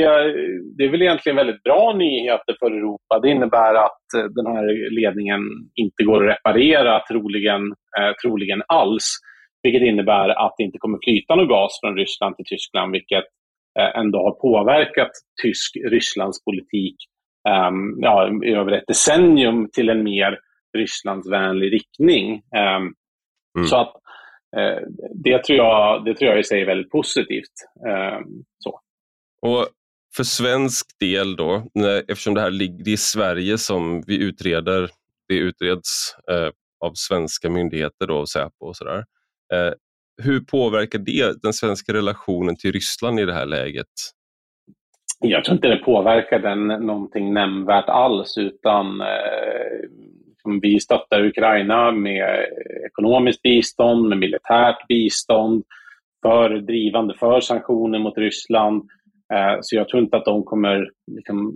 det 0.78 0.84
är 0.84 0.92
väl 0.92 1.02
egentligen 1.02 1.36
väldigt 1.36 1.64
bra 1.64 1.94
nyheter 1.98 2.56
för 2.60 2.72
Europa. 2.72 3.20
Det 3.22 3.30
innebär 3.30 3.74
att 3.76 4.06
eh, 4.18 4.24
den 4.24 4.46
här 4.46 4.92
ledningen 5.00 5.42
inte 5.76 6.04
går 6.04 6.30
att 6.30 6.36
reparera, 6.36 7.04
troligen, 7.12 7.64
eh, 7.98 8.14
troligen 8.24 8.64
alls. 8.68 9.06
Vilket 9.64 9.82
innebär 9.82 10.30
att 10.30 10.54
det 10.58 10.64
inte 10.64 10.78
kommer 10.78 11.00
flyta 11.04 11.36
någon 11.36 11.48
gas 11.48 11.80
från 11.82 11.98
Ryssland 11.98 12.36
till 12.36 12.46
Tyskland, 12.46 12.92
vilket 12.92 13.24
eh, 13.24 13.41
ändå 13.96 14.18
har 14.18 14.32
påverkat 14.32 15.12
tysk 15.42 15.78
Rysslands 15.90 16.44
politik 16.44 16.96
um, 17.70 17.98
ja, 18.02 18.30
över 18.46 18.72
ett 18.72 18.88
decennium 18.88 19.70
till 19.74 19.90
en 19.90 20.04
mer 20.04 20.40
Rysslandsvänlig 20.78 21.74
riktning. 21.74 22.34
Um, 22.34 22.94
Mm. 23.58 23.68
Så 23.68 23.76
att 23.76 23.94
eh, 24.58 24.88
det, 25.24 25.44
tror 25.44 25.58
jag, 25.58 26.06
det 26.06 26.16
tror 26.16 26.32
jag 26.32 26.40
i 26.40 26.44
sig 26.44 26.62
är 26.62 26.66
väldigt 26.66 26.92
positivt. 26.92 27.54
Eh, 27.88 28.20
så. 28.60 28.80
Och 29.42 29.68
för 30.16 30.24
svensk 30.24 31.00
del 31.00 31.36
då, 31.36 31.68
när, 31.74 31.98
eftersom 32.08 32.34
det 32.34 32.42
här 32.42 32.52
ligger 32.52 32.88
i 32.88 32.98
Sverige 32.98 33.58
som 33.58 34.04
vi 34.08 34.24
utreder, 34.24 34.90
det 35.28 35.36
utreds 35.36 36.16
eh, 36.32 36.50
av 36.86 36.92
svenska 36.94 37.50
myndigheter, 37.50 38.08
då, 38.08 38.26
Säpo 38.26 38.66
och 38.66 38.76
sådär. 38.76 39.06
Eh, 39.54 39.74
hur 40.24 40.40
påverkar 40.40 41.00
det 41.00 41.42
den 41.44 41.54
svenska 41.54 41.94
relationen 41.94 42.56
till 42.56 42.72
Ryssland 42.72 43.20
i 43.20 43.26
det 43.26 43.34
här 43.34 43.46
läget? 43.46 43.88
Jag 45.20 45.44
tror 45.44 45.56
inte 45.56 45.68
det 45.68 45.78
påverkar 45.78 46.40
den 46.40 46.68
någonting 46.68 47.34
nämnvärt 47.34 47.90
alls, 47.90 48.38
utan 48.38 49.02
eh, 49.02 50.58
vi 50.62 50.80
stöttar 50.80 51.26
Ukraina 51.26 51.92
med 51.92 52.46
ekonomiskt 52.86 53.42
bistånd, 53.42 54.10
med 54.10 54.18
militärt 54.18 54.88
bistånd, 54.88 55.64
för 56.22 56.50
drivande 56.50 57.14
för 57.20 57.42
sanktioner 57.42 58.00
mot 58.00 58.18
Ryssland. 58.18 58.84
Eh, 59.34 59.58
så 59.62 59.76
jag 59.76 59.88
tror 59.88 60.04
inte 60.04 60.18
att 60.18 60.26
de 60.26 60.44
kommer 60.44 60.90
liksom 61.12 61.54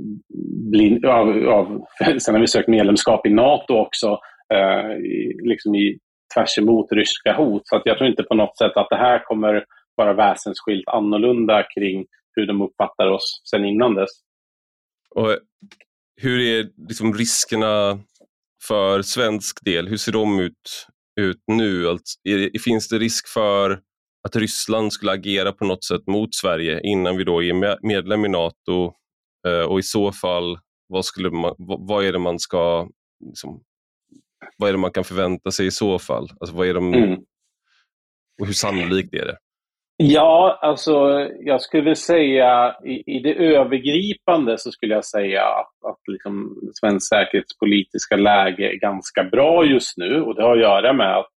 bli... 0.71 1.05
Av, 1.05 1.47
av, 1.47 1.85
sen 2.19 2.35
har 2.35 2.41
vi 2.41 2.47
sökt 2.47 2.67
medlemskap 2.67 3.27
i 3.27 3.29
NATO 3.29 3.73
också, 3.73 4.19
eh, 4.53 4.97
liksom 5.43 5.75
i, 5.75 5.99
tvärs 6.35 6.57
emot 6.57 6.91
ryska 6.91 7.33
hot. 7.37 7.61
Så 7.65 7.81
jag 7.85 7.97
tror 7.97 8.09
inte 8.09 8.23
på 8.23 8.35
något 8.35 8.57
sätt 8.57 8.71
att 8.75 8.87
det 8.89 8.95
här 8.95 9.23
kommer 9.23 9.65
vara 9.95 10.13
väsensskilt 10.13 10.87
annorlunda 10.87 11.63
kring 11.75 12.05
hur 12.35 12.47
de 12.47 12.61
uppfattar 12.61 13.07
oss 13.07 13.41
sen 13.49 13.65
innan 13.65 13.95
dess. 13.95 14.09
Och 15.15 15.37
hur 16.21 16.39
är 16.39 16.69
liksom 16.89 17.13
riskerna 17.13 17.99
för 18.67 19.01
svensk 19.01 19.65
del, 19.65 19.87
hur 19.87 19.97
ser 19.97 20.11
de 20.11 20.39
ut, 20.39 20.87
ut 21.21 21.43
nu? 21.47 21.87
Alltså, 21.87 22.19
är, 22.23 22.59
finns 22.59 22.89
det 22.89 22.97
risk 22.97 23.27
för 23.33 23.79
att 24.27 24.35
Ryssland 24.35 24.93
skulle 24.93 25.11
agera 25.11 25.51
på 25.51 25.65
något 25.65 25.83
sätt 25.83 26.07
mot 26.07 26.35
Sverige 26.35 26.81
innan 26.83 27.17
vi 27.17 27.23
då 27.23 27.43
är 27.43 27.87
medlem 27.87 28.25
i 28.25 28.29
Nato? 28.29 28.93
Eh, 29.47 29.65
och 29.71 29.79
i 29.79 29.83
så 29.83 30.11
fall, 30.11 30.59
vad, 30.87 31.05
skulle 31.05 31.29
man, 31.31 31.55
vad 31.57 32.05
är 32.05 32.11
det 32.11 32.19
man 32.19 32.39
ska 32.39 32.89
liksom, 33.25 33.61
vad 34.57 34.69
är 34.69 34.73
det 34.73 34.79
man 34.79 34.91
kan 34.91 35.03
förvänta 35.03 35.51
sig 35.51 35.65
i 35.65 35.71
så 35.71 35.99
fall? 35.99 36.27
Alltså, 36.39 36.55
vad 36.55 36.67
är 36.67 36.73
de, 36.73 36.93
mm. 36.93 37.19
Och 38.39 38.45
hur 38.45 38.53
sannolikt 38.53 39.13
är 39.13 39.25
det? 39.25 39.37
Ja, 39.97 40.59
alltså 40.61 40.93
jag 41.39 41.61
skulle 41.61 41.95
säga 41.95 42.75
i, 42.85 43.15
i 43.15 43.19
det 43.19 43.33
övergripande 43.33 44.57
så 44.57 44.71
skulle 44.71 44.93
jag 44.93 45.05
säga 45.05 45.43
att, 45.43 45.89
att 45.91 45.99
liksom, 46.07 46.55
svensk 46.79 47.07
säkerhetspolitiska 47.07 48.15
läge 48.15 48.71
är 48.71 48.75
ganska 48.75 49.23
bra 49.23 49.65
just 49.65 49.97
nu 49.97 50.21
och 50.21 50.35
det 50.35 50.43
har 50.43 50.55
att 50.55 50.61
göra 50.61 50.93
med 50.93 51.17
att, 51.17 51.29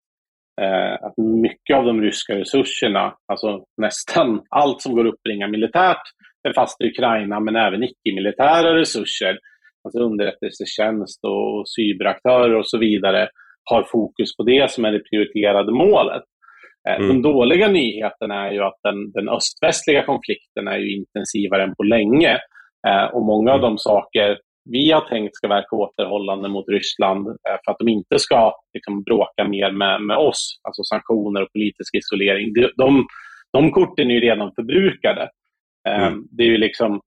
eh, 0.61 1.07
att 1.07 1.15
mycket 1.43 1.77
av 1.77 1.85
de 1.85 2.01
ryska 2.03 2.35
resurserna, 2.35 3.15
alltså 3.33 3.65
nästan 3.77 4.43
allt 4.51 4.83
som 4.83 4.95
går 4.95 5.09
att 5.09 5.15
uppbringa 5.15 5.49
militärt 5.49 6.03
är 6.49 6.53
fast 6.53 6.81
i 6.81 6.87
Ukraina 6.87 7.41
men 7.41 7.57
även 7.57 7.83
icke-militära 7.83 8.77
resurser, 8.77 9.39
alltså 9.85 9.99
underrättelsetjänst 9.99 11.25
och 11.25 11.69
cyberaktörer 11.69 12.55
och 12.55 12.69
så 12.69 12.79
vidare, 12.79 13.29
har 13.71 13.83
fokus 13.83 14.37
på 14.37 14.43
det 14.43 14.71
som 14.71 14.85
är 14.85 14.93
det 14.93 15.09
prioriterade 15.11 15.73
målet. 15.73 16.23
Eh, 16.89 16.97
mm. 16.97 17.09
Den 17.09 17.23
dåliga 17.23 17.69
nyheten 17.69 18.31
är 18.31 18.51
ju 18.51 18.63
att 18.63 18.79
den, 18.83 19.13
den 19.13 19.29
öst-västliga 19.29 20.05
konflikten 20.05 20.69
är 20.69 20.79
ju 20.79 20.97
intensivare 20.97 21.63
än 21.63 21.75
på 21.75 21.83
länge. 21.83 22.39
Eh, 22.89 23.05
och 23.05 23.23
många 23.23 23.53
av 23.53 23.61
de 23.61 23.79
saker 23.79 24.39
vi 24.71 24.91
har 24.91 25.01
tänkt 25.01 25.37
ska 25.37 25.49
verka 25.49 25.77
återhållande 25.77 26.49
mot 26.49 26.69
Ryssland 26.69 27.29
eh, 27.29 27.57
för 27.65 27.73
att 27.73 27.79
de 27.79 27.89
inte 27.89 28.19
ska 28.19 28.53
liksom, 28.75 29.03
bråka 29.03 29.49
mer 29.49 29.71
med, 29.71 30.03
med 30.03 30.17
oss, 30.17 30.61
alltså 30.63 30.83
sanktioner 30.85 31.43
och 31.43 31.53
politisk 31.53 31.95
isolering, 31.95 32.53
de, 32.53 32.71
de, 32.77 33.07
de 33.53 33.71
korten 33.71 34.11
är 34.11 34.15
ju 34.15 34.21
redan 34.21 34.53
förbrukade. 34.55 35.29
Mm. 35.89 36.25
Det 36.31 36.43
är 36.43 36.47
ju 36.47 36.59
liksom, 36.59 37.01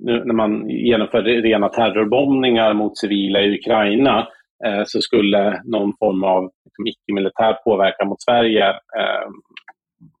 när 0.00 0.34
man 0.34 0.70
genomför 0.70 1.22
rena 1.22 1.68
terrorbombningar 1.68 2.74
mot 2.74 2.98
civila 2.98 3.40
i 3.40 3.58
Ukraina 3.58 4.26
Eh, 4.64 4.82
så 4.86 5.00
skulle 5.00 5.62
någon 5.64 5.92
form 5.98 6.24
av 6.24 6.50
liksom, 6.64 6.86
icke-militär 6.86 7.52
påverkan 7.64 8.08
mot 8.08 8.22
Sverige 8.22 8.68
eh, 8.70 9.28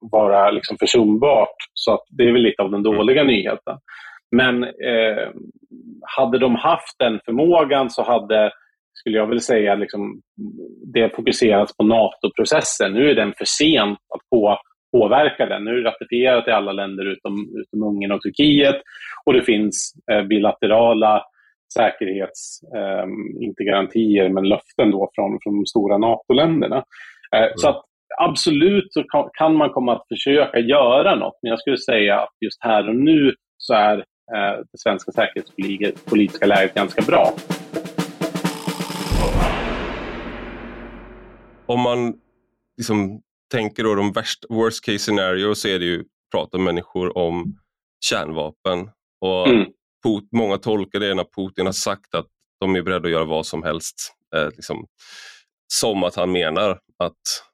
vara 0.00 0.50
liksom 0.50 0.76
försumbart. 0.78 1.56
Så 1.74 1.94
att 1.94 2.04
det 2.10 2.24
är 2.24 2.32
väl 2.32 2.42
lite 2.42 2.62
av 2.62 2.70
den 2.70 2.82
dåliga 2.82 3.24
nyheten. 3.24 3.78
Men 4.36 4.64
eh, 4.64 5.30
hade 6.16 6.38
de 6.38 6.54
haft 6.54 6.98
den 6.98 7.20
förmågan 7.24 7.90
så 7.90 8.02
hade, 8.02 8.50
skulle 8.94 9.18
jag 9.18 9.26
vilja 9.26 9.40
säga, 9.40 9.74
liksom, 9.74 10.20
det 10.94 11.16
fokuserats 11.16 11.76
på 11.76 11.84
NATO-processen. 11.84 12.92
Nu 12.92 13.10
är 13.10 13.14
den 13.14 13.32
för 13.38 13.44
sent 13.44 13.98
att 14.14 14.30
på, 14.30 14.58
påverka 14.92 15.46
den. 15.46 15.64
Nu 15.64 15.70
är 15.70 15.74
det 15.74 15.90
ratifierat 15.90 16.48
i 16.48 16.50
alla 16.50 16.72
länder 16.72 17.04
utom, 17.04 17.48
utom 17.60 17.82
Ungern 17.82 18.12
och 18.12 18.22
Turkiet 18.22 18.82
och 19.24 19.32
det 19.32 19.42
finns 19.42 19.94
eh, 20.12 20.22
bilaterala 20.22 21.24
säkerhets, 21.74 22.60
eh, 22.76 23.06
inte 23.40 23.64
garantier, 23.64 24.28
men 24.28 24.48
löften 24.48 24.90
då 24.90 25.10
från, 25.14 25.38
från 25.42 25.56
de 25.56 25.66
stora 25.66 25.98
NATO-länderna. 25.98 26.84
Eh, 27.36 27.42
mm. 27.42 27.52
Så 27.56 27.68
att 27.68 27.84
absolut 28.18 28.92
så 28.92 29.04
kan 29.32 29.56
man 29.56 29.70
komma 29.70 29.92
att 29.92 30.08
försöka 30.08 30.58
göra 30.58 31.14
något, 31.14 31.38
men 31.42 31.50
jag 31.50 31.60
skulle 31.60 31.78
säga 31.78 32.20
att 32.20 32.34
just 32.40 32.64
här 32.64 32.88
och 32.88 32.96
nu 32.96 33.34
så 33.56 33.74
är 33.74 33.98
eh, 33.98 34.58
det 34.72 34.78
svenska 34.78 35.12
säkerhetspolitiska 35.12 36.46
läget 36.46 36.74
ganska 36.74 37.02
bra. 37.02 37.32
Om 41.66 41.80
man 41.80 42.14
liksom 42.76 43.22
tänker 43.52 43.84
då 43.84 43.94
de 43.94 44.12
värst, 44.12 44.44
worst 44.48 44.84
case 44.84 44.98
scenario 44.98 45.54
så 45.54 45.68
är 45.68 45.78
det 45.78 45.84
ju 45.84 46.04
prata 46.32 46.58
med 46.58 46.64
människor 46.64 47.18
om 47.18 47.58
kärnvapen. 48.04 48.90
Och 49.20 49.48
mm. 49.48 49.66
Put, 50.04 50.28
många 50.32 50.58
tolkar 50.58 51.00
det 51.00 51.14
när 51.14 51.26
Putin 51.36 51.66
har 51.66 51.72
sagt 51.72 52.14
att 52.14 52.26
de 52.60 52.76
är 52.76 52.82
beredda 52.82 53.06
att 53.06 53.12
göra 53.12 53.24
vad 53.24 53.46
som 53.46 53.62
helst. 53.62 54.14
Eh, 54.34 54.48
liksom, 54.50 54.86
som 55.72 56.04
att 56.04 56.14
han 56.14 56.32
menar 56.32 56.80
att 56.98 57.44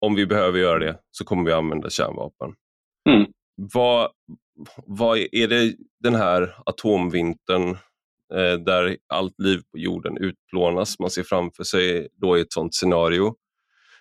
om 0.00 0.14
vi 0.14 0.26
behöver 0.26 0.58
göra 0.58 0.78
det 0.78 0.98
så 1.10 1.24
kommer 1.24 1.44
vi 1.44 1.52
använda 1.52 1.90
kärnvapen. 1.90 2.54
Mm. 3.10 3.26
Vad, 3.56 4.10
vad 4.86 5.18
är 5.18 5.48
det 5.48 5.74
den 6.02 6.14
här 6.14 6.56
atomvintern 6.66 7.70
eh, 8.34 8.58
där 8.58 8.96
allt 9.08 9.40
liv 9.40 9.62
på 9.72 9.78
jorden 9.78 10.16
utplånas 10.16 10.98
man 10.98 11.10
ser 11.10 11.22
framför 11.22 11.64
sig 11.64 12.08
då 12.12 12.38
i 12.38 12.40
ett 12.40 12.52
sådant 12.52 12.74
scenario? 12.74 13.34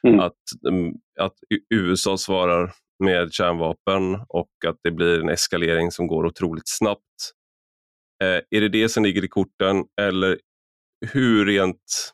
Mm. 0.08 0.20
Att, 0.20 0.42
um, 0.68 0.94
att 1.20 1.34
USA 1.70 2.18
svarar 2.18 2.74
med 3.04 3.34
kärnvapen 3.34 4.16
och 4.30 4.50
att 4.68 4.78
det 4.84 4.92
blir 4.92 5.20
en 5.20 5.30
eskalering 5.30 5.92
som 5.92 6.08
går 6.08 6.26
otroligt 6.26 6.68
snabbt. 6.68 7.32
Eh, 8.24 8.58
är 8.58 8.62
det 8.62 8.70
det 8.70 8.90
som 8.90 9.04
ligger 9.04 9.24
i 9.24 9.28
korten 9.28 9.86
eller 10.02 10.40
hur 11.14 11.46
rent, 11.46 12.14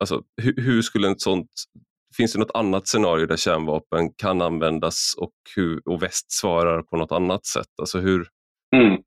alltså, 0.00 0.22
hur, 0.42 0.54
hur 0.56 0.82
skulle 0.82 1.10
ett 1.10 1.20
sånt 1.20 1.50
Finns 2.16 2.32
det 2.32 2.38
något 2.38 2.50
annat 2.54 2.88
scenario 2.88 3.26
där 3.26 3.36
kärnvapen 3.36 4.12
kan 4.16 4.42
användas 4.42 5.14
och, 5.18 5.32
hur, 5.56 5.88
och 5.88 6.02
väst 6.02 6.32
svarar 6.32 6.82
på 6.82 6.96
något 6.96 7.12
annat 7.12 7.46
sätt? 7.46 7.68
Alltså 7.80 7.98
hur... 7.98 8.28
Mm. 8.76 9.02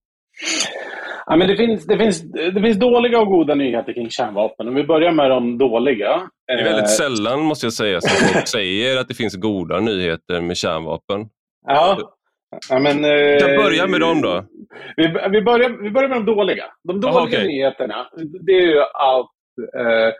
Ja, 1.26 1.36
men 1.36 1.47
det, 1.47 1.57
finns, 1.57 1.86
det, 1.86 1.97
finns, 1.97 2.32
det 2.32 2.61
finns 2.61 2.80
dåliga 2.80 3.19
och 3.19 3.28
goda 3.28 3.55
nyheter 3.55 3.93
kring 3.93 4.09
kärnvapen. 4.09 4.67
Om 4.67 4.76
vi 4.76 4.84
börjar 4.84 5.11
med 5.11 5.30
de 5.30 5.57
dåliga. 5.57 6.30
Det 6.47 6.53
är 6.53 6.63
väldigt 6.63 6.84
eh... 6.84 6.88
sällan, 6.88 7.41
måste 7.41 7.65
jag 7.65 7.73
säga, 7.73 8.01
som 8.01 8.28
folk 8.34 8.47
säger 8.47 8.99
att 8.99 9.07
det 9.07 9.13
finns 9.13 9.36
goda 9.36 9.80
nyheter 9.80 10.41
med 10.41 10.57
kärnvapen. 10.57 11.30
Ja. 11.67 11.97
ja 12.69 12.80
men, 12.80 13.05
eh... 13.05 13.63
börja 13.63 13.88
med 13.88 13.99
dem 13.99 14.21
då. 14.21 14.45
Vi, 14.97 15.07
vi, 15.32 15.41
börjar, 15.41 15.84
vi 15.84 15.91
börjar 15.91 16.09
med 16.09 16.17
de 16.17 16.26
dåliga. 16.26 16.65
De 16.88 17.01
dåliga 17.01 17.17
Aha, 17.17 17.28
okay. 17.28 17.47
nyheterna, 17.47 18.07
det 18.45 18.51
är 18.51 18.67
ju 18.67 18.82
att 18.82 19.36
eh, 19.80 20.13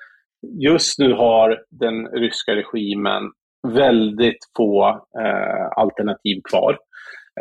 just 0.62 1.00
nu 1.00 1.14
har 1.14 1.60
den 1.70 2.08
ryska 2.08 2.56
regimen 2.56 3.24
väldigt 3.68 4.40
få 4.58 4.88
eh, 5.20 5.68
alternativ 5.76 6.42
kvar. 6.50 6.78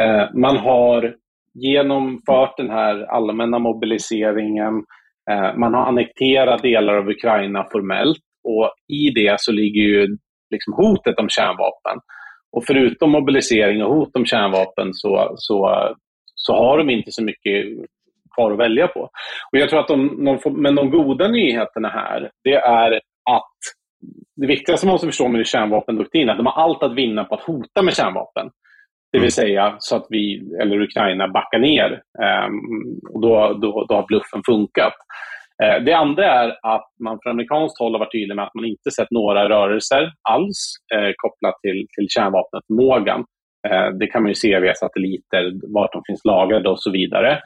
Eh, 0.00 0.34
man 0.34 0.56
har 0.56 1.14
genomfört 1.54 2.56
den 2.56 2.70
här 2.70 3.04
allmänna 3.04 3.58
mobiliseringen. 3.58 4.84
Eh, 5.30 5.56
man 5.56 5.74
har 5.74 5.86
annekterat 5.86 6.62
delar 6.62 6.94
av 6.94 7.08
Ukraina 7.08 7.66
formellt 7.72 8.22
och 8.44 8.72
i 8.88 9.10
det 9.10 9.40
så 9.40 9.52
ligger 9.52 9.82
ju 9.82 10.16
liksom 10.50 10.72
hotet 10.72 11.18
om 11.18 11.28
kärnvapen. 11.28 12.00
Och 12.56 12.64
förutom 12.66 13.10
mobilisering 13.10 13.84
och 13.84 13.94
hot 13.94 14.16
om 14.16 14.24
kärnvapen 14.24 14.88
så, 14.92 15.32
så, 15.36 15.88
så 16.34 16.54
har 16.54 16.78
de 16.78 16.90
inte 16.90 17.10
så 17.12 17.24
mycket 17.24 17.66
kvar 18.34 18.52
att 18.52 18.58
välja 18.58 18.88
på. 18.88 19.00
Och 19.52 19.58
jag 19.58 19.70
tror 19.70 19.80
att 19.80 19.88
de, 19.88 20.24
de 20.24 20.38
får, 20.38 20.50
men 20.50 20.74
de 20.74 20.90
goda 20.90 21.28
nyheterna 21.28 21.88
här, 21.88 22.30
det 22.44 22.54
är 22.54 22.92
att 23.30 23.56
det 24.36 24.46
viktigaste 24.46 24.86
man 24.86 24.92
måste 24.92 25.06
förstå 25.06 25.28
med 25.28 25.46
kärnvapendoktrinen 25.46 26.28
är 26.28 26.32
att 26.32 26.38
de 26.38 26.46
har 26.46 26.62
allt 26.62 26.82
att 26.82 26.94
vinna 26.94 27.24
på 27.24 27.34
att 27.34 27.42
hota 27.42 27.82
med 27.82 27.94
kärnvapen. 27.94 28.50
Det 29.14 29.18
vill 29.18 29.34
mm. 29.38 29.42
säga 29.44 29.76
så 29.78 29.96
att 29.96 30.06
vi, 30.08 30.42
eller 30.62 30.80
Ukraina, 30.80 31.28
backar 31.28 31.58
ner. 31.58 31.90
Um, 31.92 33.00
och 33.14 33.20
då, 33.20 33.58
då, 33.62 33.86
då 33.88 33.94
har 33.94 34.06
bluffen 34.06 34.42
funkat. 34.46 34.96
Uh, 35.64 35.84
det 35.84 35.92
andra 35.92 36.24
är 36.24 36.48
att 36.62 36.88
man 37.04 37.18
från 37.22 37.30
amerikanskt 37.30 37.78
håll 37.78 37.92
har 37.92 37.98
varit 37.98 38.12
tydlig 38.12 38.36
med 38.36 38.44
att 38.44 38.54
man 38.54 38.64
inte 38.64 38.90
sett 38.90 39.10
några 39.10 39.48
rörelser 39.48 40.12
alls 40.28 40.58
uh, 40.94 41.12
kopplat 41.16 41.54
till, 41.62 41.86
till 41.94 42.06
kärnvapenförmågan. 42.08 43.20
Uh, 43.68 43.88
det 43.98 44.06
kan 44.06 44.22
man 44.22 44.30
ju 44.30 44.34
se 44.34 44.60
via 44.60 44.74
satelliter, 44.74 45.42
vart 45.74 45.92
de 45.92 46.02
finns 46.06 46.24
lagrade 46.24 46.68
och 46.68 46.82
så 46.82 46.90
vidare. 46.90 47.40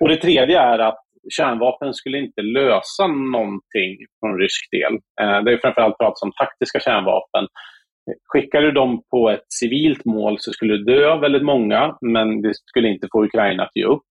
och 0.00 0.08
Det 0.08 0.16
tredje 0.16 0.60
är 0.60 0.78
att 0.78 1.00
kärnvapen 1.36 1.94
skulle 1.94 2.18
inte 2.18 2.42
lösa 2.42 3.06
någonting 3.06 3.92
från 4.20 4.38
rysk 4.38 4.62
del. 4.76 4.94
det 5.44 5.52
är 5.52 5.62
framförallt 5.62 5.98
pratats 5.98 6.22
om 6.22 6.32
taktiska 6.32 6.80
kärnvapen 6.80 7.44
Skickar 8.26 8.60
du 8.62 8.72
dem 8.72 9.02
på 9.10 9.30
ett 9.30 9.44
civilt 9.48 10.04
mål 10.04 10.36
så 10.40 10.52
skulle 10.52 10.76
det 10.76 10.92
dö 10.92 11.16
väldigt 11.16 11.44
många, 11.44 11.96
men 12.00 12.42
det 12.42 12.54
skulle 12.54 12.88
inte 12.88 13.08
få 13.12 13.24
Ukraina 13.24 13.62
att 13.62 13.76
ge 13.76 13.84
upp. 13.84 14.02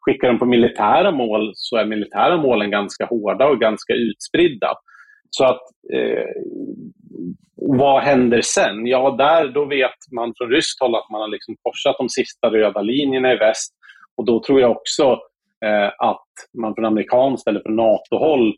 Skickar 0.00 0.28
de 0.28 0.38
på 0.38 0.46
militära 0.46 1.10
mål 1.10 1.52
så 1.54 1.76
är 1.76 1.84
militära 1.84 2.36
målen 2.36 2.70
ganska 2.70 3.06
hårda 3.06 3.46
och 3.46 3.60
ganska 3.60 3.92
utspridda. 3.94 4.74
Så 5.30 5.44
att 5.44 5.62
eh, 5.92 6.26
vad 7.56 8.02
händer 8.02 8.40
sen? 8.40 8.86
Ja, 8.86 9.14
där 9.18 9.48
då 9.48 9.64
vet 9.64 9.98
man 10.12 10.34
från 10.38 10.50
ryskt 10.50 10.80
håll 10.80 10.94
att 10.94 11.10
man 11.10 11.20
har 11.20 11.28
liksom 11.28 11.56
korsat 11.62 11.98
de 11.98 12.08
sista 12.08 12.50
röda 12.50 12.80
linjerna 12.82 13.32
i 13.32 13.36
väst. 13.36 13.72
Och 14.16 14.24
då 14.24 14.42
tror 14.42 14.60
jag 14.60 14.70
också 14.70 15.18
eh, 15.64 15.90
att 15.98 16.28
man 16.62 16.74
från 16.74 16.84
amerikanskt 16.84 17.48
eller 17.48 17.60
från 17.60 17.76
NATO-håll 17.76 18.54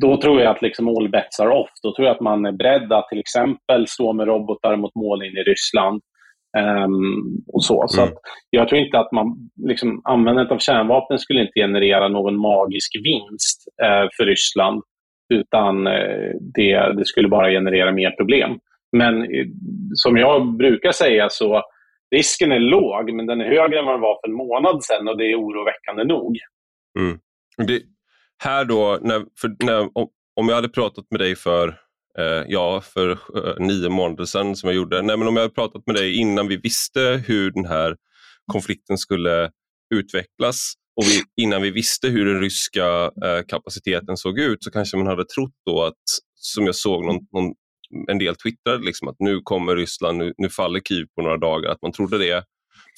då 0.00 0.20
tror 0.20 0.40
jag 0.40 0.56
att 0.56 0.62
liksom 0.62 0.88
all 0.88 1.08
bets 1.08 1.40
are 1.40 1.54
off. 1.54 1.70
Då 1.82 1.94
tror 1.94 2.06
jag 2.06 2.14
att 2.14 2.20
man 2.20 2.46
är 2.46 2.52
beredd 2.52 2.92
att 2.92 3.08
till 3.08 3.18
exempel 3.20 3.86
stå 3.86 4.12
med 4.12 4.26
robotar 4.26 4.76
mot 4.76 4.94
mål 4.94 5.24
in 5.24 5.36
i 5.36 5.42
Ryssland. 5.42 6.02
Um, 6.58 7.44
och 7.52 7.64
så. 7.64 7.84
så 7.88 8.02
mm. 8.02 8.14
jag 8.50 8.68
tror 8.68 8.80
inte 8.80 8.98
att 8.98 9.12
man, 9.12 9.50
liksom, 9.68 10.00
användandet 10.04 10.52
av 10.52 10.58
kärnvapen 10.58 11.18
skulle 11.18 11.40
inte 11.40 11.60
generera 11.60 12.08
någon 12.08 12.36
magisk 12.36 12.96
vinst 13.04 13.68
uh, 13.82 14.08
för 14.16 14.24
Ryssland. 14.24 14.82
Utan 15.34 15.86
uh, 15.86 16.30
det, 16.54 16.92
det, 16.96 17.04
skulle 17.04 17.28
bara 17.28 17.50
generera 17.50 17.92
mer 17.92 18.10
problem. 18.10 18.58
Men 18.96 19.14
uh, 19.14 19.46
som 19.94 20.16
jag 20.16 20.56
brukar 20.56 20.92
säga 20.92 21.28
så 21.30 21.62
risken 22.14 22.52
är 22.52 22.58
låg, 22.58 23.12
men 23.12 23.26
den 23.26 23.40
är 23.40 23.44
högre 23.44 23.78
än 23.78 23.84
vad 23.84 23.94
den 23.94 24.00
var 24.00 24.18
för 24.20 24.28
en 24.28 24.36
månad 24.36 24.84
sedan 24.84 25.08
och 25.08 25.18
det 25.18 25.32
är 25.32 25.40
oroväckande 25.40 26.04
nog. 26.04 26.38
Mm. 26.98 27.18
Det, 27.56 27.82
här 28.44 28.64
då, 28.64 28.98
när, 29.02 29.24
för, 29.40 29.56
när, 29.64 29.88
om 30.36 30.48
jag 30.48 30.54
hade 30.54 30.68
pratat 30.68 31.04
med 31.10 31.20
dig 31.20 31.36
för 31.36 31.68
eh, 32.18 32.44
ja, 32.48 32.80
för 32.80 33.10
eh, 33.10 33.54
nio 33.58 33.88
månader 33.88 34.24
sedan 34.24 34.56
som 34.56 34.68
jag 34.68 34.76
gjorde. 34.76 35.02
Nej, 35.02 35.16
men 35.16 35.28
om 35.28 35.36
jag 35.36 35.42
hade 35.42 35.54
pratat 35.54 35.82
med 35.86 35.96
dig 35.96 36.14
innan 36.16 36.48
vi 36.48 36.56
visste 36.56 37.22
hur 37.26 37.50
den 37.50 37.64
här 37.64 37.96
konflikten 38.52 38.98
skulle 38.98 39.50
utvecklas 39.94 40.72
och 40.96 41.04
vi, 41.04 41.44
innan 41.44 41.62
vi 41.62 41.70
visste 41.70 42.08
hur 42.08 42.26
den 42.26 42.40
ryska 42.40 43.10
eh, 43.24 43.42
kapaciteten 43.48 44.16
såg 44.16 44.38
ut 44.38 44.64
så 44.64 44.70
kanske 44.70 44.96
man 44.96 45.06
hade 45.06 45.24
trott 45.24 45.54
då 45.66 45.82
att, 45.82 46.02
som 46.34 46.66
jag 46.66 46.74
såg 46.74 47.04
någon, 47.04 47.18
någon 47.32 47.54
en 48.10 48.18
del 48.18 48.36
twittrade, 48.36 48.84
liksom, 48.84 49.08
att 49.08 49.16
nu 49.18 49.40
kommer 49.40 49.76
Ryssland, 49.76 50.18
nu, 50.18 50.34
nu 50.38 50.48
faller 50.48 50.80
Kiev 50.80 51.06
på 51.16 51.22
några 51.22 51.36
dagar, 51.36 51.70
att 51.70 51.82
man 51.82 51.92
trodde 51.92 52.18
det. 52.18 52.44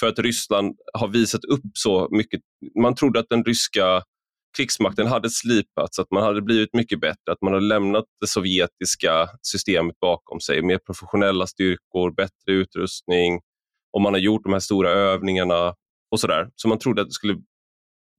För 0.01 0.07
att 0.07 0.19
Ryssland 0.19 0.77
har 0.95 1.09
visat 1.09 1.45
upp 1.45 1.63
så 1.75 2.09
mycket. 2.11 2.41
Man 2.83 2.95
trodde 2.95 3.21
att 3.21 3.27
den 3.31 3.45
ryska 3.45 4.03
krigsmakten 4.57 5.07
hade 5.07 5.31
slipats, 5.31 5.99
att 5.99 6.11
man 6.11 6.23
hade 6.23 6.43
blivit 6.43 6.75
mycket 6.75 7.01
bättre, 7.01 7.33
att 7.33 7.43
man 7.43 7.53
hade 7.53 7.67
lämnat 7.67 8.05
det 8.21 8.27
sovjetiska 8.27 9.29
systemet 9.43 10.01
bakom 10.01 10.41
sig, 10.41 10.63
mer 10.63 10.79
professionella 10.79 11.47
styrkor, 11.47 12.11
bättre 12.11 12.53
utrustning 12.53 13.41
och 13.93 14.03
man 14.03 14.13
har 14.15 14.21
gjort 14.21 14.43
de 14.45 14.53
här 14.53 14.61
stora 14.61 14.91
övningarna 14.91 15.75
och 16.11 16.21
sådär. 16.21 16.49
Så 16.57 16.69
man 16.69 16.79
trodde 16.79 17.03
att 17.03 17.09
det 17.09 17.15
skulle, 17.15 17.37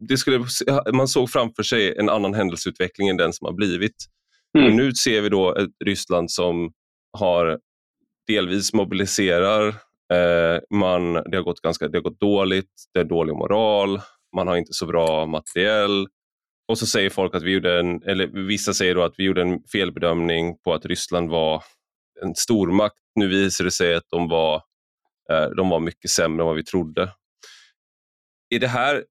det 0.09 0.17
skulle, 0.17 0.45
man 0.93 1.07
såg 1.07 1.29
framför 1.29 1.63
sig 1.63 1.95
en 1.97 2.09
annan 2.09 2.33
händelseutveckling 2.33 3.07
än 3.07 3.17
den 3.17 3.33
som 3.33 3.45
har 3.45 3.53
blivit. 3.53 3.95
Mm. 4.57 4.75
nu 4.75 4.91
ser 4.93 5.21
vi 5.21 5.29
då 5.29 5.55
ett 5.55 5.69
Ryssland 5.85 6.31
som 6.31 6.71
har 7.17 7.59
delvis 8.27 8.73
mobiliserar, 8.73 9.67
eh, 10.13 10.59
man, 10.69 11.13
det, 11.13 11.37
har 11.37 11.43
gått 11.43 11.61
ganska, 11.61 11.87
det 11.87 11.97
har 11.97 12.03
gått 12.03 12.19
dåligt, 12.19 12.71
det 12.93 12.99
är 12.99 13.03
dålig 13.03 13.33
moral, 13.33 14.01
man 14.35 14.47
har 14.47 14.57
inte 14.57 14.73
så 14.73 14.85
bra 14.85 15.25
materiell, 15.25 16.07
och 16.67 16.77
så 16.77 16.85
säger 16.85 17.09
folk 17.09 17.35
att 17.35 17.43
vi 17.43 17.51
gjorde 17.51 17.79
en, 17.79 18.03
eller 18.03 18.27
vissa 18.27 18.73
säger 18.73 18.95
då 18.95 19.03
att 19.03 19.13
vi 19.17 19.23
gjorde 19.23 19.41
en 19.41 19.63
felbedömning 19.71 20.57
på 20.63 20.73
att 20.73 20.85
Ryssland 20.85 21.29
var 21.29 21.63
en 22.21 22.35
stormakt. 22.35 22.95
Nu 23.15 23.27
visar 23.27 23.65
det 23.65 23.71
sig 23.71 23.95
att 23.95 24.09
de 24.09 24.29
var, 24.29 24.55
eh, 25.31 25.49
de 25.57 25.69
var 25.69 25.79
mycket 25.79 26.11
sämre 26.11 26.43
än 26.43 26.47
vad 26.47 26.55
vi 26.55 26.63
trodde. 26.63 27.13
Är 28.49 28.59
det 28.59 28.67
här, 28.67 29.03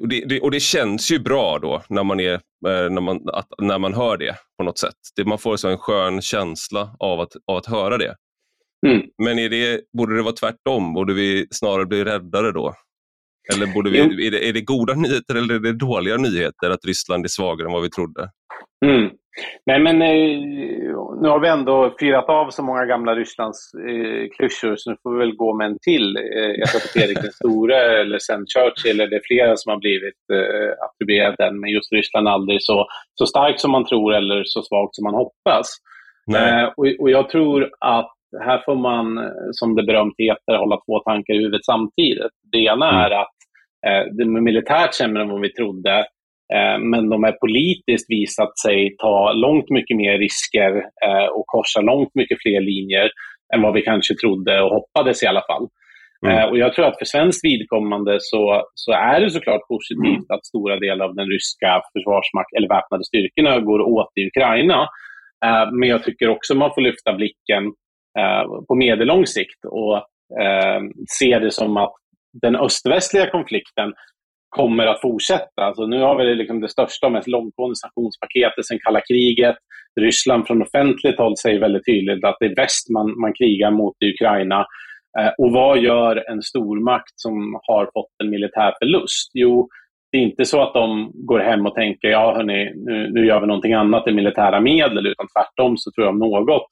och 0.00 0.08
det, 0.08 0.24
det, 0.24 0.40
och 0.40 0.50
det 0.50 0.60
känns 0.60 1.10
ju 1.10 1.18
bra 1.18 1.58
då 1.58 1.82
när 1.88 2.04
man, 2.04 2.20
är, 2.20 2.34
eh, 2.34 2.40
när 2.90 3.00
man, 3.00 3.28
att, 3.28 3.48
när 3.58 3.78
man 3.78 3.94
hör 3.94 4.16
det 4.16 4.36
på 4.58 4.64
något 4.64 4.78
sätt. 4.78 4.96
Det, 5.16 5.24
man 5.24 5.38
får 5.38 5.56
så 5.56 5.68
en 5.68 5.78
skön 5.78 6.22
känsla 6.22 6.96
av 6.98 7.20
att, 7.20 7.32
av 7.46 7.56
att 7.56 7.66
höra 7.66 7.98
det. 7.98 8.16
Mm. 8.86 9.02
Men 9.18 9.38
är 9.38 9.48
det, 9.48 9.80
borde 9.98 10.16
det 10.16 10.22
vara 10.22 10.34
tvärtom? 10.34 10.94
Borde 10.94 11.14
vi 11.14 11.46
snarare 11.50 11.86
bli 11.86 12.04
räddare 12.04 12.52
då? 12.52 12.74
Eller 13.54 13.74
borde 13.74 13.90
vi, 13.90 14.26
är, 14.26 14.30
det, 14.30 14.48
är 14.48 14.52
det 14.52 14.60
goda 14.60 14.94
nyheter 14.94 15.34
eller 15.34 15.54
är 15.54 15.58
det 15.58 15.72
dåliga 15.72 16.16
nyheter 16.16 16.70
att 16.70 16.84
Ryssland 16.84 17.24
är 17.24 17.28
svagare 17.28 17.66
än 17.66 17.72
vad 17.72 17.82
vi 17.82 17.90
trodde? 17.90 18.30
Mm. 18.84 19.10
Nej, 19.66 19.80
men 19.80 20.02
eh, 20.02 20.40
nu 21.22 21.28
har 21.28 21.40
vi 21.40 21.48
ändå 21.48 21.94
firat 21.98 22.28
av 22.28 22.50
så 22.50 22.62
många 22.62 22.84
gamla 22.84 23.14
Rysslands 23.14 23.74
eh, 23.74 24.28
klyschor 24.36 24.76
så 24.76 24.90
nu 24.90 24.96
får 25.02 25.12
vi 25.12 25.18
väl 25.18 25.36
gå 25.36 25.54
med 25.54 25.66
en 25.66 25.78
till. 25.78 26.16
Eh, 26.16 26.52
jag 26.58 26.68
tror 26.68 26.80
att 26.80 26.92
Fredrik 26.92 27.22
den 27.22 27.32
store 27.32 28.00
eller 28.00 28.18
sen 28.18 28.46
Churchill, 28.46 29.00
eller 29.00 29.10
det 29.10 29.16
är 29.16 29.28
flera 29.28 29.56
som 29.56 29.70
har 29.70 29.78
blivit 29.78 30.20
eh, 30.32 30.70
attribuerade 30.84 31.36
den, 31.38 31.60
men 31.60 31.70
just 31.70 31.92
Ryssland 31.92 32.28
aldrig 32.28 32.62
så, 32.62 32.86
så 33.14 33.26
starkt 33.26 33.60
som 33.60 33.70
man 33.70 33.84
tror 33.84 34.14
eller 34.14 34.42
så 34.44 34.62
svagt 34.62 34.94
som 34.94 35.04
man 35.04 35.14
hoppas. 35.14 35.68
Eh, 36.36 36.64
och, 36.76 36.86
och 37.00 37.10
jag 37.10 37.28
tror 37.28 37.70
att 37.80 38.12
här 38.44 38.62
får 38.64 38.74
man, 38.74 39.30
som 39.52 39.76
det 39.76 39.82
berömt 39.82 40.14
heter, 40.18 40.58
hålla 40.58 40.76
två 40.76 40.98
tankar 40.98 41.34
i 41.34 41.38
huvudet 41.38 41.64
samtidigt. 41.64 42.34
Det 42.52 42.58
ena 42.58 42.88
mm. 42.88 43.00
är 43.00 43.10
att 43.10 43.35
Eh, 43.35 43.35
de 44.18 44.36
är 44.36 44.40
militärt 44.40 44.94
sämre 44.94 45.22
än 45.22 45.28
vad 45.28 45.40
vi 45.40 45.52
trodde, 45.52 45.98
eh, 46.54 46.78
men 46.78 47.08
de 47.08 47.22
har 47.22 47.32
politiskt 47.32 48.10
visat 48.10 48.58
sig 48.58 48.96
ta 48.98 49.32
långt 49.32 49.70
mycket 49.70 49.96
mer 49.96 50.18
risker 50.18 50.76
eh, 50.76 51.26
och 51.26 51.46
korsa 51.46 51.80
långt 51.80 52.14
mycket 52.14 52.38
fler 52.42 52.60
linjer 52.60 53.10
än 53.54 53.62
vad 53.62 53.74
vi 53.74 53.82
kanske 53.82 54.14
trodde 54.14 54.62
och 54.62 54.70
hoppades 54.70 55.22
i 55.22 55.26
alla 55.26 55.42
fall. 55.46 55.68
Mm. 56.26 56.50
Och 56.50 56.58
Jag 56.58 56.74
tror 56.74 56.86
att 56.86 56.98
för 56.98 57.04
svenskt 57.04 57.44
vidkommande 57.44 58.16
så, 58.20 58.62
så 58.74 58.92
är 58.92 59.20
det 59.20 59.30
såklart 59.30 59.68
positivt 59.68 60.30
att 60.30 60.46
stora 60.46 60.76
delar 60.78 61.04
av 61.04 61.14
den 61.14 61.26
ryska 61.26 61.82
försvarsmakt 61.92 62.52
eller 62.56 62.68
väpnade 62.68 63.04
styrkorna 63.04 63.60
går 63.60 63.80
åt 63.80 64.12
i 64.14 64.26
Ukraina. 64.26 64.88
Men 65.72 65.88
jag 65.88 66.02
tycker 66.02 66.28
också 66.28 66.54
man 66.54 66.74
får 66.74 66.80
lyfta 66.80 67.12
blicken 67.12 67.72
på 68.68 68.74
medellång 68.74 69.26
sikt 69.26 69.64
och 69.64 70.06
se 71.08 71.38
det 71.38 71.50
som 71.50 71.76
att 71.76 71.94
den 72.42 72.56
öst-västliga 72.56 73.30
konflikten 73.30 73.92
kommer 74.56 74.86
att 74.86 75.00
fortsätta. 75.00 75.62
Alltså 75.62 75.86
nu 75.86 76.00
har 76.00 76.16
vi 76.16 76.34
liksom 76.34 76.60
det 76.60 76.68
största 76.68 77.06
och 77.06 77.12
mest 77.12 77.28
långtgående 77.28 77.76
sanktionspaketet 77.76 78.66
sedan 78.66 78.78
kalla 78.84 79.00
kriget. 79.00 79.56
Ryssland 80.00 80.46
från 80.46 80.62
offentligt 80.62 81.18
håll 81.18 81.36
säger 81.36 81.60
väldigt 81.60 81.86
tydligt 81.86 82.24
att 82.24 82.36
det 82.40 82.46
är 82.46 82.56
väst 82.56 82.90
man, 82.90 83.20
man 83.20 83.32
krigar 83.32 83.70
mot 83.70 83.94
i 84.04 84.10
Ukraina. 84.14 84.66
Eh, 85.18 85.32
och 85.38 85.52
vad 85.52 85.78
gör 85.78 86.30
en 86.30 86.42
stormakt 86.42 87.12
som 87.14 87.60
har 87.62 87.84
fått 87.84 88.14
en 88.22 88.30
militär 88.30 88.72
förlust? 88.78 89.30
Jo, 89.34 89.68
det 90.12 90.18
är 90.18 90.22
inte 90.22 90.44
så 90.44 90.62
att 90.62 90.74
de 90.74 91.10
går 91.14 91.40
hem 91.40 91.66
och 91.66 91.74
tänker 91.74 92.08
ja 92.08 92.34
hörni, 92.36 92.72
nu, 92.76 93.10
nu 93.12 93.26
gör 93.26 93.40
vi 93.40 93.46
någonting 93.46 93.72
annat 93.72 94.08
i 94.08 94.12
militära 94.12 94.60
medel, 94.60 95.06
utan 95.06 95.26
tvärtom 95.36 95.76
så 95.76 95.90
tror 95.90 96.06
jag 96.06 96.12
om 96.12 96.18
något 96.18 96.66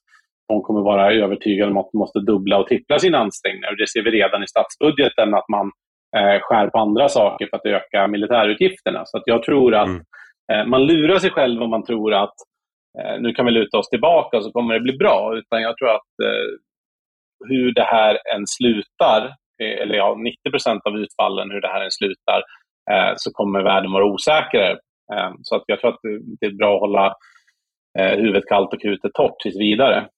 de 0.49 0.63
kommer 0.63 0.81
vara 0.81 1.13
övertygade 1.13 1.71
om 1.71 1.77
att 1.77 1.89
de 1.93 1.99
måste 1.99 2.21
dubbla 2.21 2.59
och 2.59 2.67
trippla 2.67 2.99
sina 2.99 3.19
ansträngningar. 3.19 3.77
Det 3.77 3.91
ser 3.91 4.03
vi 4.03 4.11
redan 4.11 4.43
i 4.43 4.47
statsbudgeten, 4.47 5.35
att 5.35 5.49
man 5.49 5.71
eh, 6.17 6.41
skär 6.41 6.67
på 6.67 6.79
andra 6.79 7.09
saker 7.09 7.47
för 7.47 7.57
att 7.57 7.67
öka 7.67 8.07
militärutgifterna. 8.07 9.03
Så 9.07 9.23
jag 9.27 9.43
tror 9.43 9.75
att 9.75 9.89
mm. 9.89 10.03
eh, 10.53 10.67
man 10.67 10.87
lurar 10.87 11.19
sig 11.19 11.31
själv 11.31 11.63
om 11.63 11.71
man 11.71 11.85
tror 11.85 12.15
att 12.15 12.35
eh, 12.99 13.21
nu 13.21 13.33
kan 13.33 13.47
vi 13.47 13.53
luta 13.53 13.79
oss 13.79 13.89
tillbaka 13.89 14.37
och 14.37 14.45
så 14.45 14.53
kommer 14.53 14.75
det 14.75 14.81
bli 14.81 14.97
bra. 14.97 15.37
Utan 15.37 15.63
jag 15.63 15.79
tror 15.79 15.91
att 15.91 16.13
eh, 16.25 16.59
hur 17.49 17.75
det 17.75 17.85
här 17.85 18.19
än 18.35 18.47
slutar, 18.47 19.27
eh, 19.63 19.83
eller 19.83 19.95
ja, 19.95 20.17
90% 20.49 20.81
av 20.85 20.97
utfallen, 20.97 21.51
hur 21.51 21.61
det 21.61 21.69
här 21.69 21.85
än 21.85 21.91
slutar, 21.91 22.43
eh, 22.91 23.13
så 23.17 23.31
kommer 23.33 23.63
världen 23.63 23.93
vara 23.93 24.05
osäkrare. 24.05 24.79
så 25.43 25.57
att 25.57 25.63
jag 25.67 25.81
tror 25.81 25.91
att 25.91 26.01
det 26.41 26.47
är 26.47 26.59
bra 26.59 26.75
att 26.75 26.81
hålla 26.81 27.15
huvudet 27.99 28.49
kallt 28.49 28.73
och 28.73 28.81
krutet 28.81 29.13
torrt 29.15 29.41
tills 29.43 29.61
vidare. 29.61 30.09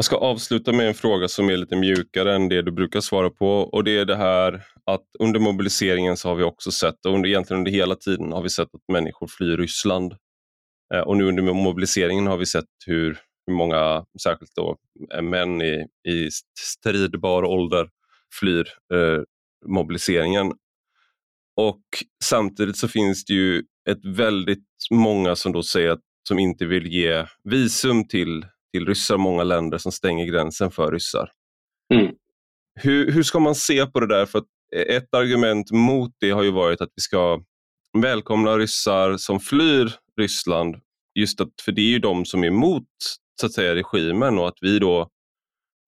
Jag 0.00 0.04
ska 0.04 0.16
avsluta 0.16 0.72
med 0.72 0.88
en 0.88 0.94
fråga 0.94 1.28
som 1.28 1.50
är 1.50 1.56
lite 1.56 1.76
mjukare 1.76 2.34
än 2.34 2.48
det 2.48 2.62
du 2.62 2.72
brukar 2.72 3.00
svara 3.00 3.30
på 3.30 3.48
och 3.48 3.84
det 3.84 3.98
är 3.98 4.04
det 4.04 4.16
här 4.16 4.62
att 4.84 5.04
under 5.18 5.40
mobiliseringen 5.40 6.16
så 6.16 6.28
har 6.28 6.34
vi 6.34 6.42
också 6.42 6.70
sett, 6.70 7.06
och 7.06 7.14
under, 7.14 7.28
egentligen 7.28 7.58
under 7.60 7.70
hela 7.70 7.94
tiden 7.94 8.32
har 8.32 8.42
vi 8.42 8.48
sett 8.50 8.74
att 8.74 8.92
människor 8.92 9.26
flyr 9.26 9.56
Ryssland. 9.56 10.14
Eh, 10.94 11.00
och 11.00 11.16
nu 11.16 11.24
under 11.24 11.42
mobiliseringen 11.42 12.26
har 12.26 12.36
vi 12.36 12.46
sett 12.46 12.64
hur, 12.86 13.18
hur 13.46 13.54
många, 13.54 14.04
särskilt 14.22 14.54
då 14.56 14.76
eh, 15.14 15.22
män 15.22 15.62
i, 15.62 15.86
i 16.08 16.28
stridbar 16.60 17.44
ålder, 17.44 17.88
flyr 18.40 18.68
eh, 18.94 19.22
mobiliseringen. 19.66 20.52
Och 21.56 21.82
samtidigt 22.24 22.76
så 22.76 22.88
finns 22.88 23.24
det 23.24 23.34
ju 23.34 23.62
ett 23.90 24.04
väldigt 24.04 24.66
många 24.90 25.36
som 25.36 25.52
då 25.52 25.62
säger 25.62 25.90
att 25.90 26.02
som 26.28 26.38
inte 26.38 26.66
vill 26.66 26.86
ge 26.86 27.26
visum 27.44 28.08
till 28.08 28.44
till 28.72 28.86
ryssar, 28.86 29.16
många 29.16 29.44
länder 29.44 29.78
som 29.78 29.92
stänger 29.92 30.26
gränsen 30.26 30.70
för 30.70 30.92
ryssar. 30.92 31.32
Mm. 31.94 32.14
Hur, 32.80 33.12
hur 33.12 33.22
ska 33.22 33.38
man 33.38 33.54
se 33.54 33.86
på 33.86 34.00
det 34.00 34.06
där? 34.06 34.26
För 34.26 34.42
ett 34.76 35.14
argument 35.14 35.70
mot 35.70 36.10
det 36.20 36.30
har 36.30 36.42
ju 36.42 36.50
varit 36.50 36.80
att 36.80 36.90
vi 36.96 37.02
ska 37.02 37.42
välkomna 37.98 38.58
ryssar 38.58 39.16
som 39.16 39.40
flyr 39.40 39.92
Ryssland, 40.20 40.76
just 41.14 41.40
att, 41.40 41.48
för 41.64 41.72
det 41.72 41.80
är 41.80 41.90
ju 41.90 41.98
de 41.98 42.24
som 42.24 42.42
är 42.44 42.48
emot 42.48 42.88
så 43.40 43.46
att 43.46 43.52
säga, 43.52 43.74
regimen 43.74 44.38
och 44.38 44.48
att 44.48 44.58
vi 44.60 44.78
då 44.78 45.00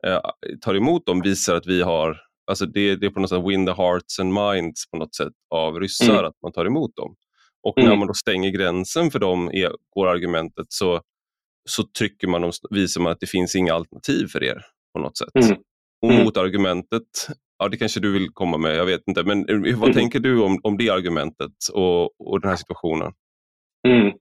eh, 0.06 0.20
tar 0.60 0.74
emot 0.74 1.06
dem 1.06 1.20
visar 1.20 1.54
att 1.54 1.66
vi 1.66 1.82
har, 1.82 2.20
alltså 2.46 2.66
det, 2.66 2.96
det 2.96 3.06
är 3.06 3.10
på 3.10 3.20
något 3.20 3.30
sätt 3.30 3.44
win 3.48 3.66
the 3.66 3.72
hearts 3.72 4.18
and 4.18 4.32
minds 4.34 4.90
på 4.90 4.96
något 4.96 5.14
sätt 5.14 5.32
av 5.50 5.80
ryssar, 5.80 6.12
mm. 6.12 6.24
att 6.24 6.42
man 6.42 6.52
tar 6.52 6.66
emot 6.66 6.96
dem. 6.96 7.16
Och 7.62 7.78
mm. 7.78 7.90
när 7.90 7.96
man 7.96 8.06
då 8.08 8.14
stänger 8.14 8.50
gränsen 8.50 9.10
för 9.10 9.18
dem, 9.18 9.50
är, 9.52 9.72
går 9.90 10.08
argumentet, 10.08 10.66
så 10.68 11.00
så 11.68 11.82
trycker 11.98 12.28
man 12.28 12.44
och 12.44 12.52
visar 12.70 13.00
man 13.00 13.12
att 13.12 13.20
det 13.20 13.26
finns 13.26 13.56
inga 13.56 13.74
alternativ 13.74 14.26
för 14.26 14.44
er 14.44 14.62
på 14.94 15.00
något 15.00 15.18
sätt. 15.18 15.44
Mm. 15.44 15.56
Och 16.02 16.10
mm. 16.10 16.24
motargumentet, 16.24 17.28
ja 17.58 17.68
det 17.68 17.76
kanske 17.76 18.00
du 18.00 18.12
vill 18.12 18.28
komma 18.30 18.58
med, 18.58 18.76
jag 18.76 18.86
vet 18.86 19.02
inte, 19.06 19.22
men 19.22 19.48
eh, 19.48 19.56
vad 19.56 19.88
mm. 19.88 19.92
tänker 19.92 20.20
du 20.20 20.42
om, 20.42 20.60
om 20.62 20.76
det 20.76 20.90
argumentet 20.90 21.52
och, 21.72 22.20
och 22.20 22.40
den 22.40 22.50
här 22.50 22.56
situationen? 22.56 23.12
Mm. 23.88 24.12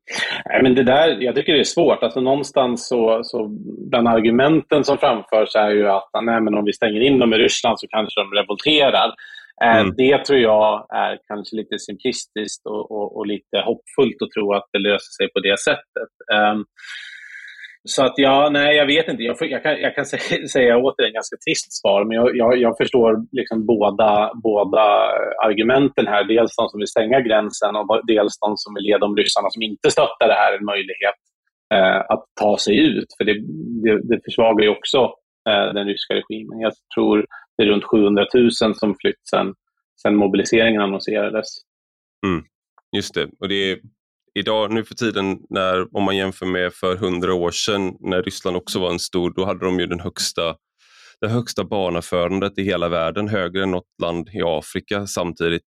men 0.63 0.75
det 0.75 0.83
där, 0.83 1.17
jag 1.21 1.35
tycker 1.35 1.53
det 1.53 1.59
är 1.59 1.63
svårt. 1.63 2.03
Alltså 2.03 2.21
någonstans 2.21 2.87
så, 2.87 3.19
så 3.23 3.47
bland 3.89 4.07
argumenten 4.07 4.83
som 4.83 4.97
framförs 4.97 5.55
är 5.55 5.69
ju 5.69 5.89
att 5.89 6.09
nej, 6.21 6.41
men 6.41 6.53
om 6.53 6.65
vi 6.65 6.73
stänger 6.73 7.01
in 7.01 7.19
dem 7.19 7.33
i 7.33 7.37
Ryssland 7.37 7.79
så 7.79 7.87
kanske 7.87 8.21
de 8.21 8.31
revolterar. 8.33 9.13
Eh, 9.63 9.77
mm. 9.79 9.93
Det 9.97 10.25
tror 10.25 10.39
jag 10.39 10.87
är 10.89 11.19
kanske 11.27 11.55
lite 11.55 11.79
simplistiskt 11.79 12.65
och, 12.65 12.91
och, 12.91 13.17
och, 13.17 13.27
lite 13.27 13.57
hoppfullt 13.57 14.21
att 14.21 14.31
tro 14.31 14.53
att 14.53 14.67
det 14.71 14.79
löser 14.79 15.11
sig 15.17 15.27
på 15.33 15.39
det 15.39 15.59
sättet. 15.59 16.11
Så 17.87 18.05
att 18.05 18.13
ja, 18.17 18.49
nej, 18.51 18.75
jag 18.75 18.85
vet 18.85 19.07
inte. 19.07 19.23
Jag, 19.23 19.37
jag 19.39 19.63
kan, 19.63 19.81
jag 19.81 19.95
kan 19.95 20.05
säga, 20.05 20.47
säga 20.53 20.77
återigen 20.77 21.13
ganska 21.13 21.37
trist 21.45 21.73
svar, 21.81 22.05
men 22.05 22.15
jag, 22.15 22.37
jag, 22.37 22.57
jag, 22.57 22.77
förstår 22.77 23.25
liksom 23.31 23.65
båda, 23.65 24.31
båda 24.43 24.85
argumenten 25.45 26.07
här. 26.07 26.23
Dels 26.23 26.55
de 26.55 26.69
som 26.69 26.77
vill 26.77 26.87
stänga 26.87 27.21
gränsen 27.21 27.75
och 27.75 28.01
dels 28.07 28.39
de 28.39 28.57
som 28.57 28.73
vill 28.75 28.85
ge 28.85 28.97
de 28.97 29.15
ryssarna 29.15 29.49
som 29.49 29.61
inte 29.61 29.91
stöttar 29.91 30.27
det 30.27 30.33
här 30.33 30.57
en 30.57 30.65
möjlighet 30.65 31.19
eh, 31.73 31.99
att 32.13 32.25
ta 32.41 32.57
sig 32.57 32.75
ut. 32.87 33.07
För 33.17 33.23
det, 33.23 33.35
det, 33.83 34.01
det 34.09 34.23
försvagar 34.25 34.63
ju 34.63 34.69
också 34.69 34.97
eh, 35.49 35.73
den 35.73 35.87
ryska 35.87 36.13
regimen. 36.13 36.59
Jag 36.59 36.73
tror 36.95 37.25
det 37.57 37.63
är 37.63 37.67
runt 37.67 37.83
700 37.83 38.25
000 38.33 38.51
som 38.51 38.95
flytt 39.01 39.27
sedan, 39.29 39.53
sedan 40.01 40.15
mobiliseringen 40.15 40.81
annonserades. 40.81 41.47
Mm, 42.27 42.43
just 42.95 43.13
det. 43.13 43.27
Och 43.39 43.49
det 43.49 43.71
är 43.71 43.79
idag, 44.39 44.71
nu 44.71 44.83
för 44.83 44.95
tiden, 44.95 45.39
när, 45.49 45.97
om 45.97 46.03
man 46.03 46.17
jämför 46.17 46.45
med 46.45 46.73
för 46.73 46.95
hundra 46.95 47.33
år 47.33 47.51
sedan 47.51 47.97
när 47.99 48.23
Ryssland 48.23 48.57
också 48.57 48.79
var 48.79 48.91
en 48.91 48.99
stor, 48.99 49.33
då 49.35 49.45
hade 49.45 49.65
de 49.65 49.79
ju 49.79 49.85
den 49.85 49.99
högsta, 49.99 50.55
det 51.21 51.27
högsta 51.27 51.63
barnafödandet 51.63 52.57
i 52.57 52.63
hela 52.63 52.89
världen, 52.89 53.27
högre 53.27 53.63
än 53.63 53.71
något 53.71 54.01
land 54.01 54.29
i 54.33 54.41
Afrika 54.45 55.07
samtidigt. 55.07 55.67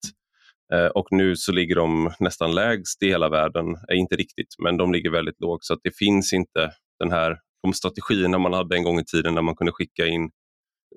Eh, 0.72 0.86
och 0.86 1.06
nu 1.10 1.36
så 1.36 1.52
ligger 1.52 1.74
de 1.74 2.12
nästan 2.20 2.54
lägst 2.54 3.02
i 3.02 3.06
hela 3.06 3.28
världen, 3.28 3.66
eh, 3.90 3.98
inte 3.98 4.16
riktigt, 4.16 4.54
men 4.64 4.76
de 4.76 4.92
ligger 4.92 5.10
väldigt 5.10 5.40
lågt 5.40 5.64
så 5.64 5.74
att 5.74 5.80
det 5.82 5.96
finns 5.96 6.32
inte 6.32 6.70
den 7.00 7.10
här, 7.12 7.38
de 7.62 7.72
strategierna 7.72 8.38
man 8.38 8.52
hade 8.52 8.76
en 8.76 8.84
gång 8.84 8.98
i 8.98 9.04
tiden 9.04 9.34
när 9.34 9.42
man 9.42 9.56
kunde 9.56 9.72
skicka 9.72 10.06
in 10.06 10.30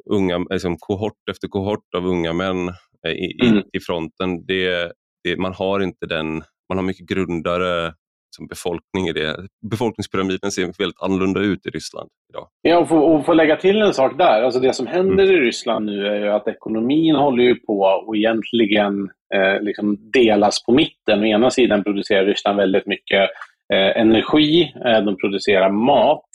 unga, 0.09 0.37
liksom 0.49 0.77
kohort 0.79 1.29
efter 1.31 1.47
kohort 1.47 1.93
av 1.97 2.05
unga 2.05 2.33
män 2.33 2.69
eh, 3.07 3.11
i, 3.11 3.37
mm. 3.41 3.63
i 3.73 3.79
fronten. 3.79 4.45
Det, 4.45 4.91
det, 5.23 5.37
man 5.37 5.53
har 5.53 5.79
inte 5.79 6.05
den 6.05 6.43
man 6.73 6.77
har 6.77 6.83
mycket 6.83 7.07
grundare 7.07 7.93
som 8.35 8.47
befolkning 8.47 9.07
i 9.07 9.13
det. 9.13 9.35
Befolkningspyramiden 9.71 10.51
ser 10.51 10.61
väldigt 10.61 11.01
annorlunda 11.01 11.39
ut 11.39 11.65
i 11.65 11.69
Ryssland 11.69 12.09
idag. 12.29 12.47
Ja, 12.61 12.77
och 12.77 12.89
få, 12.89 12.97
och 12.97 13.25
få 13.25 13.33
lägga 13.33 13.55
till 13.55 13.81
en 13.81 13.93
sak 13.93 14.17
där. 14.17 14.43
Alltså 14.43 14.59
det 14.59 14.73
som 14.73 14.87
händer 14.87 15.23
mm. 15.23 15.35
i 15.35 15.39
Ryssland 15.39 15.85
nu 15.85 16.07
är 16.07 16.19
ju 16.19 16.29
att 16.29 16.47
ekonomin 16.47 17.15
håller 17.15 17.43
ju 17.43 17.55
på 17.55 17.79
och 18.07 18.15
egentligen 18.15 19.09
eh, 19.35 19.61
liksom 19.61 20.11
delas 20.13 20.65
på 20.65 20.71
mitten. 20.71 21.19
Å 21.19 21.25
ena 21.25 21.49
sidan 21.49 21.83
producerar 21.83 22.25
Ryssland 22.25 22.57
väldigt 22.57 22.87
mycket 22.87 23.29
eh, 23.73 24.01
energi, 24.01 24.73
eh, 24.85 25.01
de 25.05 25.17
producerar 25.17 25.69
mat 25.69 26.29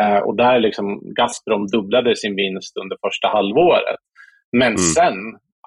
eh, 0.00 0.18
och 0.18 0.36
där 0.36 0.60
liksom 0.60 1.14
Gazprom 1.14 1.66
dubblade 1.66 2.16
sin 2.16 2.36
vinst 2.36 2.76
under 2.76 2.96
första 3.06 3.28
halvåret. 3.28 4.00
Men 4.52 4.68
mm. 4.68 4.78
sen 4.78 5.14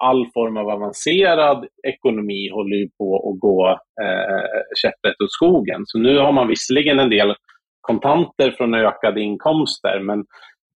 all 0.02 0.26
form 0.34 0.56
av 0.56 0.68
avancerad 0.68 1.66
ekonomi 1.86 2.50
håller 2.50 2.76
ju 2.76 2.88
på 2.98 3.16
att 3.16 3.40
gå 3.40 3.68
eh, 4.02 4.60
käpprätt 4.82 5.20
åt 5.24 5.32
skogen. 5.32 5.82
Så 5.84 5.98
nu 5.98 6.18
har 6.18 6.32
man 6.32 6.48
visserligen 6.48 6.98
en 6.98 7.10
del 7.10 7.34
kontanter 7.80 8.50
från 8.50 8.74
ökade 8.74 9.20
inkomster, 9.20 10.00
men 10.00 10.24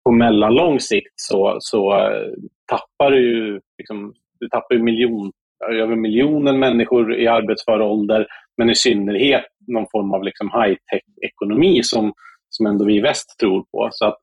på 0.05 0.11
mellanlång 0.11 0.79
sikt 0.79 1.13
så, 1.15 1.57
så 1.59 1.93
eh, 1.93 2.33
tappar 2.71 3.11
du 3.11 3.21
ju 3.21 3.59
liksom, 3.77 4.13
du 4.39 4.47
tappar 4.49 4.75
miljon, 4.75 5.31
över 5.71 5.95
miljonen 5.95 6.59
människor 6.59 7.15
i 7.15 7.27
arbetsför 7.27 7.81
ålder, 7.81 8.27
men 8.57 8.69
i 8.69 8.75
synnerhet 8.75 9.45
någon 9.67 9.87
form 9.91 10.13
av 10.13 10.23
liksom 10.23 10.51
high-tech-ekonomi 10.53 11.83
som, 11.83 12.13
som 12.49 12.65
ändå 12.65 12.85
vi 12.85 12.95
i 12.95 13.01
väst 13.01 13.39
tror 13.39 13.61
på. 13.71 13.89
Så 13.91 14.05
att 14.05 14.17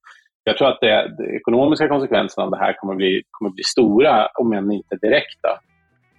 jag 0.49 0.59
tror 0.59 0.69
att 0.69 0.81
det, 0.81 1.15
de 1.19 1.37
ekonomiska 1.37 1.89
konsekvenserna 1.89 2.45
av 2.45 2.51
det 2.51 2.57
här 2.57 2.73
kommer 2.73 2.95
bli, 2.95 3.23
kommer 3.31 3.51
bli 3.51 3.63
stora, 3.65 4.27
om 4.27 4.53
än 4.53 4.73
inte 4.73 4.97
direkta. 4.97 5.49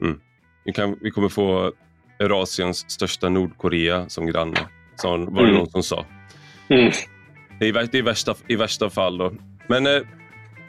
Mm. 0.01 0.19
Vi, 0.65 0.73
kan, 0.73 0.97
vi 1.01 1.11
kommer 1.11 1.29
få 1.29 1.71
Eurasiens 2.19 2.91
största 2.91 3.29
Nordkorea 3.29 4.09
som 4.09 4.27
granne, 4.27 4.57
som 4.95 5.25
var 5.25 5.41
det 5.41 5.49
mm. 5.49 5.55
någon 5.55 5.69
som 5.69 5.83
sa. 5.83 6.05
Mm. 6.69 6.91
Det 7.59 7.67
är, 7.67 7.87
det 7.91 7.97
är 7.97 8.03
värsta, 8.03 8.35
i 8.47 8.55
värsta 8.55 8.89
fall. 8.89 9.17
Då. 9.17 9.33
Men 9.67 9.87
eh, 9.87 10.01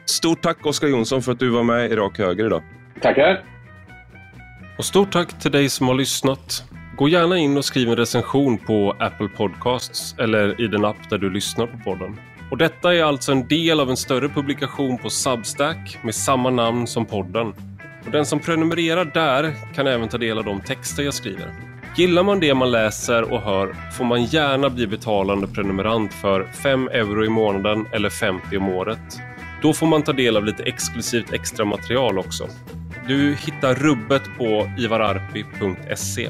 stort 0.05 0.41
tack 0.41 0.65
Oskar 0.65 0.87
Jonsson 0.87 1.21
för 1.21 1.31
att 1.31 1.39
du 1.39 1.49
var 1.49 1.63
med 1.63 1.91
i 1.91 1.95
Rak 1.95 2.17
Höger 2.17 2.45
idag. 2.45 2.63
Tackar. 3.01 3.43
Och 4.77 4.85
stort 4.85 5.11
tack 5.11 5.39
till 5.39 5.51
dig 5.51 5.69
som 5.69 5.87
har 5.87 5.95
lyssnat. 5.95 6.63
Gå 6.97 7.07
gärna 7.07 7.37
in 7.37 7.57
och 7.57 7.65
skriv 7.65 7.89
en 7.89 7.95
recension 7.95 8.57
på 8.57 8.95
Apple 8.99 9.29
Podcasts 9.37 10.15
eller 10.19 10.61
i 10.61 10.67
den 10.67 10.85
app 10.85 11.09
där 11.09 11.17
du 11.17 11.29
lyssnar 11.29 11.67
på 11.67 11.77
podden. 11.77 12.17
Och 12.51 12.57
detta 12.57 12.95
är 12.95 13.03
alltså 13.03 13.31
en 13.31 13.47
del 13.47 13.79
av 13.79 13.89
en 13.89 13.97
större 13.97 14.29
publikation 14.29 14.97
på 14.97 15.09
Substack 15.09 15.97
med 16.01 16.15
samma 16.15 16.49
namn 16.49 16.87
som 16.87 17.05
podden. 17.05 17.47
Och 18.05 18.11
den 18.11 18.25
som 18.25 18.39
prenumererar 18.39 19.05
där 19.05 19.53
kan 19.75 19.87
även 19.87 20.09
ta 20.09 20.17
del 20.17 20.37
av 20.37 20.43
de 20.45 20.61
texter 20.61 21.03
jag 21.03 21.13
skriver. 21.13 21.53
Gillar 21.97 22.23
man 22.23 22.39
det 22.39 22.53
man 22.53 22.71
läser 22.71 23.33
och 23.33 23.41
hör 23.41 23.75
får 23.97 24.05
man 24.05 24.23
gärna 24.23 24.69
bli 24.69 24.87
betalande 24.87 25.47
prenumerant 25.47 26.13
för 26.13 26.43
5 26.63 26.87
euro 26.87 27.25
i 27.25 27.29
månaden 27.29 27.85
eller 27.91 28.09
50 28.09 28.57
om 28.57 28.69
året. 28.69 29.19
Då 29.61 29.73
får 29.73 29.87
man 29.87 30.01
ta 30.01 30.13
del 30.13 30.37
av 30.37 30.45
lite 30.45 30.63
exklusivt 30.63 31.33
extra 31.33 31.65
material 31.65 32.19
också. 32.19 32.47
Du 33.07 33.35
hittar 33.35 33.75
rubbet 33.75 34.23
på 34.37 34.71
ivararpi.se. 34.77 36.29